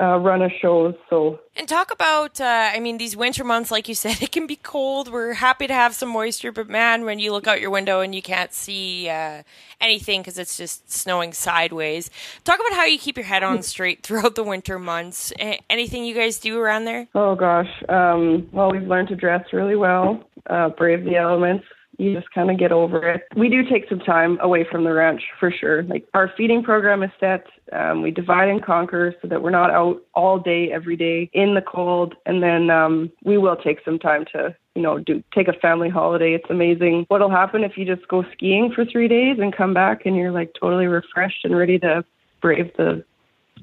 uh, 0.00 0.18
run 0.18 0.42
of 0.42 0.50
shows. 0.60 0.94
So 1.10 1.40
and 1.56 1.68
talk 1.68 1.92
about, 1.92 2.40
uh, 2.40 2.70
I 2.72 2.78
mean, 2.78 2.98
these 2.98 3.16
winter 3.16 3.42
months, 3.42 3.70
like 3.70 3.88
you 3.88 3.94
said, 3.94 4.18
it 4.22 4.32
can 4.32 4.46
be 4.46 4.56
cold. 4.56 5.10
We're 5.10 5.34
happy 5.34 5.66
to 5.66 5.74
have 5.74 5.94
some 5.94 6.10
moisture, 6.10 6.52
but 6.52 6.68
man, 6.68 7.04
when 7.04 7.18
you 7.18 7.32
look 7.32 7.46
out 7.46 7.60
your 7.60 7.70
window 7.70 8.00
and 8.00 8.14
you 8.14 8.22
can't 8.22 8.52
see 8.52 9.08
uh, 9.08 9.42
anything 9.80 10.20
because 10.20 10.38
it's 10.38 10.56
just 10.56 10.90
snowing 10.90 11.32
sideways. 11.32 12.10
Talk 12.44 12.60
about 12.60 12.76
how 12.76 12.84
you 12.84 12.98
keep 12.98 13.16
your 13.16 13.26
head 13.26 13.42
on 13.42 13.62
straight 13.62 14.02
throughout 14.02 14.34
the 14.34 14.44
winter 14.44 14.78
months. 14.78 15.32
A- 15.40 15.60
anything 15.68 16.04
you 16.04 16.14
guys 16.14 16.38
do 16.38 16.58
around 16.58 16.84
there? 16.84 17.08
Oh 17.14 17.34
gosh, 17.34 17.70
um, 17.88 18.48
well, 18.52 18.70
we've 18.70 18.82
learned 18.82 19.08
to 19.08 19.16
dress 19.16 19.44
really 19.52 19.76
well, 19.76 20.22
uh, 20.48 20.70
brave 20.70 21.04
the 21.04 21.16
elements 21.16 21.64
you 21.98 22.14
just 22.14 22.32
kind 22.32 22.50
of 22.50 22.58
get 22.58 22.70
over 22.70 23.06
it. 23.08 23.24
We 23.36 23.48
do 23.48 23.64
take 23.68 23.88
some 23.88 23.98
time 23.98 24.38
away 24.40 24.64
from 24.70 24.84
the 24.84 24.92
ranch 24.92 25.22
for 25.38 25.50
sure. 25.50 25.82
Like 25.82 26.06
our 26.14 26.32
feeding 26.36 26.62
program 26.62 27.02
is 27.02 27.10
set. 27.18 27.44
Um, 27.72 28.02
we 28.02 28.12
divide 28.12 28.48
and 28.48 28.64
conquer 28.64 29.14
so 29.20 29.26
that 29.26 29.42
we're 29.42 29.50
not 29.50 29.70
out 29.70 30.00
all 30.14 30.38
day, 30.38 30.70
every 30.72 30.96
day 30.96 31.28
in 31.32 31.54
the 31.54 31.60
cold. 31.60 32.14
And 32.24 32.40
then 32.40 32.70
um, 32.70 33.10
we 33.24 33.36
will 33.36 33.56
take 33.56 33.78
some 33.84 33.98
time 33.98 34.24
to, 34.32 34.54
you 34.76 34.82
know, 34.82 34.98
do 34.98 35.22
take 35.34 35.48
a 35.48 35.52
family 35.54 35.88
holiday. 35.88 36.34
It's 36.34 36.48
amazing 36.48 37.06
what'll 37.08 37.30
happen 37.30 37.64
if 37.64 37.76
you 37.76 37.84
just 37.84 38.06
go 38.06 38.24
skiing 38.32 38.72
for 38.72 38.84
three 38.84 39.08
days 39.08 39.38
and 39.40 39.54
come 39.54 39.74
back 39.74 40.06
and 40.06 40.16
you're 40.16 40.30
like 40.30 40.52
totally 40.58 40.86
refreshed 40.86 41.44
and 41.44 41.56
ready 41.56 41.80
to 41.80 42.04
brave 42.40 42.70
the 42.76 43.04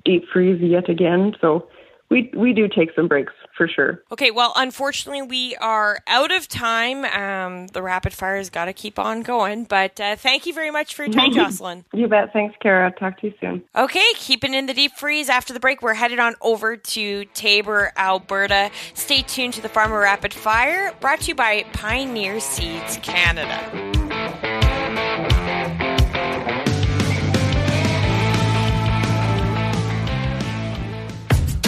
deep 0.03 0.25
freeze 0.31 0.61
yet 0.61 0.89
again. 0.89 1.35
So 1.39 1.69
we 2.09 2.29
we 2.35 2.51
do 2.51 2.67
take 2.67 2.89
some 2.95 3.07
breaks 3.07 3.33
for 3.55 3.67
sure. 3.67 4.03
Okay, 4.11 4.31
well, 4.31 4.53
unfortunately, 4.55 5.21
we 5.21 5.55
are 5.57 5.99
out 6.07 6.31
of 6.31 6.47
time. 6.47 7.05
Um, 7.05 7.67
the 7.67 7.81
rapid 7.81 8.13
fire 8.13 8.37
has 8.37 8.49
got 8.49 8.65
to 8.65 8.73
keep 8.73 8.99
on 8.99 9.21
going. 9.21 9.63
But 9.63 9.99
uh, 9.99 10.15
thank 10.15 10.45
you 10.45 10.53
very 10.53 10.71
much 10.71 10.95
for 10.95 11.05
your 11.05 11.13
time, 11.13 11.31
Jocelyn. 11.33 11.85
You 11.93 12.07
bet. 12.07 12.33
Thanks, 12.33 12.55
Kara. 12.61 12.91
Talk 12.91 13.19
to 13.21 13.27
you 13.27 13.33
soon. 13.39 13.63
Okay, 13.75 14.05
keeping 14.15 14.53
in 14.53 14.65
the 14.65 14.73
deep 14.73 14.93
freeze. 14.93 15.29
After 15.29 15.53
the 15.53 15.59
break, 15.59 15.81
we're 15.81 15.93
headed 15.93 16.19
on 16.19 16.35
over 16.41 16.77
to 16.77 17.25
Taber, 17.33 17.91
Alberta. 17.97 18.71
Stay 18.93 19.21
tuned 19.21 19.53
to 19.53 19.61
the 19.61 19.69
Farmer 19.69 19.99
Rapid 19.99 20.33
Fire, 20.33 20.93
brought 20.99 21.21
to 21.21 21.27
you 21.29 21.35
by 21.35 21.63
Pioneer 21.73 22.39
Seeds 22.39 22.97
Canada. 23.01 23.94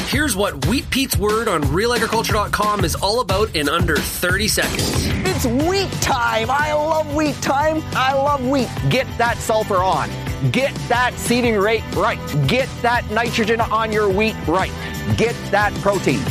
Here's 0.07 0.37
what 0.37 0.65
Wheat 0.67 0.89
Pete's 0.89 1.17
word 1.17 1.49
on 1.49 1.61
realagriculture.com 1.63 2.85
is 2.85 2.95
all 2.95 3.19
about 3.19 3.53
in 3.57 3.67
under 3.67 3.97
30 3.97 4.47
seconds. 4.47 5.05
It's 5.27 5.45
wheat 5.45 5.91
time. 6.01 6.49
I 6.49 6.71
love 6.71 7.13
wheat 7.13 7.35
time. 7.41 7.83
I 7.87 8.13
love 8.13 8.41
wheat. 8.47 8.69
Get 8.89 9.05
that 9.17 9.35
sulfur 9.35 9.83
on. 9.83 10.09
Get 10.51 10.73
that 10.87 11.13
seeding 11.15 11.57
rate 11.57 11.83
right. 11.93 12.19
Get 12.47 12.69
that 12.81 13.11
nitrogen 13.11 13.59
on 13.59 13.91
your 13.91 14.09
wheat 14.09 14.37
right. 14.47 14.71
Get 15.17 15.35
that 15.51 15.73
protein. 15.81 16.21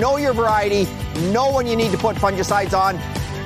Know 0.00 0.16
your 0.16 0.32
variety. 0.32 0.88
Know 1.30 1.52
when 1.52 1.68
you 1.68 1.76
need 1.76 1.92
to 1.92 1.98
put 1.98 2.16
fungicides 2.16 2.76
on. 2.76 2.98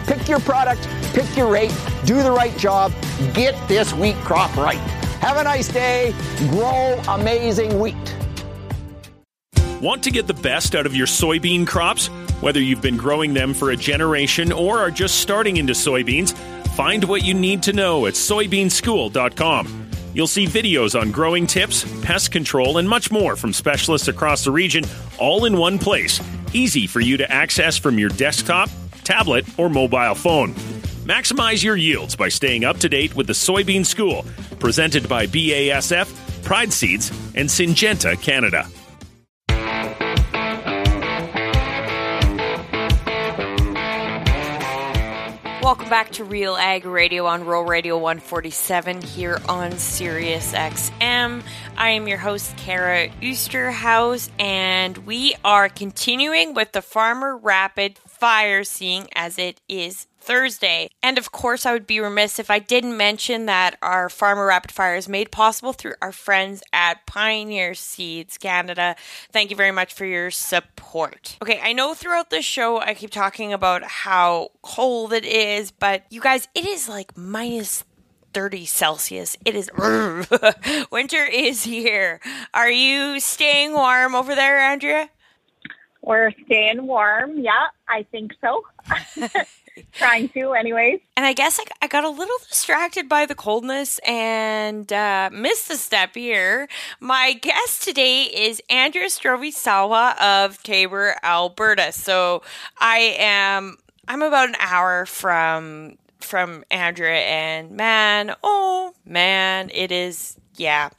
Pick 0.06 0.30
your 0.30 0.40
product. 0.40 0.88
Pick 1.12 1.36
your 1.36 1.52
rate. 1.52 1.76
Do 2.06 2.22
the 2.22 2.32
right 2.32 2.56
job. 2.56 2.90
Get 3.34 3.54
this 3.68 3.92
wheat 3.92 4.16
crop 4.24 4.56
right. 4.56 4.78
Have 5.20 5.36
a 5.36 5.44
nice 5.44 5.68
day. 5.68 6.14
Grow 6.48 6.98
amazing 7.06 7.78
wheat. 7.78 8.14
Want 9.84 10.04
to 10.04 10.10
get 10.10 10.26
the 10.26 10.32
best 10.32 10.74
out 10.74 10.86
of 10.86 10.96
your 10.96 11.06
soybean 11.06 11.66
crops? 11.66 12.06
Whether 12.40 12.58
you've 12.58 12.80
been 12.80 12.96
growing 12.96 13.34
them 13.34 13.52
for 13.52 13.70
a 13.70 13.76
generation 13.76 14.50
or 14.50 14.78
are 14.78 14.90
just 14.90 15.20
starting 15.20 15.58
into 15.58 15.74
soybeans, 15.74 16.34
find 16.68 17.04
what 17.04 17.22
you 17.22 17.34
need 17.34 17.64
to 17.64 17.74
know 17.74 18.06
at 18.06 18.14
soybeanschool.com. 18.14 19.90
You'll 20.14 20.26
see 20.26 20.46
videos 20.46 20.98
on 20.98 21.10
growing 21.10 21.46
tips, 21.46 21.84
pest 22.00 22.32
control, 22.32 22.78
and 22.78 22.88
much 22.88 23.10
more 23.10 23.36
from 23.36 23.52
specialists 23.52 24.08
across 24.08 24.42
the 24.42 24.50
region, 24.50 24.84
all 25.18 25.44
in 25.44 25.58
one 25.58 25.78
place. 25.78 26.18
Easy 26.54 26.86
for 26.86 27.00
you 27.00 27.18
to 27.18 27.30
access 27.30 27.76
from 27.76 27.98
your 27.98 28.08
desktop, 28.08 28.70
tablet, 29.04 29.44
or 29.58 29.68
mobile 29.68 30.14
phone. 30.14 30.54
Maximize 31.04 31.62
your 31.62 31.76
yields 31.76 32.16
by 32.16 32.30
staying 32.30 32.64
up 32.64 32.78
to 32.78 32.88
date 32.88 33.14
with 33.14 33.26
the 33.26 33.34
Soybean 33.34 33.84
School, 33.84 34.24
presented 34.60 35.10
by 35.10 35.26
BASF, 35.26 36.42
Pride 36.42 36.72
Seeds, 36.72 37.10
and 37.34 37.50
Syngenta 37.50 38.18
Canada. 38.22 38.66
Welcome 45.64 45.88
back 45.88 46.10
to 46.12 46.24
Real 46.24 46.56
Ag 46.56 46.84
Radio 46.84 47.24
on 47.24 47.46
Rural 47.46 47.64
Radio 47.64 47.96
147 47.96 49.00
here 49.00 49.40
on 49.48 49.72
Sirius 49.78 50.52
XM. 50.52 51.42
I 51.78 51.88
am 51.88 52.06
your 52.06 52.18
host, 52.18 52.54
Kara 52.58 53.08
Oosterhuis, 53.22 54.28
and 54.38 54.98
we 54.98 55.34
are 55.42 55.70
continuing 55.70 56.52
with 56.52 56.72
the 56.72 56.82
Farmer 56.82 57.34
Rapid 57.38 57.98
Fire, 58.14 58.64
seeing 58.64 59.08
as 59.14 59.38
it 59.38 59.60
is 59.68 60.06
Thursday. 60.18 60.88
And 61.02 61.18
of 61.18 61.32
course, 61.32 61.66
I 61.66 61.72
would 61.72 61.86
be 61.86 62.00
remiss 62.00 62.38
if 62.38 62.50
I 62.50 62.58
didn't 62.58 62.96
mention 62.96 63.46
that 63.46 63.76
our 63.82 64.08
Farmer 64.08 64.46
Rapid 64.46 64.72
Fire 64.72 64.96
is 64.96 65.08
made 65.08 65.30
possible 65.30 65.72
through 65.72 65.94
our 66.00 66.12
friends 66.12 66.62
at 66.72 67.04
Pioneer 67.06 67.74
Seeds 67.74 68.38
Canada. 68.38 68.96
Thank 69.32 69.50
you 69.50 69.56
very 69.56 69.70
much 69.70 69.92
for 69.92 70.06
your 70.06 70.30
support. 70.30 71.36
Okay, 71.42 71.60
I 71.62 71.74
know 71.74 71.92
throughout 71.94 72.30
this 72.30 72.44
show 72.44 72.80
I 72.80 72.94
keep 72.94 73.10
talking 73.10 73.52
about 73.52 73.82
how 73.84 74.50
cold 74.62 75.12
it 75.12 75.24
is, 75.24 75.70
but 75.70 76.04
you 76.10 76.20
guys, 76.20 76.48
it 76.54 76.64
is 76.64 76.88
like 76.88 77.16
minus 77.16 77.84
30 78.32 78.64
Celsius. 78.64 79.36
It 79.44 79.54
is 79.54 79.70
winter 80.90 81.24
is 81.24 81.64
here. 81.64 82.20
Are 82.52 82.70
you 82.70 83.20
staying 83.20 83.72
warm 83.72 84.14
over 84.14 84.34
there, 84.34 84.58
Andrea? 84.58 85.08
We're 86.04 86.32
staying 86.44 86.86
warm. 86.86 87.38
Yeah, 87.38 87.68
I 87.88 88.04
think 88.10 88.32
so. 88.40 88.64
Trying 89.92 90.28
to, 90.30 90.52
anyways. 90.52 91.00
And 91.16 91.24
I 91.24 91.32
guess 91.32 91.58
I, 91.58 91.64
I, 91.82 91.88
got 91.88 92.04
a 92.04 92.10
little 92.10 92.36
distracted 92.48 93.08
by 93.08 93.26
the 93.26 93.34
coldness 93.34 93.98
and 94.06 94.92
uh, 94.92 95.30
missed 95.32 95.70
a 95.70 95.76
step 95.76 96.14
here. 96.14 96.68
My 97.00 97.32
guest 97.32 97.82
today 97.82 98.24
is 98.24 98.62
Andrea 98.68 99.08
Stroeve-Sawa 99.08 100.16
of 100.20 100.62
Taber, 100.62 101.16
Alberta. 101.24 101.90
So 101.90 102.42
I 102.78 103.16
am 103.18 103.78
I'm 104.06 104.22
about 104.22 104.48
an 104.48 104.56
hour 104.60 105.06
from 105.06 105.96
from 106.20 106.64
Andrea, 106.70 107.20
and 107.20 107.72
man, 107.72 108.34
oh 108.42 108.94
man, 109.04 109.70
it 109.72 109.90
is 109.90 110.36
yeah. 110.56 110.90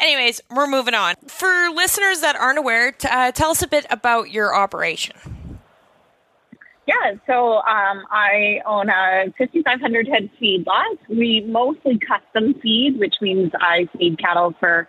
Anyways, 0.00 0.40
we're 0.50 0.66
moving 0.66 0.94
on. 0.94 1.14
For 1.28 1.68
listeners 1.74 2.20
that 2.22 2.34
aren't 2.36 2.58
aware, 2.58 2.92
t- 2.92 3.08
uh, 3.08 3.32
tell 3.32 3.50
us 3.50 3.62
a 3.62 3.68
bit 3.68 3.86
about 3.90 4.30
your 4.30 4.54
operation. 4.54 5.16
Yeah, 6.86 7.14
so 7.26 7.58
um, 7.58 8.04
I 8.10 8.60
own 8.66 8.88
a 8.88 9.32
5,500 9.38 10.08
head 10.08 10.30
feed 10.40 10.66
lot. 10.66 10.96
We 11.08 11.44
mostly 11.46 11.98
custom 11.98 12.54
feed, 12.60 12.98
which 12.98 13.16
means 13.20 13.52
I 13.60 13.88
feed 13.96 14.18
cattle 14.18 14.54
for 14.58 14.88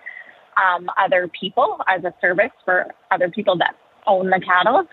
um, 0.57 0.89
other 0.97 1.28
people 1.28 1.80
as 1.88 2.03
a 2.03 2.14
service 2.22 2.51
for 2.66 2.88
other 3.12 3.30
people 3.30 3.57
that 3.57 3.76
own 4.07 4.30
the 4.30 4.39
cattle. 4.39 4.88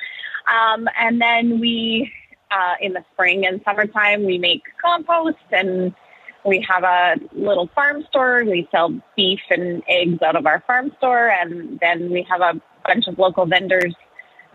Um, 0.48 0.88
and 1.00 1.20
then 1.20 1.60
we, 1.60 2.12
uh, 2.50 2.74
in 2.80 2.92
the 2.92 3.04
spring 3.12 3.46
and 3.46 3.60
summertime, 3.64 4.24
we 4.24 4.36
make 4.38 4.62
compost 4.82 5.38
and 5.50 5.94
we 6.48 6.64
have 6.68 6.82
a 6.82 7.16
little 7.32 7.68
farm 7.74 8.04
store. 8.08 8.42
We 8.44 8.68
sell 8.70 8.98
beef 9.16 9.40
and 9.50 9.82
eggs 9.88 10.22
out 10.22 10.36
of 10.36 10.46
our 10.46 10.62
farm 10.66 10.92
store. 10.98 11.28
And 11.28 11.78
then 11.80 12.10
we 12.10 12.26
have 12.28 12.40
a 12.40 12.60
bunch 12.86 13.06
of 13.06 13.18
local 13.18 13.46
vendors 13.46 13.94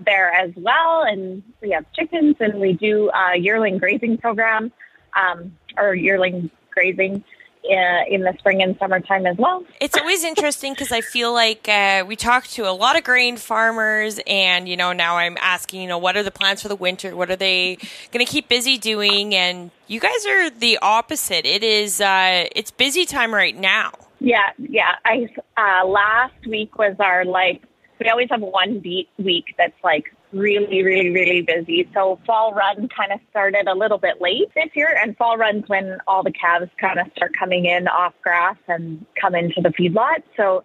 there 0.06 0.34
as 0.34 0.52
well. 0.58 1.04
And 1.04 1.44
we 1.62 1.72
have 1.72 1.86
chickens 1.94 2.36
and 2.40 2.60
we 2.60 2.74
do 2.74 3.12
a 3.12 3.38
yearling 3.38 3.78
grazing 3.78 4.18
program 4.18 4.72
um, 5.16 5.56
or 5.78 5.94
yearling 5.94 6.50
grazing 6.72 7.24
in 7.64 8.22
the 8.22 8.34
spring 8.40 8.62
and 8.62 8.78
summertime 8.78 9.26
as 9.26 9.38
well. 9.38 9.64
It's 9.80 9.98
always 9.98 10.24
interesting 10.24 10.74
because 10.74 10.92
I 10.92 11.02
feel 11.02 11.34
like 11.34 11.68
uh, 11.68 12.04
we 12.08 12.16
talk 12.16 12.46
to 12.48 12.70
a 12.70 12.72
lot 12.72 12.98
of 12.98 13.04
grain 13.04 13.38
farmers, 13.38 14.20
and 14.28 14.68
you 14.68 14.78
know 14.78 14.94
now 14.94 15.18
I'm 15.18 15.38
asking, 15.40 15.82
you 15.82 15.88
know, 15.88 15.98
what 15.98 16.18
are 16.18 16.24
the 16.24 16.32
plans 16.32 16.62
for 16.62 16.68
the 16.68 16.76
winter? 16.76 17.16
What 17.16 17.30
are 17.32 17.36
they 17.36 17.78
going 18.12 18.26
to 18.26 18.32
keep 18.32 18.50
busy 18.50 18.78
doing? 18.78 19.34
And 19.34 19.72
you 19.88 20.00
guys 20.00 20.26
are 20.26 20.50
the 20.50 20.80
opposite. 20.82 21.46
It 21.46 21.64
is 21.64 22.02
uh, 22.02 22.46
it's 22.56 22.72
busy 22.72 23.06
time 23.06 23.34
right 23.34 23.56
now. 23.56 23.92
Yeah, 24.20 24.50
yeah. 24.58 24.96
I 25.06 25.28
uh, 25.58 25.86
last 25.86 26.48
week 26.48 26.78
was 26.78 26.96
our 27.00 27.26
like 27.26 27.64
we 28.00 28.10
always 28.10 28.30
have 28.30 28.42
one 28.42 28.80
beat 28.80 29.10
week 29.18 29.56
that's 29.58 29.82
like 29.84 30.14
really, 30.34 30.84
really, 30.84 31.10
really 31.10 31.42
busy. 31.42 31.90
So 31.94 32.20
fall 32.26 32.54
run 32.54 32.90
kind 32.90 33.12
of 33.12 33.20
started 33.30 33.68
a 33.68 33.76
little 33.76 33.98
bit 33.98 34.22
late 34.22 34.54
this 34.56 34.70
year, 34.74 34.98
and 35.02 35.16
fall 35.18 35.38
runs 35.38 35.64
when 35.68 35.98
all 36.08 36.24
the 36.24 36.32
calves 36.32 36.70
kind 36.80 37.00
of 37.00 37.08
start 37.16 37.34
coming 37.38 37.66
in 37.66 37.88
off 37.88 38.14
grass 38.22 38.58
and 38.68 39.06
come 39.20 39.36
into 39.36 39.62
the 39.62 39.70
feedlot. 39.70 40.24
So 40.36 40.64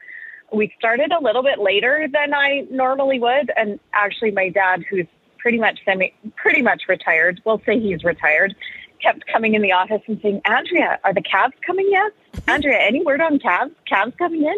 we 0.52 0.72
started 0.78 1.12
a 1.12 1.22
little 1.22 1.42
bit 1.42 1.58
later 1.58 2.08
than 2.12 2.34
I 2.34 2.66
normally 2.70 3.20
would, 3.20 3.50
and 3.56 3.78
actually, 3.92 4.30
my 4.30 4.48
dad, 4.48 4.84
who's 4.88 5.06
pretty 5.38 5.58
much 5.58 5.80
semi, 5.84 6.12
pretty 6.36 6.62
much 6.62 6.82
retired, 6.88 7.40
we'll 7.44 7.62
say 7.64 7.78
he's 7.78 8.02
retired, 8.04 8.54
kept 9.02 9.26
coming 9.26 9.54
in 9.54 9.62
the 9.62 9.72
office 9.72 10.02
and 10.06 10.18
saying, 10.22 10.40
"Andrea, 10.44 10.98
are 11.04 11.14
the 11.14 11.22
calves 11.22 11.54
coming 11.66 11.88
yet? 11.90 12.12
Andrea, 12.48 12.78
any 12.78 13.04
word 13.04 13.20
on 13.20 13.38
calves? 13.38 13.72
Calves 13.86 14.12
coming 14.18 14.44
in?" 14.44 14.56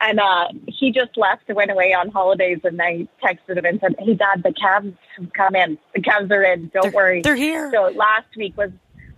And 0.00 0.18
uh, 0.18 0.48
he 0.66 0.92
just 0.92 1.16
left 1.16 1.42
and 1.48 1.56
went 1.56 1.70
away 1.70 1.92
on 1.92 2.10
holidays. 2.10 2.60
And 2.64 2.80
I 2.80 3.06
texted 3.22 3.58
him 3.58 3.64
and 3.64 3.80
said, 3.80 3.94
"Hey, 3.98 4.14
Dad, 4.14 4.42
the 4.42 4.54
have 4.60 5.32
come 5.34 5.54
in. 5.54 5.78
The 5.94 6.00
cabs 6.00 6.30
are 6.30 6.42
in. 6.42 6.70
Don't 6.72 6.84
they're, 6.84 6.92
worry. 6.92 7.22
They're 7.22 7.36
here." 7.36 7.70
So 7.72 7.92
last 7.94 8.34
week 8.36 8.56
was 8.56 8.70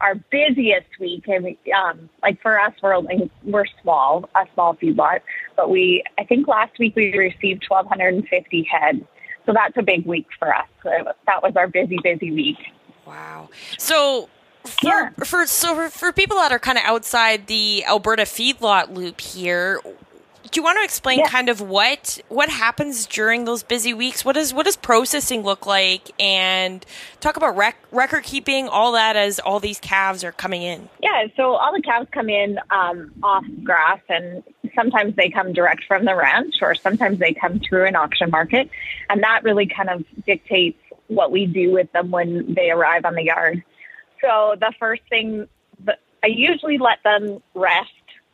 our 0.03 0.17
busiest 0.17 0.89
week, 0.99 1.29
and 1.29 1.45
we, 1.45 1.73
um, 1.73 2.11
like 2.23 2.43
for 2.43 2.61
us, 2.61 2.75
we're 2.83 2.95
only 2.95 3.31
we're 3.45 3.65
small, 3.81 4.29
a 4.35 4.45
small 4.55 4.75
feedlot, 4.75 5.21
but 5.57 5.71
we 5.71 6.03
I 6.19 6.25
think 6.25 6.49
last 6.49 6.79
week 6.79 6.97
we 6.97 7.17
received 7.17 7.65
1,250 7.69 8.63
head. 8.65 9.07
So 9.47 9.53
that's 9.53 9.77
a 9.77 9.83
big 9.83 10.05
week 10.07 10.27
for 10.39 10.55
us. 10.55 10.67
That 10.85 11.43
was 11.43 11.55
our 11.57 11.69
busy, 11.69 11.99
busy 12.03 12.31
week. 12.31 12.59
Wow. 13.07 13.49
So 13.79 14.29
for, 14.65 14.89
yeah. 14.89 15.11
for 15.25 15.47
so 15.47 15.75
for, 15.75 15.91
for 15.91 16.13
people 16.13 16.37
that 16.37 16.53
are 16.53 16.59
kind 16.59 16.79
of 16.79 16.85
outside 16.85 17.47
the 17.47 17.85
Alberta 17.87 18.23
feedlot 18.23 18.95
loop 18.95 19.21
here, 19.21 19.81
do 20.53 20.61
you 20.61 20.63
want 20.65 20.79
to 20.79 20.85
explain 20.85 21.21
Yeah. 21.21 21.29
kind 21.29 21.49
of 21.49 21.61
what 21.63 22.21
what 22.29 22.51
happens 22.51 23.07
during 23.07 23.47
those 23.47 23.63
busy 23.63 23.95
weeks? 23.95 24.25
What 24.25 24.35
does 24.35 24.53
what 24.53 24.67
does 24.67 24.77
processing 24.77 25.43
look 25.43 25.67
like, 25.67 26.11
and 26.21 26.85
talk 27.21 27.37
about 27.39 27.57
rec- 27.57 27.79
record 27.91 28.23
keeping, 28.25 28.69
all 28.69 28.93
that 28.93 29.17
as 29.17 29.41
all 29.41 29.61
these 29.61 29.81
calves 29.81 30.23
are 30.23 30.33
coming 30.33 30.63
in. 30.63 30.89
Yeah, 31.01 31.27
so 31.37 31.55
all 31.55 31.73
the 31.73 31.81
calves 31.81 32.09
come 32.13 32.29
in 32.29 32.59
um, 32.71 33.13
off 33.23 33.45
grass, 33.65 34.01
and 34.11 34.43
sometimes 34.75 35.17
they 35.17 35.31
come 35.31 35.55
direct 35.55 35.85
from 35.85 36.05
the 36.05 36.15
ranch, 36.15 36.57
or 36.61 36.75
sometimes 36.75 37.19
they 37.19 37.33
come 37.33 37.59
through 37.61 37.87
an 37.87 37.97
auction 37.97 38.31
market, 38.31 38.69
and 39.09 39.23
that 39.23 39.43
really 39.45 39.67
kind 39.67 39.89
of 39.89 40.05
dictates 40.27 40.79
what 41.09 41.33
we 41.33 41.47
do 41.47 41.73
with 41.73 41.91
them 41.93 42.11
when 42.11 42.53
they 42.55 42.71
arrive 42.71 43.07
on 43.07 43.15
the 43.15 43.25
yard. 43.25 43.63
So 44.21 44.55
the 44.61 44.73
first 44.79 45.03
thing, 45.09 45.49
I 45.89 46.27
usually 46.27 46.79
let 46.79 47.03
them 47.03 47.43
rest 47.55 47.91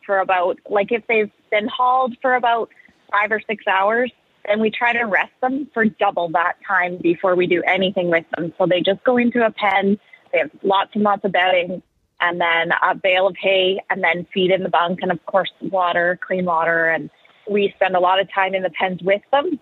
for 0.09 0.17
about, 0.17 0.57
like 0.67 0.91
if 0.91 1.05
they've 1.05 1.29
been 1.51 1.67
hauled 1.67 2.17
for 2.19 2.33
about 2.33 2.71
five 3.11 3.31
or 3.31 3.39
six 3.45 3.67
hours, 3.67 4.11
then 4.47 4.59
we 4.59 4.71
try 4.71 4.91
to 4.91 5.03
rest 5.03 5.33
them 5.39 5.69
for 5.71 5.85
double 5.85 6.29
that 6.29 6.55
time 6.67 6.97
before 6.97 7.35
we 7.35 7.45
do 7.45 7.61
anything 7.61 8.09
with 8.09 8.25
them. 8.35 8.51
So 8.57 8.65
they 8.65 8.81
just 8.81 9.03
go 9.03 9.17
into 9.17 9.45
a 9.45 9.51
pen, 9.51 9.99
they 10.31 10.39
have 10.39 10.49
lots 10.63 10.95
and 10.95 11.03
lots 11.03 11.23
of 11.25 11.31
bedding, 11.31 11.83
and 12.19 12.41
then 12.41 12.71
a 12.81 12.95
bale 12.95 13.27
of 13.27 13.35
hay, 13.39 13.79
and 13.91 14.03
then 14.03 14.25
feed 14.33 14.49
in 14.49 14.63
the 14.63 14.69
bunk, 14.69 14.97
and 15.03 15.11
of 15.11 15.23
course, 15.27 15.51
water, 15.61 16.17
clean 16.25 16.45
water. 16.45 16.87
And 16.87 17.11
we 17.47 17.71
spend 17.75 17.95
a 17.95 17.99
lot 17.99 18.19
of 18.19 18.33
time 18.33 18.55
in 18.55 18.63
the 18.63 18.71
pens 18.71 19.03
with 19.03 19.21
them. 19.31 19.59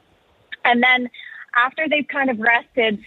And 0.63 0.81
then 0.81 1.09
after 1.57 1.89
they've 1.89 2.07
kind 2.07 2.29
of 2.29 2.39
rested 2.39 3.03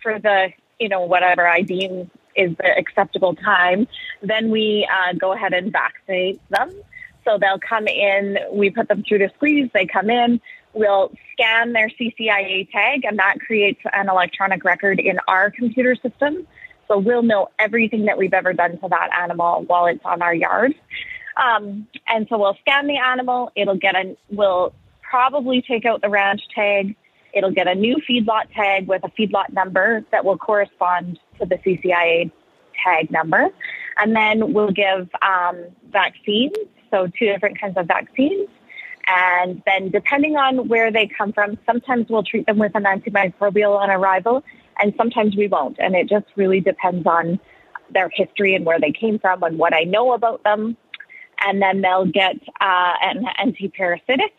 for 0.00 0.20
the, 0.20 0.50
you 0.78 0.88
know, 0.88 1.00
whatever 1.00 1.44
I 1.44 1.62
deem 1.62 2.08
is 2.36 2.56
the 2.56 2.76
acceptable 2.76 3.34
time, 3.34 3.86
then 4.22 4.50
we 4.50 4.88
uh, 4.90 5.12
go 5.14 5.32
ahead 5.32 5.52
and 5.52 5.72
vaccinate 5.72 6.40
them. 6.50 6.70
So 7.24 7.38
they'll 7.38 7.58
come 7.58 7.86
in, 7.86 8.38
we 8.52 8.70
put 8.70 8.88
them 8.88 9.02
through 9.06 9.18
the 9.18 9.30
squeeze, 9.36 9.70
they 9.72 9.86
come 9.86 10.10
in, 10.10 10.40
we'll 10.74 11.12
scan 11.32 11.72
their 11.72 11.88
CCIA 11.88 12.70
tag, 12.70 13.04
and 13.04 13.18
that 13.18 13.40
creates 13.40 13.80
an 13.92 14.08
electronic 14.08 14.64
record 14.64 15.00
in 15.00 15.18
our 15.26 15.50
computer 15.50 15.94
system. 15.94 16.46
So 16.86 16.98
we'll 16.98 17.22
know 17.22 17.48
everything 17.58 18.04
that 18.06 18.18
we've 18.18 18.34
ever 18.34 18.52
done 18.52 18.78
to 18.78 18.88
that 18.88 19.08
animal 19.18 19.64
while 19.66 19.86
it's 19.86 20.04
on 20.04 20.20
our 20.20 20.34
yard. 20.34 20.74
Um, 21.36 21.88
and 22.06 22.26
so 22.28 22.38
we'll 22.38 22.56
scan 22.60 22.86
the 22.86 22.98
animal, 22.98 23.50
it'll 23.56 23.76
get 23.76 23.96
a, 23.96 24.16
we'll 24.30 24.74
probably 25.02 25.62
take 25.62 25.84
out 25.84 26.02
the 26.02 26.08
ranch 26.08 26.42
tag, 26.54 26.94
it'll 27.34 27.50
get 27.50 27.66
a 27.68 27.74
new 27.74 27.96
feedlot 28.08 28.52
tag 28.54 28.86
with 28.86 29.02
a 29.04 29.08
feedlot 29.08 29.52
number 29.52 30.04
that 30.12 30.24
will 30.24 30.38
correspond 30.38 31.18
to 31.38 31.46
the 31.46 31.56
CCIA 31.56 32.30
tag 32.82 33.10
number. 33.10 33.48
And 33.98 34.14
then 34.14 34.52
we'll 34.52 34.72
give 34.72 35.08
um, 35.22 35.64
vaccines, 35.90 36.56
so 36.90 37.06
two 37.18 37.26
different 37.26 37.60
kinds 37.60 37.76
of 37.76 37.86
vaccines. 37.86 38.48
And 39.06 39.62
then, 39.66 39.90
depending 39.90 40.36
on 40.36 40.68
where 40.68 40.90
they 40.90 41.06
come 41.06 41.32
from, 41.32 41.58
sometimes 41.66 42.06
we'll 42.08 42.22
treat 42.22 42.46
them 42.46 42.58
with 42.58 42.74
an 42.74 42.84
antimicrobial 42.84 43.76
on 43.76 43.90
arrival, 43.90 44.42
and 44.80 44.94
sometimes 44.96 45.36
we 45.36 45.46
won't. 45.46 45.76
And 45.78 45.94
it 45.94 46.08
just 46.08 46.26
really 46.36 46.60
depends 46.60 47.06
on 47.06 47.38
their 47.92 48.08
history 48.12 48.54
and 48.54 48.64
where 48.64 48.80
they 48.80 48.92
came 48.92 49.18
from 49.18 49.42
and 49.42 49.58
what 49.58 49.74
I 49.74 49.82
know 49.82 50.14
about 50.14 50.42
them. 50.42 50.76
And 51.46 51.60
then 51.60 51.82
they'll 51.82 52.06
get 52.06 52.36
uh, 52.60 52.94
an 53.02 53.26
antiparasitic. 53.38 54.32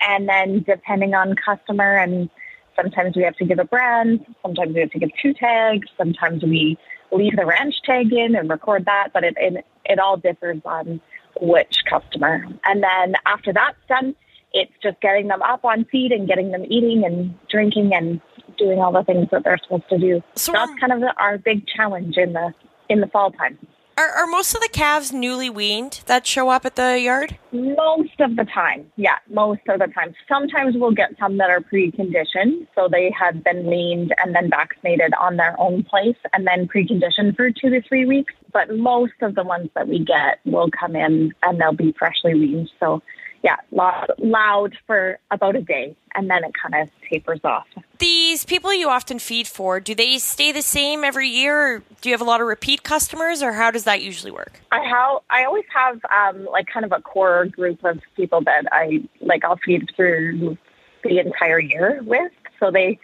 And 0.00 0.28
then, 0.28 0.62
depending 0.62 1.14
on 1.14 1.34
customer, 1.34 1.96
and 1.96 2.30
sometimes 2.76 3.16
we 3.16 3.22
have 3.22 3.36
to 3.36 3.44
give 3.44 3.58
a 3.58 3.64
brand, 3.64 4.24
sometimes 4.42 4.74
we 4.74 4.80
have 4.80 4.90
to 4.90 4.98
give 4.98 5.10
two 5.20 5.34
tags, 5.34 5.88
sometimes 5.96 6.42
we 6.42 6.78
leave 7.10 7.36
the 7.36 7.46
ranch 7.46 7.74
tag 7.84 8.12
in 8.12 8.34
and 8.34 8.48
record 8.48 8.84
that, 8.86 9.08
but 9.12 9.24
it, 9.24 9.34
it, 9.36 9.64
it 9.84 9.98
all 9.98 10.16
differs 10.16 10.60
on 10.64 11.00
which 11.40 11.82
customer. 11.88 12.44
And 12.64 12.82
then 12.82 13.14
after 13.26 13.52
that's 13.52 13.76
done, 13.88 14.14
it's 14.52 14.72
just 14.82 15.00
getting 15.00 15.28
them 15.28 15.42
up 15.42 15.64
on 15.64 15.84
feed 15.86 16.12
and 16.12 16.28
getting 16.28 16.50
them 16.50 16.64
eating 16.68 17.04
and 17.04 17.34
drinking 17.48 17.92
and 17.94 18.20
doing 18.58 18.78
all 18.78 18.92
the 18.92 19.02
things 19.02 19.28
that 19.30 19.44
they're 19.44 19.58
supposed 19.62 19.88
to 19.88 19.98
do. 19.98 20.22
So 20.34 20.52
that's 20.52 20.72
kind 20.78 20.92
of 20.92 21.02
our 21.16 21.38
big 21.38 21.66
challenge 21.66 22.16
in 22.16 22.34
the 22.34 22.54
in 22.88 23.00
the 23.00 23.06
fall 23.06 23.30
time. 23.30 23.58
Are, 23.98 24.08
are 24.08 24.26
most 24.26 24.54
of 24.54 24.60
the 24.62 24.70
calves 24.72 25.12
newly 25.12 25.50
weaned 25.50 26.00
that 26.06 26.26
show 26.26 26.48
up 26.48 26.64
at 26.64 26.76
the 26.76 26.98
yard? 26.98 27.36
Most 27.52 28.18
of 28.20 28.36
the 28.36 28.44
time, 28.44 28.90
yeah, 28.96 29.18
most 29.28 29.60
of 29.68 29.80
the 29.80 29.86
time. 29.86 30.14
Sometimes 30.26 30.74
we'll 30.76 30.92
get 30.92 31.10
some 31.18 31.36
that 31.36 31.50
are 31.50 31.60
preconditioned, 31.60 32.66
so 32.74 32.88
they 32.90 33.10
have 33.18 33.44
been 33.44 33.66
weaned 33.66 34.14
and 34.18 34.34
then 34.34 34.48
vaccinated 34.48 35.12
on 35.20 35.36
their 35.36 35.58
own 35.60 35.84
place 35.84 36.16
and 36.32 36.46
then 36.46 36.66
preconditioned 36.68 37.36
for 37.36 37.50
two 37.50 37.68
to 37.68 37.82
three 37.82 38.06
weeks. 38.06 38.32
But 38.52 38.74
most 38.74 39.12
of 39.20 39.34
the 39.34 39.44
ones 39.44 39.68
that 39.74 39.88
we 39.88 39.98
get 39.98 40.40
will 40.46 40.70
come 40.70 40.96
in 40.96 41.34
and 41.42 41.60
they'll 41.60 41.72
be 41.72 41.94
freshly 41.98 42.34
weaned. 42.34 42.70
So, 42.80 43.02
yeah, 43.42 43.56
loud, 43.72 44.12
loud 44.18 44.76
for 44.86 45.18
about 45.30 45.56
a 45.56 45.62
day, 45.62 45.96
and 46.14 46.30
then 46.30 46.44
it 46.44 46.52
kind 46.54 46.80
of 46.80 46.88
tapers 47.10 47.40
off. 47.42 47.66
These 47.98 48.44
people 48.44 48.72
you 48.72 48.88
often 48.88 49.18
feed 49.18 49.48
for, 49.48 49.80
do 49.80 49.94
they 49.94 50.18
stay 50.18 50.52
the 50.52 50.62
same 50.62 51.02
every 51.02 51.28
year? 51.28 51.58
Or 51.58 51.82
do 52.00 52.08
you 52.08 52.12
have 52.14 52.20
a 52.20 52.24
lot 52.24 52.40
of 52.40 52.46
repeat 52.46 52.84
customers, 52.84 53.42
or 53.42 53.52
how 53.52 53.70
does 53.72 53.84
that 53.84 54.00
usually 54.00 54.30
work? 54.30 54.60
I 54.70 54.84
have 54.84 55.22
I 55.30 55.44
always 55.44 55.64
have 55.74 56.00
um, 56.10 56.46
like 56.46 56.66
kind 56.72 56.86
of 56.86 56.92
a 56.92 57.00
core 57.00 57.46
group 57.46 57.84
of 57.84 58.00
people 58.16 58.42
that 58.42 58.64
I 58.70 59.02
like 59.20 59.44
I'll 59.44 59.58
feed 59.64 59.90
through 59.96 60.56
the 61.02 61.18
entire 61.18 61.58
year 61.58 62.00
with, 62.04 62.32
so 62.60 62.70
they 62.70 62.98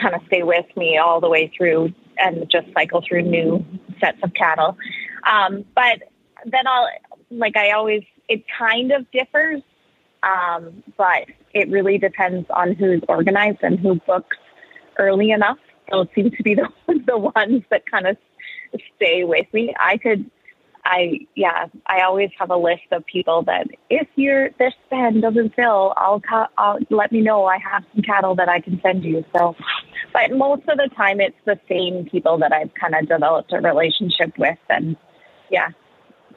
kind 0.00 0.14
of 0.14 0.22
stay 0.26 0.42
with 0.42 0.66
me 0.76 0.98
all 0.98 1.20
the 1.20 1.28
way 1.28 1.52
through 1.56 1.92
and 2.18 2.50
just 2.50 2.66
cycle 2.74 3.00
through 3.06 3.22
new 3.22 3.64
sets 4.00 4.18
of 4.24 4.34
cattle. 4.34 4.76
Um, 5.24 5.64
but 5.74 6.02
then 6.44 6.66
I'll 6.66 6.88
like 7.30 7.56
I 7.56 7.70
always 7.72 8.02
it 8.28 8.44
kind 8.58 8.92
of 8.92 9.10
differs, 9.10 9.62
um, 10.22 10.82
but 10.96 11.26
it 11.54 11.70
really 11.70 11.98
depends 11.98 12.46
on 12.50 12.74
who's 12.74 13.02
organized 13.08 13.58
and 13.62 13.78
who 13.78 13.96
books 14.06 14.36
early 14.98 15.30
enough 15.30 15.58
those 15.90 16.06
seem 16.14 16.30
to 16.30 16.42
be 16.42 16.54
the 16.54 16.68
the 17.06 17.18
ones 17.18 17.62
that 17.70 17.90
kind 17.90 18.06
of 18.06 18.16
stay 18.96 19.24
with 19.24 19.46
me. 19.52 19.74
I 19.78 19.96
could, 19.96 20.30
I 20.84 21.20
yeah, 21.34 21.66
I 21.86 22.02
always 22.02 22.30
have 22.38 22.50
a 22.50 22.56
list 22.56 22.84
of 22.92 23.04
people 23.06 23.42
that 23.44 23.66
if 23.90 24.06
your 24.16 24.50
this 24.58 24.74
pen 24.90 25.20
doesn't 25.20 25.54
fill, 25.54 25.94
I'll, 25.96 26.22
I'll 26.56 26.78
let 26.90 27.12
me 27.12 27.20
know. 27.20 27.46
I 27.46 27.58
have 27.58 27.84
some 27.94 28.02
cattle 28.02 28.34
that 28.36 28.48
I 28.48 28.60
can 28.60 28.80
send 28.82 29.04
you. 29.04 29.24
So, 29.36 29.56
but 30.12 30.36
most 30.36 30.62
of 30.68 30.78
the 30.78 30.90
time, 30.96 31.20
it's 31.20 31.36
the 31.44 31.58
same 31.68 32.08
people 32.10 32.38
that 32.38 32.52
I've 32.52 32.72
kind 32.74 32.94
of 32.94 33.08
developed 33.08 33.52
a 33.52 33.60
relationship 33.60 34.36
with, 34.38 34.58
and 34.68 34.96
yeah, 35.50 35.68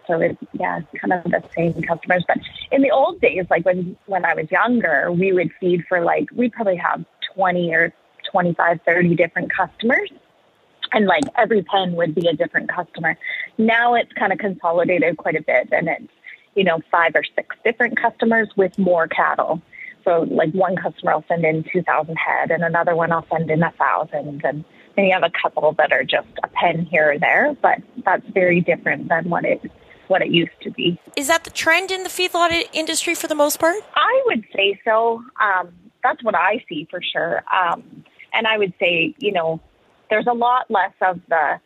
so 0.07 0.19
it's 0.19 0.37
yeah, 0.53 0.81
kind 0.99 1.13
of 1.13 1.23
the 1.23 1.43
same 1.55 1.81
customers. 1.81 2.23
But 2.27 2.37
in 2.71 2.81
the 2.81 2.91
old 2.91 3.21
days, 3.21 3.45
like 3.49 3.65
when 3.65 3.97
when 4.05 4.25
I 4.25 4.33
was 4.33 4.49
younger, 4.51 5.11
we 5.11 5.33
would 5.33 5.51
feed 5.59 5.85
for 5.87 6.01
like 6.01 6.29
we 6.35 6.49
probably 6.49 6.77
have 6.77 7.03
twenty 7.33 7.73
or 7.73 7.93
25, 8.31 8.79
30 8.85 9.15
different 9.15 9.51
customers. 9.53 10.11
And 10.93 11.05
like 11.05 11.23
every 11.37 11.63
pen 11.63 11.93
would 11.93 12.13
be 12.13 12.27
a 12.27 12.33
different 12.33 12.69
customer. 12.69 13.17
Now 13.57 13.95
it's 13.95 14.11
kind 14.13 14.33
of 14.33 14.39
consolidated 14.39 15.17
quite 15.17 15.35
a 15.35 15.41
bit 15.41 15.69
and 15.71 15.87
it's, 15.87 16.13
you 16.55 16.63
know, 16.63 16.81
five 16.91 17.11
or 17.15 17.23
six 17.35 17.55
different 17.63 17.97
customers 17.97 18.49
with 18.57 18.77
more 18.77 19.07
cattle. 19.07 19.61
So 20.03 20.27
like 20.29 20.51
one 20.51 20.75
customer 20.75 21.15
will 21.15 21.25
send 21.27 21.45
in 21.45 21.63
2,000 21.71 22.15
head 22.15 22.51
and 22.51 22.63
another 22.63 22.95
one 22.95 23.11
I'll 23.11 23.25
send 23.31 23.49
in 23.49 23.63
a 23.63 23.71
thousand. 23.71 24.43
And 24.43 24.65
then 24.95 25.05
you 25.05 25.13
have 25.13 25.23
a 25.23 25.31
couple 25.41 25.71
that 25.73 25.93
are 25.93 26.03
just 26.03 26.27
a 26.43 26.47
pen 26.49 26.85
here 26.85 27.13
or 27.13 27.19
there, 27.19 27.55
but 27.61 27.81
that's 28.03 28.27
very 28.33 28.59
different 28.59 29.07
than 29.07 29.29
what 29.29 29.45
it 29.45 29.61
what 30.11 30.21
it 30.21 30.29
used 30.29 30.59
to 30.61 30.69
be. 30.69 30.99
Is 31.15 31.27
that 31.27 31.45
the 31.45 31.49
trend 31.49 31.89
in 31.89 32.03
the 32.03 32.09
feedlot 32.09 32.51
industry 32.73 33.15
for 33.15 33.27
the 33.27 33.35
most 33.43 33.59
part? 33.59 33.77
I 33.95 34.21
would 34.25 34.43
say 34.55 34.79
so. 34.85 35.23
Um, 35.39 35.71
that's 36.03 36.21
what 36.23 36.35
I 36.35 36.63
see 36.67 36.87
for 36.91 36.99
sure. 37.01 37.43
Um, 37.51 38.03
and 38.33 38.45
I 38.45 38.57
would 38.57 38.73
say, 38.79 39.15
you 39.19 39.31
know, 39.31 39.61
there's 40.09 40.27
a 40.27 40.33
lot 40.33 40.69
less 40.69 40.93
of 41.01 41.21
the, 41.29 41.59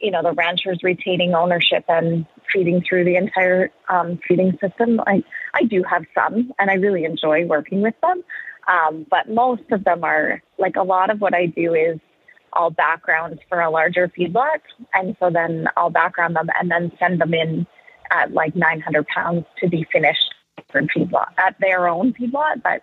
you 0.00 0.10
know, 0.12 0.22
the 0.22 0.32
ranchers 0.32 0.78
retaining 0.82 1.34
ownership 1.34 1.84
and 1.88 2.24
feeding 2.52 2.82
through 2.88 3.04
the 3.04 3.16
entire 3.16 3.70
um, 3.88 4.20
feeding 4.26 4.56
system. 4.60 5.00
I, 5.06 5.24
I 5.54 5.64
do 5.64 5.82
have 5.82 6.04
some, 6.14 6.52
and 6.58 6.70
I 6.70 6.74
really 6.74 7.04
enjoy 7.04 7.46
working 7.46 7.82
with 7.82 7.94
them. 8.00 8.22
Um, 8.68 9.06
but 9.10 9.28
most 9.28 9.68
of 9.72 9.82
them 9.82 10.04
are 10.04 10.40
like 10.58 10.76
a 10.76 10.82
lot 10.82 11.10
of 11.10 11.20
what 11.20 11.34
I 11.34 11.46
do 11.46 11.74
is 11.74 11.98
all 12.52 12.70
backgrounds 12.70 13.40
for 13.48 13.60
a 13.60 13.70
larger 13.70 14.08
feedlot, 14.08 14.60
and 14.94 15.16
so 15.20 15.30
then 15.30 15.66
I'll 15.76 15.90
background 15.90 16.36
them 16.36 16.48
and 16.58 16.70
then 16.70 16.92
send 16.98 17.20
them 17.20 17.34
in 17.34 17.66
at 18.10 18.32
like 18.32 18.54
900 18.54 19.06
pounds 19.08 19.44
to 19.60 19.68
be 19.68 19.86
finished 19.92 20.34
for 20.70 20.82
feedlot 20.82 21.28
at 21.38 21.56
their 21.60 21.88
own 21.88 22.14
feedlot, 22.14 22.62
but 22.62 22.82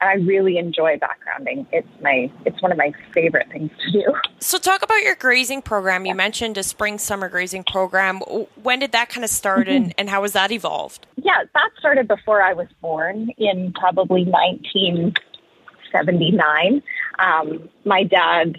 I 0.00 0.14
really 0.14 0.56
enjoy 0.56 0.96
backgrounding. 0.96 1.66
It's 1.72 1.86
my 2.00 2.30
it's 2.46 2.62
one 2.62 2.72
of 2.72 2.78
my 2.78 2.94
favorite 3.12 3.50
things 3.52 3.70
to 3.84 3.92
do. 3.92 4.02
So 4.38 4.56
talk 4.56 4.82
about 4.82 5.02
your 5.02 5.14
grazing 5.14 5.60
program. 5.60 6.06
You 6.06 6.14
mentioned 6.14 6.56
a 6.56 6.62
spring 6.62 6.96
summer 6.96 7.28
grazing 7.28 7.64
program. 7.64 8.20
When 8.62 8.78
did 8.78 8.92
that 8.92 9.10
kind 9.10 9.24
of 9.24 9.30
start 9.30 9.66
mm-hmm. 9.66 9.84
and, 9.84 9.94
and 9.98 10.08
how 10.08 10.22
has 10.22 10.32
that 10.32 10.50
evolved? 10.52 11.06
Yeah, 11.16 11.42
that 11.52 11.68
started 11.78 12.08
before 12.08 12.42
I 12.42 12.54
was 12.54 12.68
born 12.80 13.28
in 13.36 13.74
probably 13.74 14.24
1979. 14.24 16.82
Um, 17.18 17.68
my 17.84 18.04
dad 18.04 18.56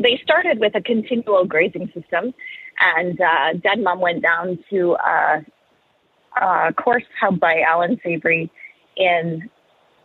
they 0.00 0.20
started 0.22 0.58
with 0.58 0.74
a 0.74 0.80
continual 0.80 1.44
grazing 1.44 1.86
system 1.94 2.34
and 2.80 3.20
uh, 3.20 3.52
dad 3.54 3.74
and 3.74 3.84
mom 3.84 4.00
went 4.00 4.22
down 4.22 4.58
to 4.70 4.94
a, 4.94 5.44
a 6.40 6.72
course 6.72 7.04
held 7.20 7.38
by 7.38 7.60
Alan 7.60 8.00
Savory 8.02 8.50
in 8.96 9.48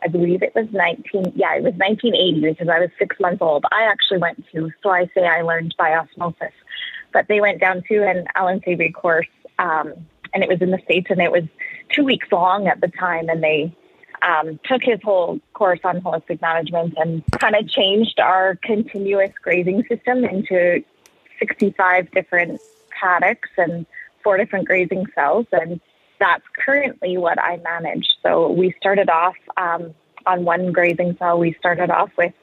I 0.03 0.07
believe 0.07 0.43
it 0.43 0.53
was 0.53 0.67
19, 0.71 1.33
yeah, 1.35 1.55
it 1.55 1.63
was 1.63 1.73
1980 1.73 2.41
because 2.41 2.69
I 2.69 2.79
was 2.79 2.89
six 2.99 3.19
months 3.19 3.41
old. 3.41 3.65
I 3.71 3.83
actually 3.83 4.19
went 4.19 4.45
to, 4.51 4.69
so 4.83 4.89
I 4.91 5.09
say 5.15 5.25
I 5.25 5.41
learned 5.41 5.73
by 5.79 5.95
osmosis. 5.95 6.53
But 7.11 7.27
they 7.27 7.41
went 7.41 7.59
down 7.59 7.81
to 7.89 8.07
an 8.07 8.25
Alan 8.35 8.61
Savory 8.63 8.91
course, 8.91 9.25
um, 9.57 9.93
and 10.31 10.43
it 10.43 10.49
was 10.49 10.61
in 10.61 10.69
the 10.69 10.79
States, 10.83 11.07
and 11.09 11.19
it 11.21 11.31
was 11.31 11.43
two 11.89 12.03
weeks 12.03 12.27
long 12.31 12.67
at 12.67 12.81
the 12.81 12.89
time, 12.99 13.29
and 13.29 13.41
they 13.41 13.75
um, 14.21 14.59
took 14.65 14.81
his 14.83 14.99
whole 15.03 15.39
course 15.53 15.79
on 15.83 16.01
holistic 16.01 16.41
management 16.41 16.93
and 16.97 17.23
kind 17.39 17.55
of 17.55 17.67
changed 17.67 18.19
our 18.19 18.55
continuous 18.63 19.31
grazing 19.41 19.83
system 19.89 20.23
into 20.23 20.83
65 21.39 22.11
different 22.11 22.61
paddocks 22.99 23.49
and 23.57 23.85
four 24.23 24.37
different 24.37 24.67
grazing 24.67 25.05
cells. 25.15 25.45
And 25.51 25.79
that's 26.19 26.43
currently 26.63 27.17
what 27.17 27.39
I 27.39 27.57
manage. 27.57 28.07
So 28.23 28.51
we 28.51 28.73
started 28.79 29.09
off 29.09 29.35
um, 29.57 29.93
on 30.25 30.45
one 30.45 30.71
grazing 30.71 31.15
cell, 31.17 31.37
we 31.37 31.53
started 31.59 31.89
off 31.89 32.09
with 32.17 32.33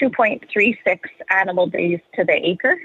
2.36 0.00 0.98
animal 1.30 1.66
days 1.66 2.00
to 2.14 2.24
the 2.24 2.34
acre, 2.46 2.78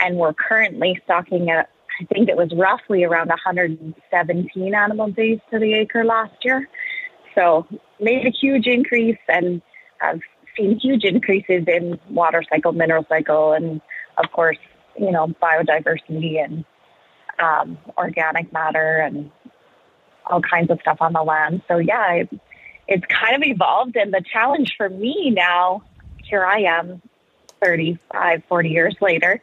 and 0.00 0.16
we're 0.16 0.32
currently 0.32 1.00
stocking 1.04 1.50
at, 1.50 1.70
I 2.00 2.04
think 2.06 2.28
it 2.28 2.36
was 2.36 2.52
roughly 2.54 3.04
around 3.04 3.28
117 3.28 4.74
animal 4.74 5.10
days 5.10 5.38
to 5.50 5.58
the 5.58 5.74
acre 5.74 6.04
last 6.04 6.44
year. 6.44 6.68
So 7.34 7.66
made 8.00 8.26
a 8.26 8.30
huge 8.30 8.66
increase 8.66 9.18
and 9.28 9.62
I've 10.00 10.20
seen 10.56 10.78
huge 10.78 11.04
increases 11.04 11.64
in 11.66 11.98
water 12.10 12.42
cycle, 12.48 12.72
mineral 12.72 13.06
cycle, 13.08 13.52
and 13.52 13.80
of 14.18 14.30
course, 14.32 14.58
you 14.98 15.10
know, 15.10 15.28
biodiversity 15.42 16.42
and 16.42 16.64
um, 17.38 17.78
organic 17.96 18.52
matter 18.52 18.98
and 18.98 19.30
all 20.26 20.40
kinds 20.40 20.70
of 20.70 20.80
stuff 20.80 20.98
on 21.00 21.12
the 21.12 21.22
land. 21.22 21.62
So 21.68 21.78
yeah, 21.78 22.12
it, 22.12 22.40
it's 22.88 23.04
kind 23.06 23.36
of 23.36 23.42
evolved. 23.42 23.96
And 23.96 24.12
the 24.12 24.22
challenge 24.22 24.74
for 24.76 24.88
me 24.88 25.30
now, 25.30 25.82
here 26.24 26.44
I 26.44 26.62
am 26.62 27.00
35, 27.62 28.42
40 28.48 28.68
years 28.68 28.96
later. 29.00 29.40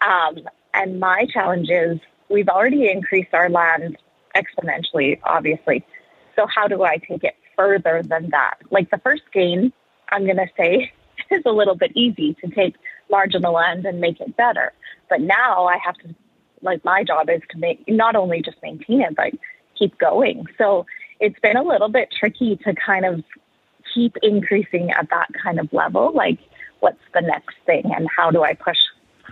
Um, 0.00 0.38
and 0.72 1.00
my 1.00 1.26
challenge 1.32 1.68
is 1.70 1.98
we've 2.28 2.48
already 2.48 2.90
increased 2.90 3.32
our 3.32 3.48
land 3.48 3.96
exponentially, 4.34 5.18
obviously. 5.24 5.84
So 6.36 6.46
how 6.46 6.68
do 6.68 6.84
I 6.84 6.98
take 6.98 7.24
it 7.24 7.36
further 7.56 8.02
than 8.02 8.30
that? 8.30 8.58
Like 8.70 8.90
the 8.90 8.98
first 8.98 9.22
gain, 9.32 9.72
I'm 10.10 10.24
going 10.24 10.36
to 10.36 10.48
say, 10.56 10.92
is 11.30 11.42
a 11.46 11.50
little 11.50 11.74
bit 11.74 11.92
easy 11.94 12.34
to 12.44 12.48
take 12.48 12.76
marginal 13.10 13.54
land 13.54 13.86
and 13.86 14.00
make 14.00 14.20
it 14.20 14.36
better. 14.36 14.72
But 15.08 15.20
now 15.20 15.66
I 15.66 15.78
have 15.78 15.96
to, 15.98 16.14
like, 16.62 16.84
my 16.84 17.04
job 17.04 17.28
is 17.30 17.42
to 17.50 17.58
make 17.58 17.84
not 17.88 18.16
only 18.16 18.42
just 18.42 18.58
maintain 18.62 19.00
it, 19.00 19.14
but 19.16 19.32
keep 19.78 19.98
going. 19.98 20.46
So 20.58 20.86
it's 21.20 21.38
been 21.40 21.56
a 21.56 21.62
little 21.62 21.88
bit 21.88 22.10
tricky 22.16 22.56
to 22.56 22.74
kind 22.74 23.04
of 23.04 23.24
keep 23.94 24.16
increasing 24.22 24.90
at 24.90 25.08
that 25.10 25.28
kind 25.42 25.60
of 25.60 25.72
level. 25.72 26.12
Like, 26.14 26.38
what's 26.80 27.00
the 27.14 27.20
next 27.20 27.56
thing, 27.64 27.84
and 27.96 28.08
how 28.14 28.30
do 28.30 28.42
I 28.42 28.54
push 28.54 28.78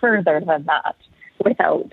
further 0.00 0.40
than 0.44 0.64
that 0.64 0.96
without, 1.44 1.92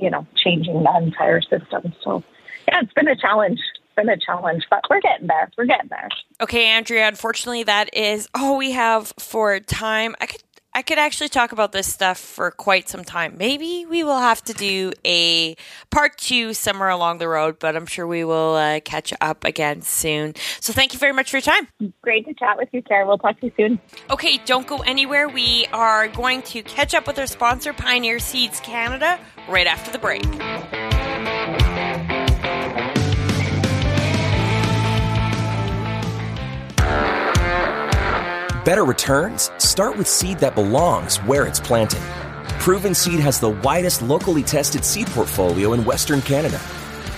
you 0.00 0.10
know, 0.10 0.26
changing 0.36 0.82
the 0.82 0.96
entire 0.96 1.40
system? 1.42 1.92
So, 2.02 2.22
yeah, 2.68 2.80
it's 2.82 2.92
been 2.92 3.08
a 3.08 3.16
challenge. 3.16 3.60
Been 3.98 4.10
a 4.10 4.16
challenge, 4.16 4.62
but 4.70 4.80
we're 4.88 5.00
getting 5.00 5.26
there. 5.26 5.50
We're 5.58 5.66
getting 5.66 5.88
there. 5.88 6.08
Okay, 6.40 6.66
Andrea. 6.66 7.08
Unfortunately, 7.08 7.64
that 7.64 7.92
is 7.92 8.28
all 8.32 8.56
we 8.56 8.70
have 8.70 9.12
for 9.18 9.58
time. 9.58 10.14
I 10.20 10.26
could 10.26 10.40
I 10.72 10.82
could 10.82 10.98
actually 11.00 11.30
talk 11.30 11.50
about 11.50 11.72
this 11.72 11.92
stuff 11.92 12.16
for 12.18 12.52
quite 12.52 12.88
some 12.88 13.02
time. 13.02 13.36
Maybe 13.36 13.84
we 13.86 14.04
will 14.04 14.20
have 14.20 14.40
to 14.44 14.52
do 14.52 14.92
a 15.04 15.56
part 15.90 16.16
two 16.16 16.54
somewhere 16.54 16.90
along 16.90 17.18
the 17.18 17.26
road, 17.26 17.58
but 17.58 17.74
I'm 17.74 17.86
sure 17.86 18.06
we 18.06 18.22
will 18.22 18.54
uh, 18.54 18.78
catch 18.84 19.12
up 19.20 19.42
again 19.42 19.82
soon. 19.82 20.34
So 20.60 20.72
thank 20.72 20.92
you 20.92 21.00
very 21.00 21.12
much 21.12 21.32
for 21.32 21.38
your 21.38 21.42
time. 21.42 21.66
Great 22.02 22.26
to 22.26 22.34
chat 22.34 22.56
with 22.56 22.68
you, 22.70 22.82
Kara. 22.82 23.04
We'll 23.04 23.18
talk 23.18 23.40
to 23.40 23.46
you 23.46 23.52
soon. 23.56 23.80
Okay, 24.10 24.38
don't 24.44 24.68
go 24.68 24.76
anywhere. 24.82 25.28
We 25.28 25.66
are 25.72 26.06
going 26.06 26.42
to 26.42 26.62
catch 26.62 26.94
up 26.94 27.08
with 27.08 27.18
our 27.18 27.26
sponsor, 27.26 27.72
Pioneer 27.72 28.20
Seeds 28.20 28.60
Canada, 28.60 29.18
right 29.48 29.66
after 29.66 29.90
the 29.90 29.98
break. 29.98 30.22
Better 38.68 38.84
returns? 38.84 39.50
Start 39.56 39.96
with 39.96 40.06
seed 40.06 40.40
that 40.40 40.54
belongs 40.54 41.16
where 41.22 41.46
it's 41.46 41.58
planted. 41.58 42.02
Proven 42.60 42.92
Seed 42.92 43.18
has 43.18 43.40
the 43.40 43.48
widest 43.48 44.02
locally 44.02 44.42
tested 44.42 44.84
seed 44.84 45.06
portfolio 45.06 45.72
in 45.72 45.86
Western 45.86 46.20
Canada. 46.20 46.60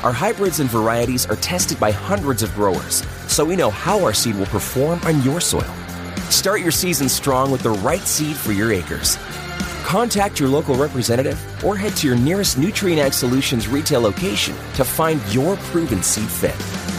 Our 0.04 0.12
hybrids 0.12 0.60
and 0.60 0.70
varieties 0.70 1.26
are 1.26 1.34
tested 1.34 1.80
by 1.80 1.90
hundreds 1.90 2.44
of 2.44 2.54
growers, 2.54 3.02
so 3.26 3.44
we 3.44 3.56
know 3.56 3.68
how 3.68 3.98
our 4.04 4.12
seed 4.12 4.36
will 4.36 4.46
perform 4.46 5.00
on 5.02 5.22
your 5.22 5.40
soil. 5.40 5.74
Start 6.28 6.60
your 6.60 6.70
season 6.70 7.08
strong 7.08 7.50
with 7.50 7.64
the 7.64 7.70
right 7.70 8.02
seed 8.02 8.36
for 8.36 8.52
your 8.52 8.72
acres. 8.72 9.18
Contact 9.82 10.38
your 10.38 10.48
local 10.48 10.76
representative 10.76 11.64
or 11.64 11.76
head 11.76 11.96
to 11.96 12.06
your 12.06 12.16
nearest 12.16 12.58
Nutrien 12.58 12.98
Ag 12.98 13.12
Solutions 13.12 13.66
retail 13.66 14.02
location 14.02 14.54
to 14.74 14.84
find 14.84 15.20
your 15.34 15.56
proven 15.56 16.00
seed 16.00 16.28
fit. 16.28 16.89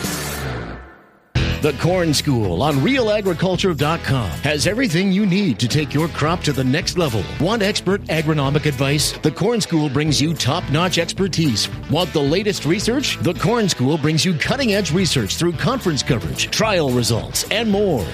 The 1.62 1.74
Corn 1.74 2.12
School 2.12 2.64
on 2.64 2.78
realagriculture.com 2.78 4.32
has 4.40 4.66
everything 4.66 5.12
you 5.12 5.28
need 5.28 5.60
to 5.60 5.68
take 5.68 5.94
your 5.94 6.08
crop 6.08 6.42
to 6.42 6.54
the 6.54 6.64
next 6.64 6.98
level. 6.98 7.24
Want 7.40 7.62
expert 7.62 8.02
agronomic 8.06 8.66
advice? 8.66 9.12
The 9.20 9.30
Corn 9.30 9.62
School 9.62 9.88
brings 9.88 10.20
you 10.20 10.34
top 10.34 10.68
notch 10.72 10.98
expertise. 10.98 11.70
Want 11.92 12.12
the 12.14 12.20
latest 12.20 12.66
research? 12.66 13.20
The 13.20 13.36
Corn 13.36 13.70
School 13.70 14.00
brings 14.00 14.26
you 14.26 14.34
cutting 14.34 14.74
edge 14.74 14.92
research 14.92 15.36
through 15.36 15.52
conference 15.52 16.02
coverage, 16.02 16.50
trial 16.50 16.90
results, 16.90 17.48
and 17.52 17.70
more. 17.70 18.08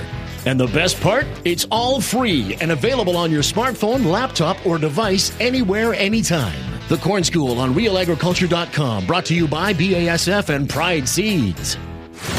And 0.46 0.60
the 0.60 0.68
best 0.68 1.00
part? 1.00 1.26
It's 1.46 1.66
all 1.72 2.02
free 2.02 2.58
and 2.60 2.74
available 2.74 3.16
on 3.16 3.32
your 3.32 3.44
smartphone, 3.44 4.12
laptop, 4.12 4.58
or 4.66 4.78
device 4.78 5.32
anywhere, 5.40 5.94
anytime. 5.94 6.60
The 6.90 6.98
Corn 6.98 7.24
School 7.24 7.62
on 7.62 7.74
realagriculture.com, 7.74 9.06
brought 9.06 9.24
to 9.28 9.34
you 9.34 9.48
by 9.48 9.74
BASF 9.74 10.54
and 10.54 10.70
Pride 10.70 11.08
Seeds. 11.08 11.78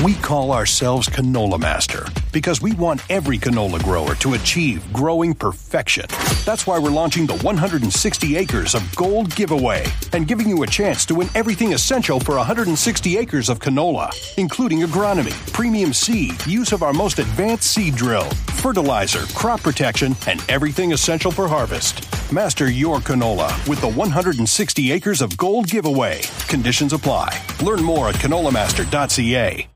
We 0.02 0.14
call 0.14 0.52
ourselves 0.52 1.08
Canola 1.08 1.58
Master 1.58 2.06
because 2.32 2.62
we 2.62 2.72
want 2.72 3.02
every 3.10 3.38
canola 3.38 3.82
grower 3.82 4.14
to 4.16 4.34
achieve 4.34 4.92
growing 4.92 5.34
perfection. 5.34 6.06
That's 6.44 6.66
why 6.66 6.78
we're 6.78 6.90
launching 6.90 7.26
the 7.26 7.36
160 7.38 8.36
acres 8.36 8.74
of 8.74 8.94
gold 8.94 9.34
giveaway 9.34 9.84
and 10.12 10.28
giving 10.28 10.48
you 10.48 10.62
a 10.62 10.66
chance 10.66 11.04
to 11.06 11.14
win 11.16 11.28
everything 11.34 11.72
essential 11.72 12.20
for 12.20 12.36
160 12.36 13.18
acres 13.18 13.48
of 13.48 13.58
canola, 13.58 14.10
including 14.38 14.80
agronomy, 14.80 15.34
premium 15.52 15.92
seed, 15.92 16.46
use 16.46 16.72
of 16.72 16.82
our 16.82 16.92
most 16.92 17.18
advanced 17.18 17.70
seed 17.70 17.94
drill, 17.94 18.28
fertilizer, 18.62 19.22
crop 19.34 19.62
protection, 19.62 20.14
and 20.26 20.42
everything 20.48 20.92
essential 20.92 21.30
for 21.30 21.48
harvest. 21.48 22.04
Master 22.32 22.70
your 22.70 22.98
canola 22.98 23.50
with 23.68 23.80
the 23.80 23.90
160 23.90 24.92
acres 24.92 25.22
of 25.22 25.36
gold 25.36 25.68
giveaway. 25.68 26.20
Conditions 26.46 26.92
apply. 26.92 27.42
Learn 27.62 27.82
more 27.82 28.08
at 28.08 28.16
canolamaster.ca. 28.16 29.67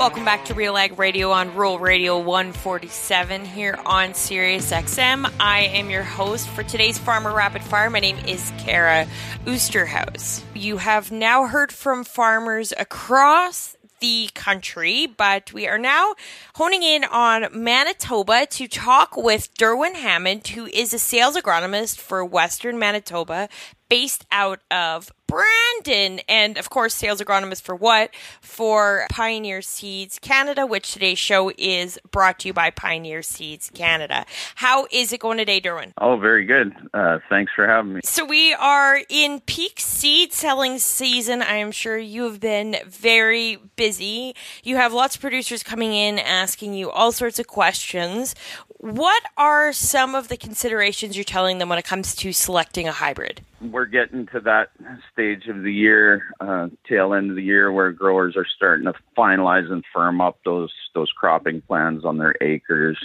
Welcome 0.00 0.24
back 0.24 0.46
to 0.46 0.54
Real 0.54 0.78
Ag 0.78 0.98
Radio 0.98 1.30
on 1.30 1.54
Rural 1.54 1.78
Radio 1.78 2.18
147 2.18 3.44
here 3.44 3.78
on 3.84 4.14
Sirius 4.14 4.72
XM. 4.72 5.30
I 5.38 5.64
am 5.74 5.90
your 5.90 6.04
host 6.04 6.48
for 6.48 6.62
today's 6.62 6.96
Farmer 6.96 7.34
Rapid 7.34 7.62
Fire. 7.62 7.90
My 7.90 8.00
name 8.00 8.16
is 8.26 8.50
Kara 8.56 9.06
Oosterhuis. 9.44 10.42
You 10.54 10.78
have 10.78 11.12
now 11.12 11.44
heard 11.44 11.70
from 11.70 12.04
farmers 12.04 12.72
across 12.78 13.76
the 14.00 14.30
country, 14.34 15.06
but 15.06 15.52
we 15.52 15.68
are 15.68 15.76
now 15.76 16.14
honing 16.54 16.82
in 16.82 17.04
on 17.04 17.48
Manitoba 17.52 18.46
to 18.52 18.68
talk 18.68 19.18
with 19.18 19.52
Derwin 19.54 19.96
Hammond, 19.96 20.48
who 20.48 20.64
is 20.64 20.94
a 20.94 20.98
sales 20.98 21.36
agronomist 21.36 21.98
for 21.98 22.24
Western 22.24 22.78
Manitoba, 22.78 23.50
based 23.90 24.24
out 24.32 24.60
of 24.70 25.12
Brandon, 25.30 26.20
and 26.28 26.58
of 26.58 26.70
course, 26.70 26.92
sales 26.92 27.20
agronomist 27.20 27.62
for 27.62 27.74
what? 27.76 28.10
For 28.40 29.06
Pioneer 29.10 29.62
Seeds 29.62 30.18
Canada, 30.18 30.66
which 30.66 30.92
today's 30.92 31.20
show 31.20 31.52
is 31.56 32.00
brought 32.10 32.40
to 32.40 32.48
you 32.48 32.52
by 32.52 32.70
Pioneer 32.70 33.22
Seeds 33.22 33.70
Canada. 33.72 34.26
How 34.56 34.88
is 34.90 35.12
it 35.12 35.20
going 35.20 35.38
today, 35.38 35.60
Derwin? 35.60 35.92
Oh, 35.98 36.16
very 36.16 36.44
good. 36.44 36.74
Uh, 36.92 37.18
thanks 37.28 37.52
for 37.54 37.66
having 37.66 37.94
me. 37.94 38.00
So, 38.02 38.24
we 38.24 38.52
are 38.54 39.00
in 39.08 39.40
peak 39.40 39.78
seed 39.78 40.32
selling 40.32 40.78
season. 40.80 41.42
I 41.42 41.54
am 41.54 41.70
sure 41.70 41.96
you 41.96 42.24
have 42.24 42.40
been 42.40 42.76
very 42.86 43.58
busy. 43.76 44.34
You 44.64 44.76
have 44.76 44.92
lots 44.92 45.14
of 45.14 45.20
producers 45.20 45.62
coming 45.62 45.92
in 45.92 46.18
asking 46.18 46.74
you 46.74 46.90
all 46.90 47.12
sorts 47.12 47.38
of 47.38 47.46
questions. 47.46 48.34
What 48.78 49.22
are 49.36 49.74
some 49.74 50.14
of 50.14 50.28
the 50.28 50.38
considerations 50.38 51.14
you're 51.14 51.22
telling 51.22 51.58
them 51.58 51.68
when 51.68 51.78
it 51.78 51.84
comes 51.84 52.14
to 52.16 52.32
selecting 52.32 52.88
a 52.88 52.92
hybrid? 52.92 53.42
We're 53.60 53.84
getting 53.84 54.26
to 54.28 54.40
that 54.40 54.70
stage 55.12 55.19
of 55.48 55.62
the 55.62 55.72
year, 55.72 56.34
uh, 56.40 56.68
tail 56.88 57.14
end 57.14 57.30
of 57.30 57.36
the 57.36 57.42
year, 57.42 57.70
where 57.70 57.92
growers 57.92 58.36
are 58.36 58.46
starting 58.56 58.86
to 58.86 58.94
finalize 59.16 59.70
and 59.70 59.84
firm 59.94 60.20
up 60.20 60.38
those 60.44 60.72
those 60.94 61.10
cropping 61.12 61.60
plans 61.62 62.04
on 62.04 62.18
their 62.18 62.34
acres. 62.40 62.98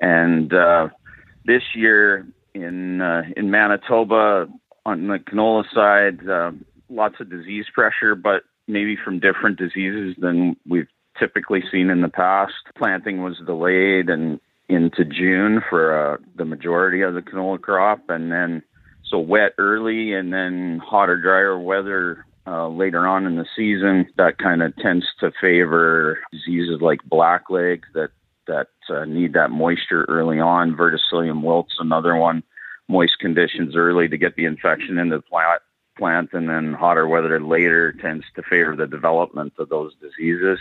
And 0.00 0.52
uh, 0.52 0.88
this 1.44 1.62
year 1.74 2.26
in 2.54 3.00
uh, 3.00 3.22
in 3.36 3.50
Manitoba, 3.50 4.48
on 4.84 5.06
the 5.08 5.18
canola 5.18 5.64
side, 5.72 6.28
uh, 6.28 6.52
lots 6.88 7.16
of 7.20 7.30
disease 7.30 7.66
pressure, 7.72 8.14
but 8.14 8.42
maybe 8.66 8.96
from 9.02 9.20
different 9.20 9.58
diseases 9.58 10.16
than 10.18 10.56
we've 10.68 10.88
typically 11.18 11.62
seen 11.70 11.90
in 11.90 12.00
the 12.00 12.08
past. 12.08 12.54
Planting 12.76 13.22
was 13.22 13.40
delayed 13.44 14.08
and 14.08 14.40
into 14.68 15.04
June 15.04 15.60
for 15.68 16.14
uh, 16.14 16.16
the 16.36 16.44
majority 16.44 17.02
of 17.02 17.14
the 17.14 17.20
canola 17.20 17.60
crop, 17.60 18.08
and 18.08 18.32
then 18.32 18.62
so 19.12 19.18
wet 19.18 19.52
early, 19.58 20.14
and 20.14 20.32
then 20.32 20.80
hotter, 20.84 21.20
drier 21.20 21.58
weather 21.58 22.24
uh, 22.46 22.66
later 22.68 23.06
on 23.06 23.26
in 23.26 23.36
the 23.36 23.46
season. 23.54 24.08
That 24.16 24.38
kind 24.38 24.62
of 24.62 24.74
tends 24.76 25.06
to 25.20 25.30
favor 25.40 26.18
diseases 26.32 26.80
like 26.80 27.00
blackleg 27.08 27.82
that 27.94 28.10
that 28.48 28.68
uh, 28.88 29.04
need 29.04 29.34
that 29.34 29.50
moisture 29.52 30.04
early 30.08 30.40
on. 30.40 30.74
Verticillium 30.74 31.42
wilt's 31.42 31.76
another 31.78 32.16
one. 32.16 32.42
Moist 32.88 33.18
conditions 33.20 33.76
early 33.76 34.08
to 34.08 34.18
get 34.18 34.34
the 34.34 34.46
infection 34.46 34.98
into 34.98 35.18
the 35.18 35.22
plant, 35.22 35.62
plant, 35.96 36.30
and 36.32 36.48
then 36.48 36.72
hotter 36.72 37.06
weather 37.06 37.38
later 37.38 37.92
tends 37.92 38.24
to 38.34 38.42
favor 38.42 38.74
the 38.74 38.88
development 38.88 39.52
of 39.58 39.68
those 39.68 39.92
diseases 40.00 40.58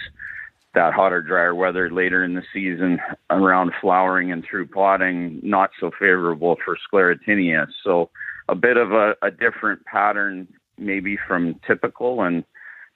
that 0.73 0.93
hotter, 0.93 1.21
drier 1.21 1.53
weather 1.53 1.89
later 1.91 2.23
in 2.23 2.33
the 2.33 2.43
season 2.53 2.99
around 3.29 3.73
flowering 3.81 4.31
and 4.31 4.43
through 4.43 4.67
potting, 4.67 5.39
not 5.43 5.71
so 5.79 5.91
favorable 5.91 6.57
for 6.63 6.77
sclerotinia. 6.77 7.67
So 7.83 8.09
a 8.51 8.55
bit 8.55 8.77
of 8.77 8.91
a, 8.91 9.15
a 9.21 9.31
different 9.31 9.83
pattern 9.85 10.47
maybe 10.77 11.17
from 11.27 11.55
typical. 11.65 12.21
And 12.21 12.43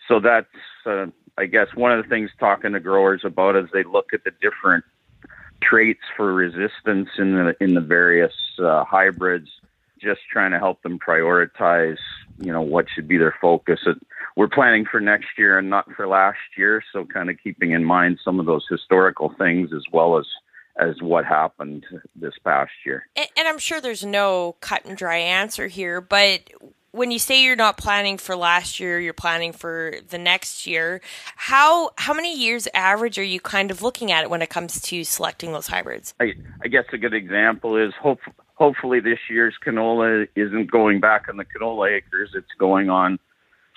so 0.07 0.19
that's, 0.19 0.47
uh, 0.85 1.07
I 1.37 1.45
guess, 1.45 1.67
one 1.73 1.91
of 1.91 2.03
the 2.03 2.09
things 2.09 2.29
talking 2.39 2.73
to 2.73 2.79
growers 2.79 3.21
about 3.23 3.55
as 3.55 3.65
they 3.73 3.83
look 3.83 4.13
at 4.13 4.23
the 4.25 4.31
different 4.41 4.83
traits 5.63 6.01
for 6.15 6.33
resistance 6.33 7.09
in 7.17 7.33
the 7.35 7.55
in 7.61 7.73
the 7.73 7.81
various 7.81 8.33
uh, 8.59 8.83
hybrids, 8.83 9.49
just 9.99 10.19
trying 10.31 10.51
to 10.51 10.59
help 10.59 10.81
them 10.83 10.99
prioritize, 10.99 11.97
you 12.39 12.51
know, 12.51 12.61
what 12.61 12.85
should 12.93 13.07
be 13.07 13.17
their 13.17 13.35
focus. 13.41 13.79
It, 13.85 13.97
we're 14.35 14.49
planning 14.49 14.85
for 14.85 14.99
next 14.99 15.27
year 15.37 15.57
and 15.57 15.69
not 15.69 15.89
for 15.95 16.07
last 16.07 16.37
year. 16.57 16.83
So 16.91 17.05
kind 17.05 17.29
of 17.29 17.37
keeping 17.41 17.71
in 17.71 17.85
mind 17.85 18.19
some 18.23 18.39
of 18.39 18.45
those 18.45 18.65
historical 18.69 19.33
things 19.37 19.71
as 19.73 19.83
well 19.93 20.17
as 20.17 20.25
as 20.77 21.01
what 21.01 21.25
happened 21.25 21.85
this 22.15 22.33
past 22.43 22.71
year. 22.85 23.07
And, 23.15 23.27
and 23.37 23.47
I'm 23.47 23.59
sure 23.59 23.79
there's 23.79 24.05
no 24.05 24.55
cut 24.59 24.85
and 24.85 24.97
dry 24.97 25.17
answer 25.17 25.67
here, 25.67 26.01
but 26.01 26.41
when 26.95 27.11
you 27.11 27.19
say 27.19 27.43
you're 27.43 27.57
not 27.57 27.77
planning 27.77 28.17
for 28.17 28.35
last 28.35 28.79
year, 28.79 28.99
you're 28.99 29.13
planning 29.13 29.51
for 29.51 29.95
the 30.09 30.17
next 30.17 30.65
year. 30.65 31.01
How 31.35 31.91
how 31.97 32.13
many 32.13 32.37
years 32.37 32.67
average 32.73 33.19
are 33.19 33.23
you 33.23 33.39
kind 33.41 33.69
of 33.69 33.81
looking 33.81 34.11
at 34.11 34.23
it 34.23 34.29
when 34.29 34.41
it 34.41 34.49
comes 34.49 34.81
to 34.81 35.03
selecting 35.03 35.51
those 35.51 35.67
hybrids? 35.67 36.13
I, 36.19 36.33
I 36.63 36.69
guess 36.69 36.85
a 36.93 36.97
good 36.97 37.13
example 37.13 37.75
is 37.75 37.93
hope, 38.01 38.19
hopefully 38.55 39.01
this 39.01 39.19
year's 39.29 39.55
canola 39.63 40.27
isn't 40.35 40.71
going 40.71 41.01
back 41.01 41.25
on 41.29 41.37
the 41.37 41.45
canola 41.45 41.97
acres; 41.97 42.31
it's 42.33 42.47
going 42.57 42.89
on 42.89 43.19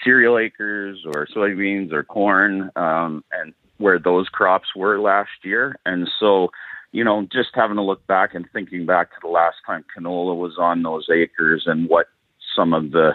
cereal 0.04 0.38
acres 0.38 1.04
or 1.04 1.26
soybeans 1.34 1.92
or 1.92 2.04
corn, 2.04 2.70
um, 2.76 3.24
and 3.32 3.52
where 3.78 3.98
those 3.98 4.28
crops 4.28 4.68
were 4.76 5.00
last 5.00 5.30
year. 5.42 5.76
And 5.84 6.08
so, 6.20 6.50
you 6.92 7.04
know, 7.04 7.26
just 7.30 7.50
having 7.54 7.78
a 7.78 7.84
look 7.84 8.06
back 8.06 8.34
and 8.34 8.46
thinking 8.52 8.86
back 8.86 9.10
to 9.10 9.16
the 9.22 9.28
last 9.28 9.56
time 9.66 9.84
canola 9.96 10.36
was 10.36 10.56
on 10.58 10.82
those 10.82 11.08
acres 11.12 11.64
and 11.66 11.88
what 11.88 12.06
some 12.56 12.72
of 12.72 12.90
the 12.90 13.12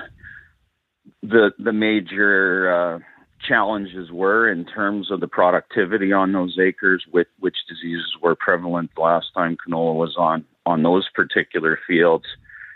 the 1.21 1.51
the 1.59 1.73
major 1.73 2.71
uh, 2.71 2.99
challenges 3.45 4.11
were 4.11 4.49
in 4.49 4.65
terms 4.65 5.11
of 5.11 5.19
the 5.19 5.27
productivity 5.27 6.13
on 6.13 6.31
those 6.31 6.57
acres, 6.59 7.03
which 7.11 7.27
which 7.39 7.57
diseases 7.67 8.15
were 8.21 8.35
prevalent 8.35 8.91
the 8.95 9.01
last 9.01 9.27
time 9.33 9.57
canola 9.57 9.95
was 9.95 10.15
on 10.17 10.45
on 10.65 10.83
those 10.83 11.09
particular 11.13 11.79
fields 11.87 12.25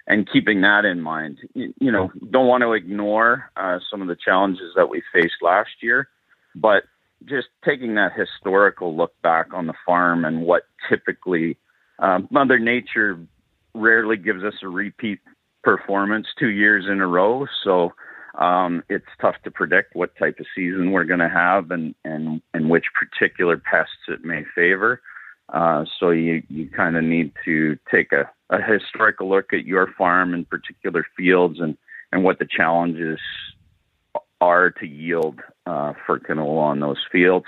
and 0.08 0.30
keeping 0.32 0.62
that 0.62 0.86
in 0.86 1.02
mind. 1.02 1.38
You, 1.54 1.74
you 1.80 1.92
know, 1.92 2.12
don't 2.32 2.48
want 2.48 2.62
to 2.64 2.74
ignore 2.74 3.52
uh, 3.56 3.80
some 3.90 4.02
of 4.02 4.08
the 4.08 4.16
challenges 4.16 4.74
that 4.76 4.90
we 4.90 5.04
faced 5.14 5.42
last 5.42 5.70
year, 5.82 6.08
but 6.56 6.84
just 7.26 7.48
taking 7.66 7.96
that 7.96 8.12
historical 8.14 8.96
look 8.96 9.14
back 9.22 9.54
on 9.54 9.68
the 9.68 9.74
farm 9.86 10.26
and 10.26 10.42
what 10.42 10.64
typically 10.90 11.58
um, 12.00 12.28
Mother 12.32 12.60
Nature 12.60 13.20
rarely 13.74 14.18
gives 14.18 14.44
us 14.44 14.54
a 14.64 14.68
repeat 14.68 15.20
performance 15.64 16.28
two 16.40 16.50
years 16.50 16.86
in 16.90 17.02
a 17.02 17.08
row. 17.08 17.46
So 17.64 17.94
um, 18.38 18.84
it's 18.90 19.06
tough 19.20 19.36
to 19.44 19.52
predict 19.52 19.96
what 19.96 20.16
type 20.18 20.40
of 20.40 20.46
season 20.56 20.92
we're 20.92 21.06
going 21.06 21.20
to 21.20 21.30
have 21.30 21.72
and, 21.72 21.96
and, 22.06 22.42
and 22.54 22.70
which 22.70 22.86
particular 22.94 23.58
pests 23.58 24.08
it 24.08 24.24
may 24.24 24.44
favor. 24.56 25.02
Uh, 25.52 25.86
so 26.00 26.12
you, 26.12 26.44
you 26.50 26.70
kind 26.70 26.98
of 26.98 27.04
need 27.04 27.32
to 27.46 27.78
take 27.90 28.12
a, 28.12 28.30
a 28.50 28.62
historical 28.62 29.30
look 29.30 29.54
at 29.54 29.66
your 29.66 29.88
farm 29.98 30.34
and 30.34 30.48
particular 30.50 31.06
fields 31.18 31.60
and, 31.60 31.78
and 32.12 32.24
what 32.24 32.38
the 32.38 32.48
challenges 32.48 33.20
are 34.42 34.72
to 34.72 34.86
yield 34.86 35.40
uh, 35.66 35.94
for 36.06 36.20
canola 36.20 36.62
on 36.62 36.80
those 36.80 37.04
fields. 37.12 37.48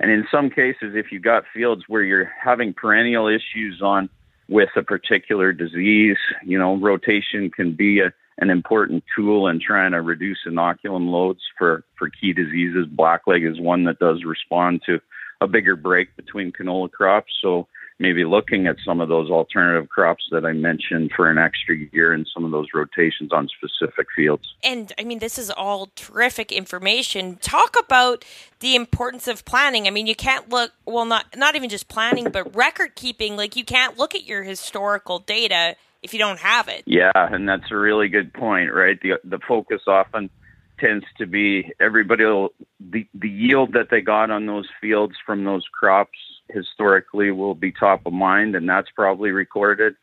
And 0.00 0.10
in 0.10 0.26
some 0.30 0.50
cases, 0.50 0.94
if 0.94 1.06
you've 1.10 1.22
got 1.22 1.44
fields 1.52 1.84
where 1.88 2.02
you're 2.02 2.30
having 2.42 2.72
perennial 2.72 3.26
issues 3.26 3.80
on 3.82 4.08
with 4.48 4.68
a 4.76 4.82
particular 4.82 5.52
disease, 5.52 6.16
you 6.44 6.58
know, 6.58 6.76
rotation 6.76 7.50
can 7.50 7.74
be 7.74 8.00
a, 8.00 8.12
an 8.38 8.50
important 8.50 9.04
tool 9.16 9.48
in 9.48 9.60
trying 9.60 9.92
to 9.92 10.00
reduce 10.00 10.38
inoculum 10.46 11.10
loads 11.10 11.40
for, 11.58 11.84
for 11.98 12.08
key 12.08 12.32
diseases. 12.32 12.86
Blackleg 12.86 13.50
is 13.50 13.60
one 13.60 13.84
that 13.84 13.98
does 13.98 14.22
respond 14.24 14.82
to 14.86 15.00
a 15.40 15.48
bigger 15.48 15.76
break 15.76 16.14
between 16.16 16.52
canola 16.52 16.90
crops. 16.90 17.32
So 17.42 17.66
maybe 17.98 18.24
looking 18.24 18.66
at 18.66 18.76
some 18.84 19.00
of 19.00 19.08
those 19.08 19.30
alternative 19.30 19.88
crops 19.88 20.24
that 20.30 20.44
I 20.44 20.52
mentioned 20.52 21.10
for 21.16 21.30
an 21.30 21.38
extra 21.38 21.76
year 21.92 22.12
and 22.12 22.26
some 22.32 22.44
of 22.44 22.50
those 22.50 22.68
rotations 22.72 23.32
on 23.32 23.48
specific 23.48 24.06
fields. 24.14 24.54
And 24.62 24.92
I 24.98 25.04
mean, 25.04 25.18
this 25.18 25.38
is 25.38 25.50
all 25.50 25.90
terrific 25.96 26.52
information. 26.52 27.36
Talk 27.36 27.76
about 27.78 28.24
the 28.60 28.76
importance 28.76 29.26
of 29.26 29.44
planning. 29.44 29.86
I 29.86 29.90
mean, 29.90 30.06
you 30.06 30.14
can't 30.14 30.48
look 30.48 30.72
well, 30.86 31.04
not 31.04 31.26
not 31.36 31.56
even 31.56 31.68
just 31.68 31.88
planning, 31.88 32.30
but 32.30 32.54
record 32.54 32.94
keeping. 32.94 33.36
Like 33.36 33.56
you 33.56 33.64
can't 33.64 33.98
look 33.98 34.14
at 34.14 34.24
your 34.24 34.42
historical 34.42 35.18
data 35.18 35.76
if 36.02 36.12
you 36.12 36.18
don't 36.18 36.38
have 36.38 36.68
it. 36.68 36.84
Yeah, 36.86 37.10
and 37.14 37.48
that's 37.48 37.70
a 37.70 37.76
really 37.76 38.08
good 38.08 38.32
point, 38.32 38.72
right? 38.72 39.00
The 39.00 39.18
the 39.24 39.40
focus 39.46 39.82
often 39.86 40.30
tends 40.78 41.04
to 41.18 41.26
be 41.26 41.72
everybody 41.80 42.24
will 42.24 42.50
the 42.78 43.06
the 43.14 43.28
yield 43.28 43.72
that 43.72 43.88
they 43.90 44.00
got 44.00 44.30
on 44.30 44.46
those 44.46 44.68
fields 44.80 45.14
from 45.26 45.44
those 45.44 45.64
crops 45.72 46.18
historically 46.50 47.30
will 47.30 47.54
be 47.54 47.72
top 47.72 48.06
of 48.06 48.12
mind, 48.12 48.54
and 48.54 48.68
that's 48.68 48.90
probably 48.94 49.30
recorded. 49.30 49.94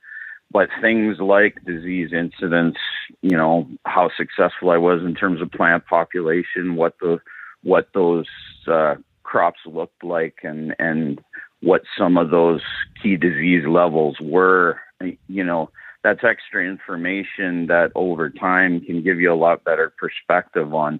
But 0.51 0.69
things 0.81 1.17
like 1.19 1.57
disease 1.65 2.11
incidents, 2.13 2.79
you 3.21 3.35
know, 3.35 3.67
how 3.85 4.09
successful 4.15 4.69
I 4.69 4.77
was 4.77 5.01
in 5.01 5.15
terms 5.15 5.41
of 5.41 5.51
plant 5.51 5.85
population, 5.85 6.75
what 6.75 6.95
the 7.01 7.19
what 7.63 7.89
those 7.93 8.27
uh, 8.67 8.95
crops 9.23 9.59
looked 9.65 10.03
like, 10.03 10.39
and 10.43 10.75
and 10.79 11.19
what 11.61 11.81
some 11.97 12.17
of 12.17 12.29
those 12.29 12.61
key 13.01 13.17
disease 13.17 13.63
levels 13.67 14.17
were, 14.21 14.79
you 15.27 15.43
know, 15.43 15.71
that's 16.03 16.23
extra 16.23 16.63
information 16.63 17.65
that 17.65 17.91
over 17.95 18.29
time 18.29 18.79
can 18.79 19.01
give 19.01 19.19
you 19.19 19.33
a 19.33 19.35
lot 19.35 19.63
better 19.63 19.91
perspective 19.97 20.73
on 20.73 20.99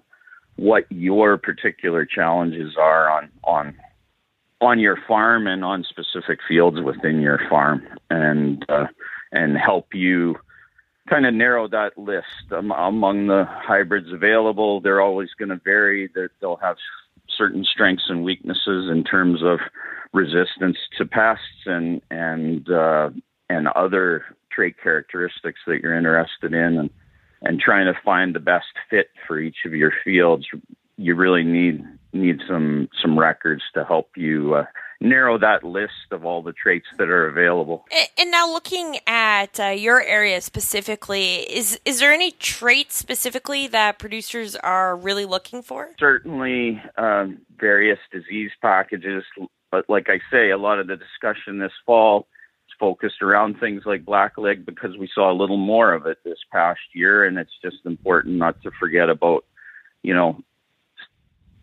what 0.56 0.84
your 0.90 1.38
particular 1.38 2.04
challenges 2.04 2.74
are 2.76 3.08
on 3.08 3.30
on 3.44 3.74
on 4.60 4.78
your 4.78 4.96
farm 5.06 5.46
and 5.46 5.64
on 5.64 5.84
specific 5.84 6.38
fields 6.48 6.80
within 6.80 7.20
your 7.20 7.40
farm 7.48 7.86
and 8.10 8.64
uh, 8.68 8.86
and 9.32 9.56
help 9.56 9.94
you 9.94 10.36
kind 11.08 11.26
of 11.26 11.34
narrow 11.34 11.68
that 11.68 11.96
list 11.96 12.52
um, 12.52 12.70
among 12.72 13.26
the 13.26 13.44
hybrids 13.48 14.12
available. 14.12 14.80
They're 14.80 15.00
always 15.00 15.30
going 15.38 15.50
to 15.50 15.60
vary. 15.62 16.08
They're, 16.14 16.30
they'll 16.40 16.56
have 16.56 16.76
certain 17.36 17.64
strengths 17.64 18.08
and 18.08 18.24
weaknesses 18.24 18.90
in 18.90 19.04
terms 19.04 19.42
of 19.42 19.60
resistance 20.12 20.78
to 20.96 21.04
pests 21.04 21.66
and 21.66 22.00
and 22.10 22.68
uh, 22.70 23.10
and 23.48 23.68
other 23.68 24.24
trait 24.50 24.76
characteristics 24.82 25.60
that 25.66 25.80
you're 25.82 25.96
interested 25.96 26.54
in 26.54 26.78
and 26.78 26.90
and 27.42 27.60
trying 27.60 27.86
to 27.86 28.00
find 28.02 28.34
the 28.34 28.40
best 28.40 28.66
fit 28.88 29.10
for 29.26 29.38
each 29.38 29.58
of 29.66 29.74
your 29.74 29.92
fields 30.02 30.46
you 30.96 31.14
really 31.14 31.44
need 31.44 31.84
need 32.12 32.40
some 32.48 32.88
some 33.02 33.18
records 33.18 33.62
to 33.74 33.84
help 33.84 34.10
you 34.16 34.54
uh, 34.54 34.64
narrow 35.00 35.38
that 35.38 35.62
list 35.64 36.10
of 36.10 36.24
all 36.24 36.42
the 36.42 36.52
traits 36.52 36.86
that 36.98 37.08
are 37.08 37.28
available. 37.28 37.84
And 38.18 38.30
now, 38.30 38.50
looking 38.50 38.98
at 39.06 39.60
uh, 39.60 39.66
your 39.66 40.02
area 40.02 40.40
specifically, 40.40 41.40
is 41.40 41.78
is 41.84 42.00
there 42.00 42.12
any 42.12 42.32
traits 42.32 42.96
specifically 42.96 43.66
that 43.68 43.98
producers 43.98 44.56
are 44.56 44.96
really 44.96 45.24
looking 45.24 45.62
for? 45.62 45.90
Certainly, 45.98 46.82
um, 46.96 47.38
various 47.58 47.98
disease 48.12 48.50
packages. 48.60 49.24
But 49.70 49.88
like 49.88 50.08
I 50.08 50.20
say, 50.30 50.50
a 50.50 50.58
lot 50.58 50.78
of 50.78 50.86
the 50.86 50.96
discussion 50.96 51.58
this 51.58 51.72
fall 51.84 52.28
is 52.68 52.74
focused 52.78 53.20
around 53.20 53.58
things 53.58 53.82
like 53.84 54.04
blackleg 54.04 54.64
because 54.64 54.96
we 54.96 55.10
saw 55.12 55.30
a 55.30 55.34
little 55.34 55.56
more 55.58 55.92
of 55.92 56.06
it 56.06 56.18
this 56.24 56.38
past 56.52 56.80
year, 56.94 57.24
and 57.24 57.36
it's 57.36 57.58
just 57.62 57.84
important 57.84 58.36
not 58.36 58.62
to 58.62 58.70
forget 58.78 59.10
about 59.10 59.44
you 60.02 60.14
know 60.14 60.40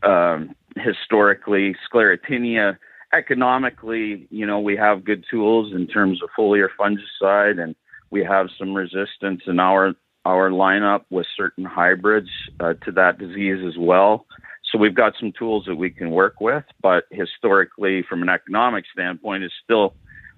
um, 0.04 0.56
historically, 0.76 1.76
sclerotinia. 1.91 2.78
Economically, 3.14 4.28
you 4.32 4.45
know, 4.45 4.60
we 4.60 4.76
have 4.76 5.04
good 5.06 5.24
tools 5.30 5.72
in 5.74 5.86
terms 5.86 6.22
of 6.24 6.30
foliar 6.38 6.68
fungicide, 6.80 7.62
and 7.62 7.76
we 8.10 8.24
have 8.24 8.47
some 8.58 8.74
resistance 8.74 9.41
in 9.47 9.60
our 9.60 9.93
our 10.26 10.49
lineup 10.49 11.04
with 11.10 11.28
certain 11.36 11.66
hybrids 11.66 12.30
uh, 12.60 12.74
to 12.86 12.91
that 12.93 13.20
disease 13.20 13.64
as 13.68 13.78
well. 13.78 14.26
So 14.72 14.80
we've 14.80 14.95
got 14.95 15.14
some 15.20 15.32
tools 15.38 15.66
that 15.68 15.76
we 15.76 15.89
can 15.89 16.12
work 16.12 16.39
with, 16.39 16.64
but 16.82 17.04
historically, 17.12 18.04
from 18.10 18.22
an 18.24 18.30
economic 18.30 18.86
standpoint, 18.91 19.43
it's 19.43 19.54
still 19.64 19.93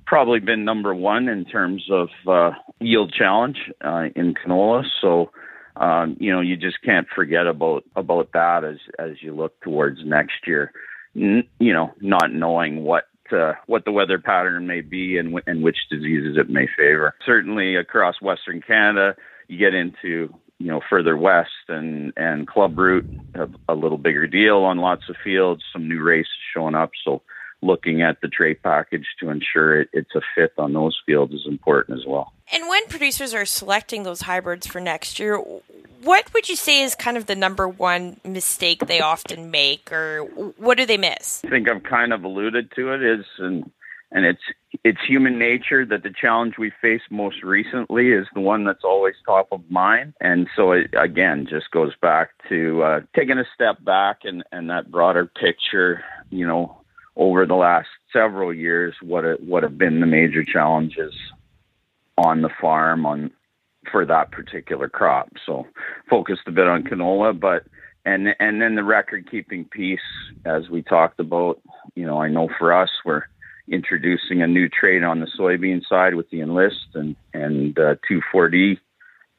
probably 0.05 0.39
been 0.39 0.65
number 0.65 0.93
one 0.93 1.29
in 1.29 1.45
terms 1.45 1.87
of 1.91 2.09
uh, 2.27 2.51
yield 2.79 3.13
challenge 3.13 3.57
uh, 3.83 4.05
in 4.15 4.33
canola. 4.33 4.83
So 5.01 5.31
um, 5.77 6.17
you 6.19 6.31
know, 6.31 6.41
you 6.41 6.55
just 6.55 6.81
can't 6.83 7.07
forget 7.15 7.47
about 7.47 7.83
about 7.95 8.29
that 8.33 8.63
as 8.63 8.77
as 8.97 9.21
you 9.21 9.35
look 9.35 9.59
towards 9.61 9.99
next 10.05 10.47
year. 10.47 10.71
N- 11.15 11.47
you 11.59 11.73
know, 11.73 11.91
not 12.01 12.31
knowing 12.31 12.83
what 12.83 13.05
uh, 13.31 13.53
what 13.67 13.85
the 13.85 13.91
weather 13.91 14.19
pattern 14.19 14.67
may 14.67 14.81
be 14.81 15.17
and, 15.17 15.29
w- 15.29 15.43
and 15.47 15.63
which 15.63 15.77
diseases 15.89 16.37
it 16.37 16.49
may 16.49 16.67
favor. 16.77 17.15
Certainly 17.25 17.75
across 17.75 18.21
Western 18.21 18.61
Canada, 18.61 19.15
you 19.47 19.57
get 19.57 19.73
into 19.73 20.33
you 20.59 20.67
know 20.67 20.81
further 20.89 21.17
west 21.17 21.49
and 21.67 22.13
and 22.15 22.47
club 22.47 22.77
root 22.77 23.05
a, 23.33 23.47
a 23.67 23.75
little 23.75 23.97
bigger 23.97 24.27
deal 24.27 24.57
on 24.57 24.77
lots 24.77 25.03
of 25.09 25.15
fields. 25.23 25.63
Some 25.73 25.87
new 25.89 26.01
races 26.01 26.31
showing 26.53 26.75
up, 26.75 26.91
so 27.03 27.21
looking 27.61 28.01
at 28.01 28.21
the 28.21 28.27
trait 28.27 28.61
package 28.61 29.05
to 29.19 29.29
ensure 29.29 29.81
it, 29.81 29.89
it's 29.93 30.13
a 30.15 30.21
fit 30.35 30.53
on 30.57 30.73
those 30.73 30.99
fields 31.05 31.33
is 31.33 31.45
important 31.47 31.99
as 31.99 32.05
well. 32.05 32.31
And 32.53 32.67
when 32.69 32.85
producers 32.87 33.33
are 33.33 33.45
selecting 33.45 34.03
those 34.03 34.21
hybrids 34.21 34.67
for 34.67 34.79
next 34.79 35.19
year, 35.19 35.43
what 36.03 36.31
would 36.33 36.47
you 36.47 36.55
say 36.55 36.81
is 36.81 36.93
kind 36.93 37.17
of 37.17 37.25
the 37.25 37.35
number 37.35 37.67
one 37.67 38.19
mistake 38.23 38.85
they 38.85 39.01
often 39.01 39.49
make, 39.49 39.91
or 39.91 40.19
what 40.57 40.77
do 40.77 40.85
they 40.85 40.97
miss? 40.97 41.43
I 41.43 41.49
think 41.49 41.69
I've 41.69 41.83
kind 41.83 42.13
of 42.13 42.23
alluded 42.23 42.71
to 42.75 42.93
it 42.93 43.03
is, 43.03 43.25
and 43.39 43.71
and 44.11 44.25
it's 44.25 44.41
it's 44.83 44.99
human 45.07 45.39
nature 45.39 45.85
that 45.85 46.03
the 46.03 46.11
challenge 46.11 46.55
we 46.59 46.71
face 46.81 47.01
most 47.09 47.41
recently 47.41 48.11
is 48.11 48.27
the 48.35 48.41
one 48.41 48.63
that's 48.63 48.83
always 48.83 49.15
top 49.25 49.47
of 49.51 49.61
mind, 49.69 50.13
and 50.21 50.47
so 50.55 50.73
it 50.73 50.93
again 50.97 51.47
just 51.49 51.71
goes 51.71 51.93
back 52.01 52.29
to 52.49 52.83
uh, 52.83 52.99
taking 53.15 53.39
a 53.39 53.45
step 53.55 53.83
back 53.83 54.19
and 54.23 54.43
and 54.51 54.69
that 54.69 54.91
broader 54.91 55.25
picture, 55.25 56.03
you 56.29 56.45
know, 56.45 56.77
over 57.15 57.45
the 57.45 57.55
last 57.55 57.87
several 58.11 58.53
years, 58.53 58.95
what 59.01 59.25
it, 59.25 59.41
what 59.41 59.63
have 59.63 59.77
been 59.77 59.99
the 59.99 60.05
major 60.05 60.43
challenges 60.43 61.13
on 62.17 62.41
the 62.41 62.49
farm 62.61 63.05
on 63.05 63.31
for 63.91 64.05
that 64.05 64.31
particular 64.31 64.89
crop. 64.89 65.29
So 65.45 65.67
focused 66.09 66.43
a 66.47 66.51
bit 66.51 66.67
on 66.67 66.83
canola, 66.83 67.37
but 67.37 67.65
and 68.05 68.35
and 68.39 68.61
then 68.61 68.75
the 68.75 68.83
record 68.83 69.29
keeping 69.29 69.65
piece, 69.65 69.99
as 70.45 70.69
we 70.69 70.81
talked 70.81 71.19
about. 71.19 71.61
You 71.95 72.05
know, 72.05 72.21
I 72.21 72.29
know 72.29 72.49
for 72.59 72.73
us, 72.73 72.89
we're 73.03 73.23
introducing 73.67 74.41
a 74.41 74.47
new 74.47 74.69
trade 74.69 75.03
on 75.03 75.19
the 75.19 75.27
soybean 75.39 75.81
side 75.87 76.15
with 76.15 76.29
the 76.29 76.41
enlist 76.41 76.87
and 76.93 77.15
and 77.33 77.77
uh, 77.77 77.95
2,4-D 78.09 78.79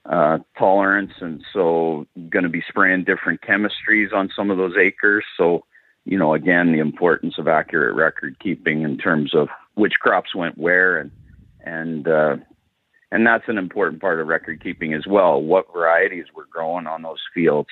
uh, 0.05 0.39
tolerance, 0.59 1.13
and 1.21 1.45
so 1.53 2.07
going 2.31 2.45
to 2.45 2.49
be 2.49 2.63
spraying 2.69 3.05
different 3.05 3.41
chemistries 3.41 4.13
on 4.13 4.31
some 4.35 4.51
of 4.51 4.57
those 4.57 4.77
acres. 4.77 5.25
So 5.37 5.65
you 6.07 6.17
know, 6.17 6.35
again, 6.35 6.73
the 6.73 6.79
importance 6.79 7.35
of 7.37 7.49
accurate 7.49 7.95
record 7.95 8.39
keeping 8.39 8.83
in 8.83 8.97
terms 8.97 9.35
of 9.35 9.49
which 9.75 9.95
crops 10.01 10.35
went 10.35 10.57
where 10.57 10.99
and 10.99 11.11
and 11.65 12.09
uh, 12.09 12.37
and 13.11 13.27
that's 13.27 13.49
an 13.49 13.59
important 13.59 14.01
part 14.01 14.21
of 14.21 14.29
record 14.29 14.63
keeping 14.63 14.95
as 14.95 15.07
well. 15.07 15.43
What 15.43 15.73
varieties 15.73 16.27
were 16.35 16.47
growing 16.51 16.87
on 16.87 17.03
those 17.03 17.23
fields 17.35 17.69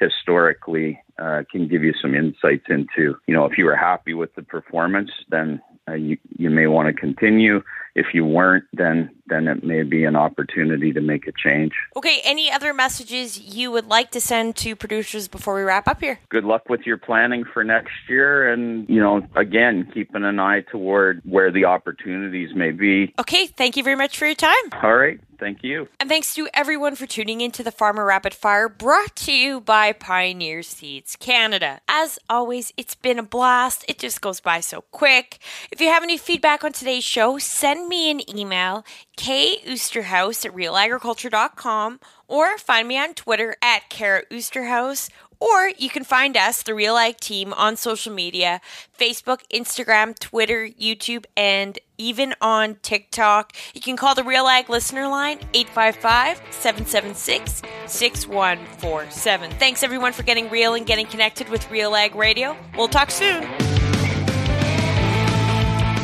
historically 0.00 1.00
uh, 1.18 1.42
can 1.50 1.68
give 1.68 1.82
you 1.82 1.92
some 2.00 2.14
insights 2.14 2.66
into, 2.68 3.16
you 3.26 3.34
know, 3.34 3.44
if 3.44 3.58
you 3.58 3.64
were 3.64 3.76
happy 3.76 4.14
with 4.14 4.34
the 4.34 4.42
performance, 4.42 5.10
then 5.28 5.60
uh, 5.88 5.94
you 5.94 6.18
you 6.36 6.50
may 6.50 6.66
want 6.66 6.88
to 6.88 6.92
continue. 6.92 7.62
If 7.98 8.14
you 8.14 8.24
weren't, 8.24 8.64
then 8.72 9.10
then 9.26 9.48
it 9.48 9.62
may 9.62 9.82
be 9.82 10.04
an 10.04 10.16
opportunity 10.16 10.92
to 10.92 11.00
make 11.00 11.26
a 11.26 11.32
change. 11.32 11.72
Okay. 11.96 12.20
Any 12.24 12.50
other 12.50 12.72
messages 12.72 13.38
you 13.38 13.70
would 13.72 13.86
like 13.86 14.12
to 14.12 14.20
send 14.20 14.56
to 14.56 14.74
producers 14.76 15.28
before 15.28 15.54
we 15.54 15.62
wrap 15.62 15.86
up 15.88 16.00
here? 16.00 16.18
Good 16.30 16.44
luck 16.44 16.68
with 16.68 16.82
your 16.86 16.96
planning 16.96 17.44
for 17.44 17.64
next 17.64 17.92
year, 18.08 18.50
and 18.50 18.88
you 18.88 19.00
know, 19.00 19.26
again, 19.34 19.90
keeping 19.92 20.24
an 20.24 20.38
eye 20.38 20.62
toward 20.70 21.20
where 21.24 21.50
the 21.50 21.64
opportunities 21.64 22.54
may 22.54 22.70
be. 22.70 23.12
Okay. 23.18 23.46
Thank 23.46 23.76
you 23.76 23.82
very 23.82 23.96
much 23.96 24.16
for 24.16 24.26
your 24.26 24.36
time. 24.36 24.54
All 24.82 24.94
right. 24.94 25.20
Thank 25.38 25.62
you. 25.62 25.88
And 26.00 26.08
thanks 26.08 26.34
to 26.34 26.48
everyone 26.52 26.96
for 26.96 27.06
tuning 27.06 27.40
in 27.40 27.52
to 27.52 27.62
the 27.62 27.70
Farmer 27.70 28.04
Rapid 28.04 28.34
Fire 28.34 28.68
brought 28.68 29.14
to 29.16 29.32
you 29.32 29.60
by 29.60 29.92
Pioneer 29.92 30.62
Seeds 30.62 31.16
Canada. 31.16 31.80
As 31.86 32.18
always, 32.28 32.72
it's 32.76 32.96
been 32.96 33.18
a 33.18 33.22
blast. 33.22 33.84
It 33.88 33.98
just 33.98 34.20
goes 34.20 34.40
by 34.40 34.60
so 34.60 34.82
quick. 34.90 35.38
If 35.70 35.80
you 35.80 35.88
have 35.88 36.02
any 36.02 36.18
feedback 36.18 36.64
on 36.64 36.72
today's 36.72 37.04
show, 37.04 37.38
send 37.38 37.87
me 37.88 38.10
an 38.10 38.36
email, 38.36 38.84
koosterhuis 39.16 40.44
at 40.44 40.52
realagriculture.com, 40.52 42.00
or 42.26 42.58
find 42.58 42.88
me 42.88 42.98
on 42.98 43.14
Twitter 43.14 43.56
at 43.62 43.88
Kara 43.88 44.24
Oosterhuis 44.26 45.10
or 45.40 45.70
you 45.78 45.88
can 45.88 46.04
find 46.04 46.36
us, 46.36 46.62
the 46.62 46.74
Real 46.74 46.96
Ag 46.96 47.18
team, 47.18 47.52
on 47.52 47.76
social 47.76 48.12
media 48.12 48.60
Facebook, 48.98 49.40
Instagram, 49.52 50.18
Twitter, 50.18 50.68
YouTube, 50.68 51.26
and 51.36 51.78
even 51.96 52.34
on 52.40 52.76
TikTok. 52.82 53.54
You 53.74 53.80
can 53.80 53.96
call 53.96 54.14
the 54.14 54.24
Real 54.24 54.46
Ag 54.46 54.68
listener 54.68 55.08
line 55.08 55.38
855 55.54 56.38
776 56.50 57.62
6147. 57.86 59.50
Thanks 59.52 59.82
everyone 59.82 60.12
for 60.12 60.22
getting 60.22 60.50
real 60.50 60.74
and 60.74 60.86
getting 60.86 61.06
connected 61.06 61.48
with 61.48 61.70
Real 61.70 61.94
Ag 61.94 62.14
Radio. 62.14 62.56
We'll 62.76 62.88
talk 62.88 63.10
soon. 63.10 63.87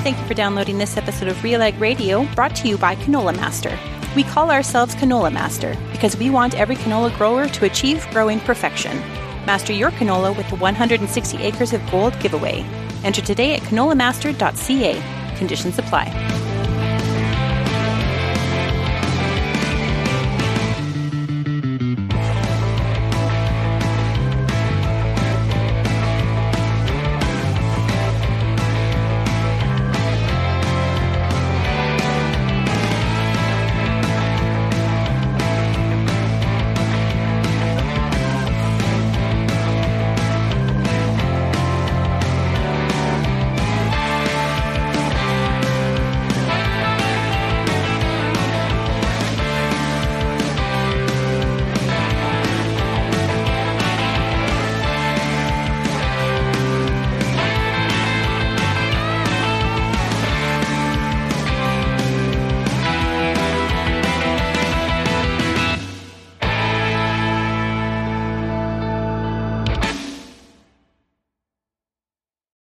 Thank 0.04 0.18
you 0.18 0.26
for 0.26 0.34
downloading 0.34 0.76
this 0.76 0.98
episode 0.98 1.28
of 1.28 1.42
Real 1.42 1.62
Ag 1.62 1.80
Radio, 1.80 2.26
brought 2.34 2.54
to 2.56 2.68
you 2.68 2.76
by 2.76 2.94
Canola 2.94 3.34
Master. 3.34 3.78
We 4.14 4.22
call 4.22 4.50
ourselves 4.50 4.94
Canola 4.94 5.32
Master 5.32 5.74
because 5.92 6.14
we 6.14 6.28
want 6.28 6.54
every 6.54 6.76
canola 6.76 7.16
grower 7.16 7.48
to 7.48 7.64
achieve 7.64 8.06
growing 8.10 8.38
perfection. 8.40 8.98
Master 9.46 9.72
your 9.72 9.92
canola 9.92 10.36
with 10.36 10.46
the 10.50 10.56
160 10.56 11.38
acres 11.38 11.72
of 11.72 11.90
gold 11.90 12.20
giveaway. 12.20 12.66
Enter 13.02 13.22
today 13.22 13.54
at 13.54 13.62
canolamaster.ca. 13.62 15.36
Conditions 15.38 15.78
apply. 15.78 16.53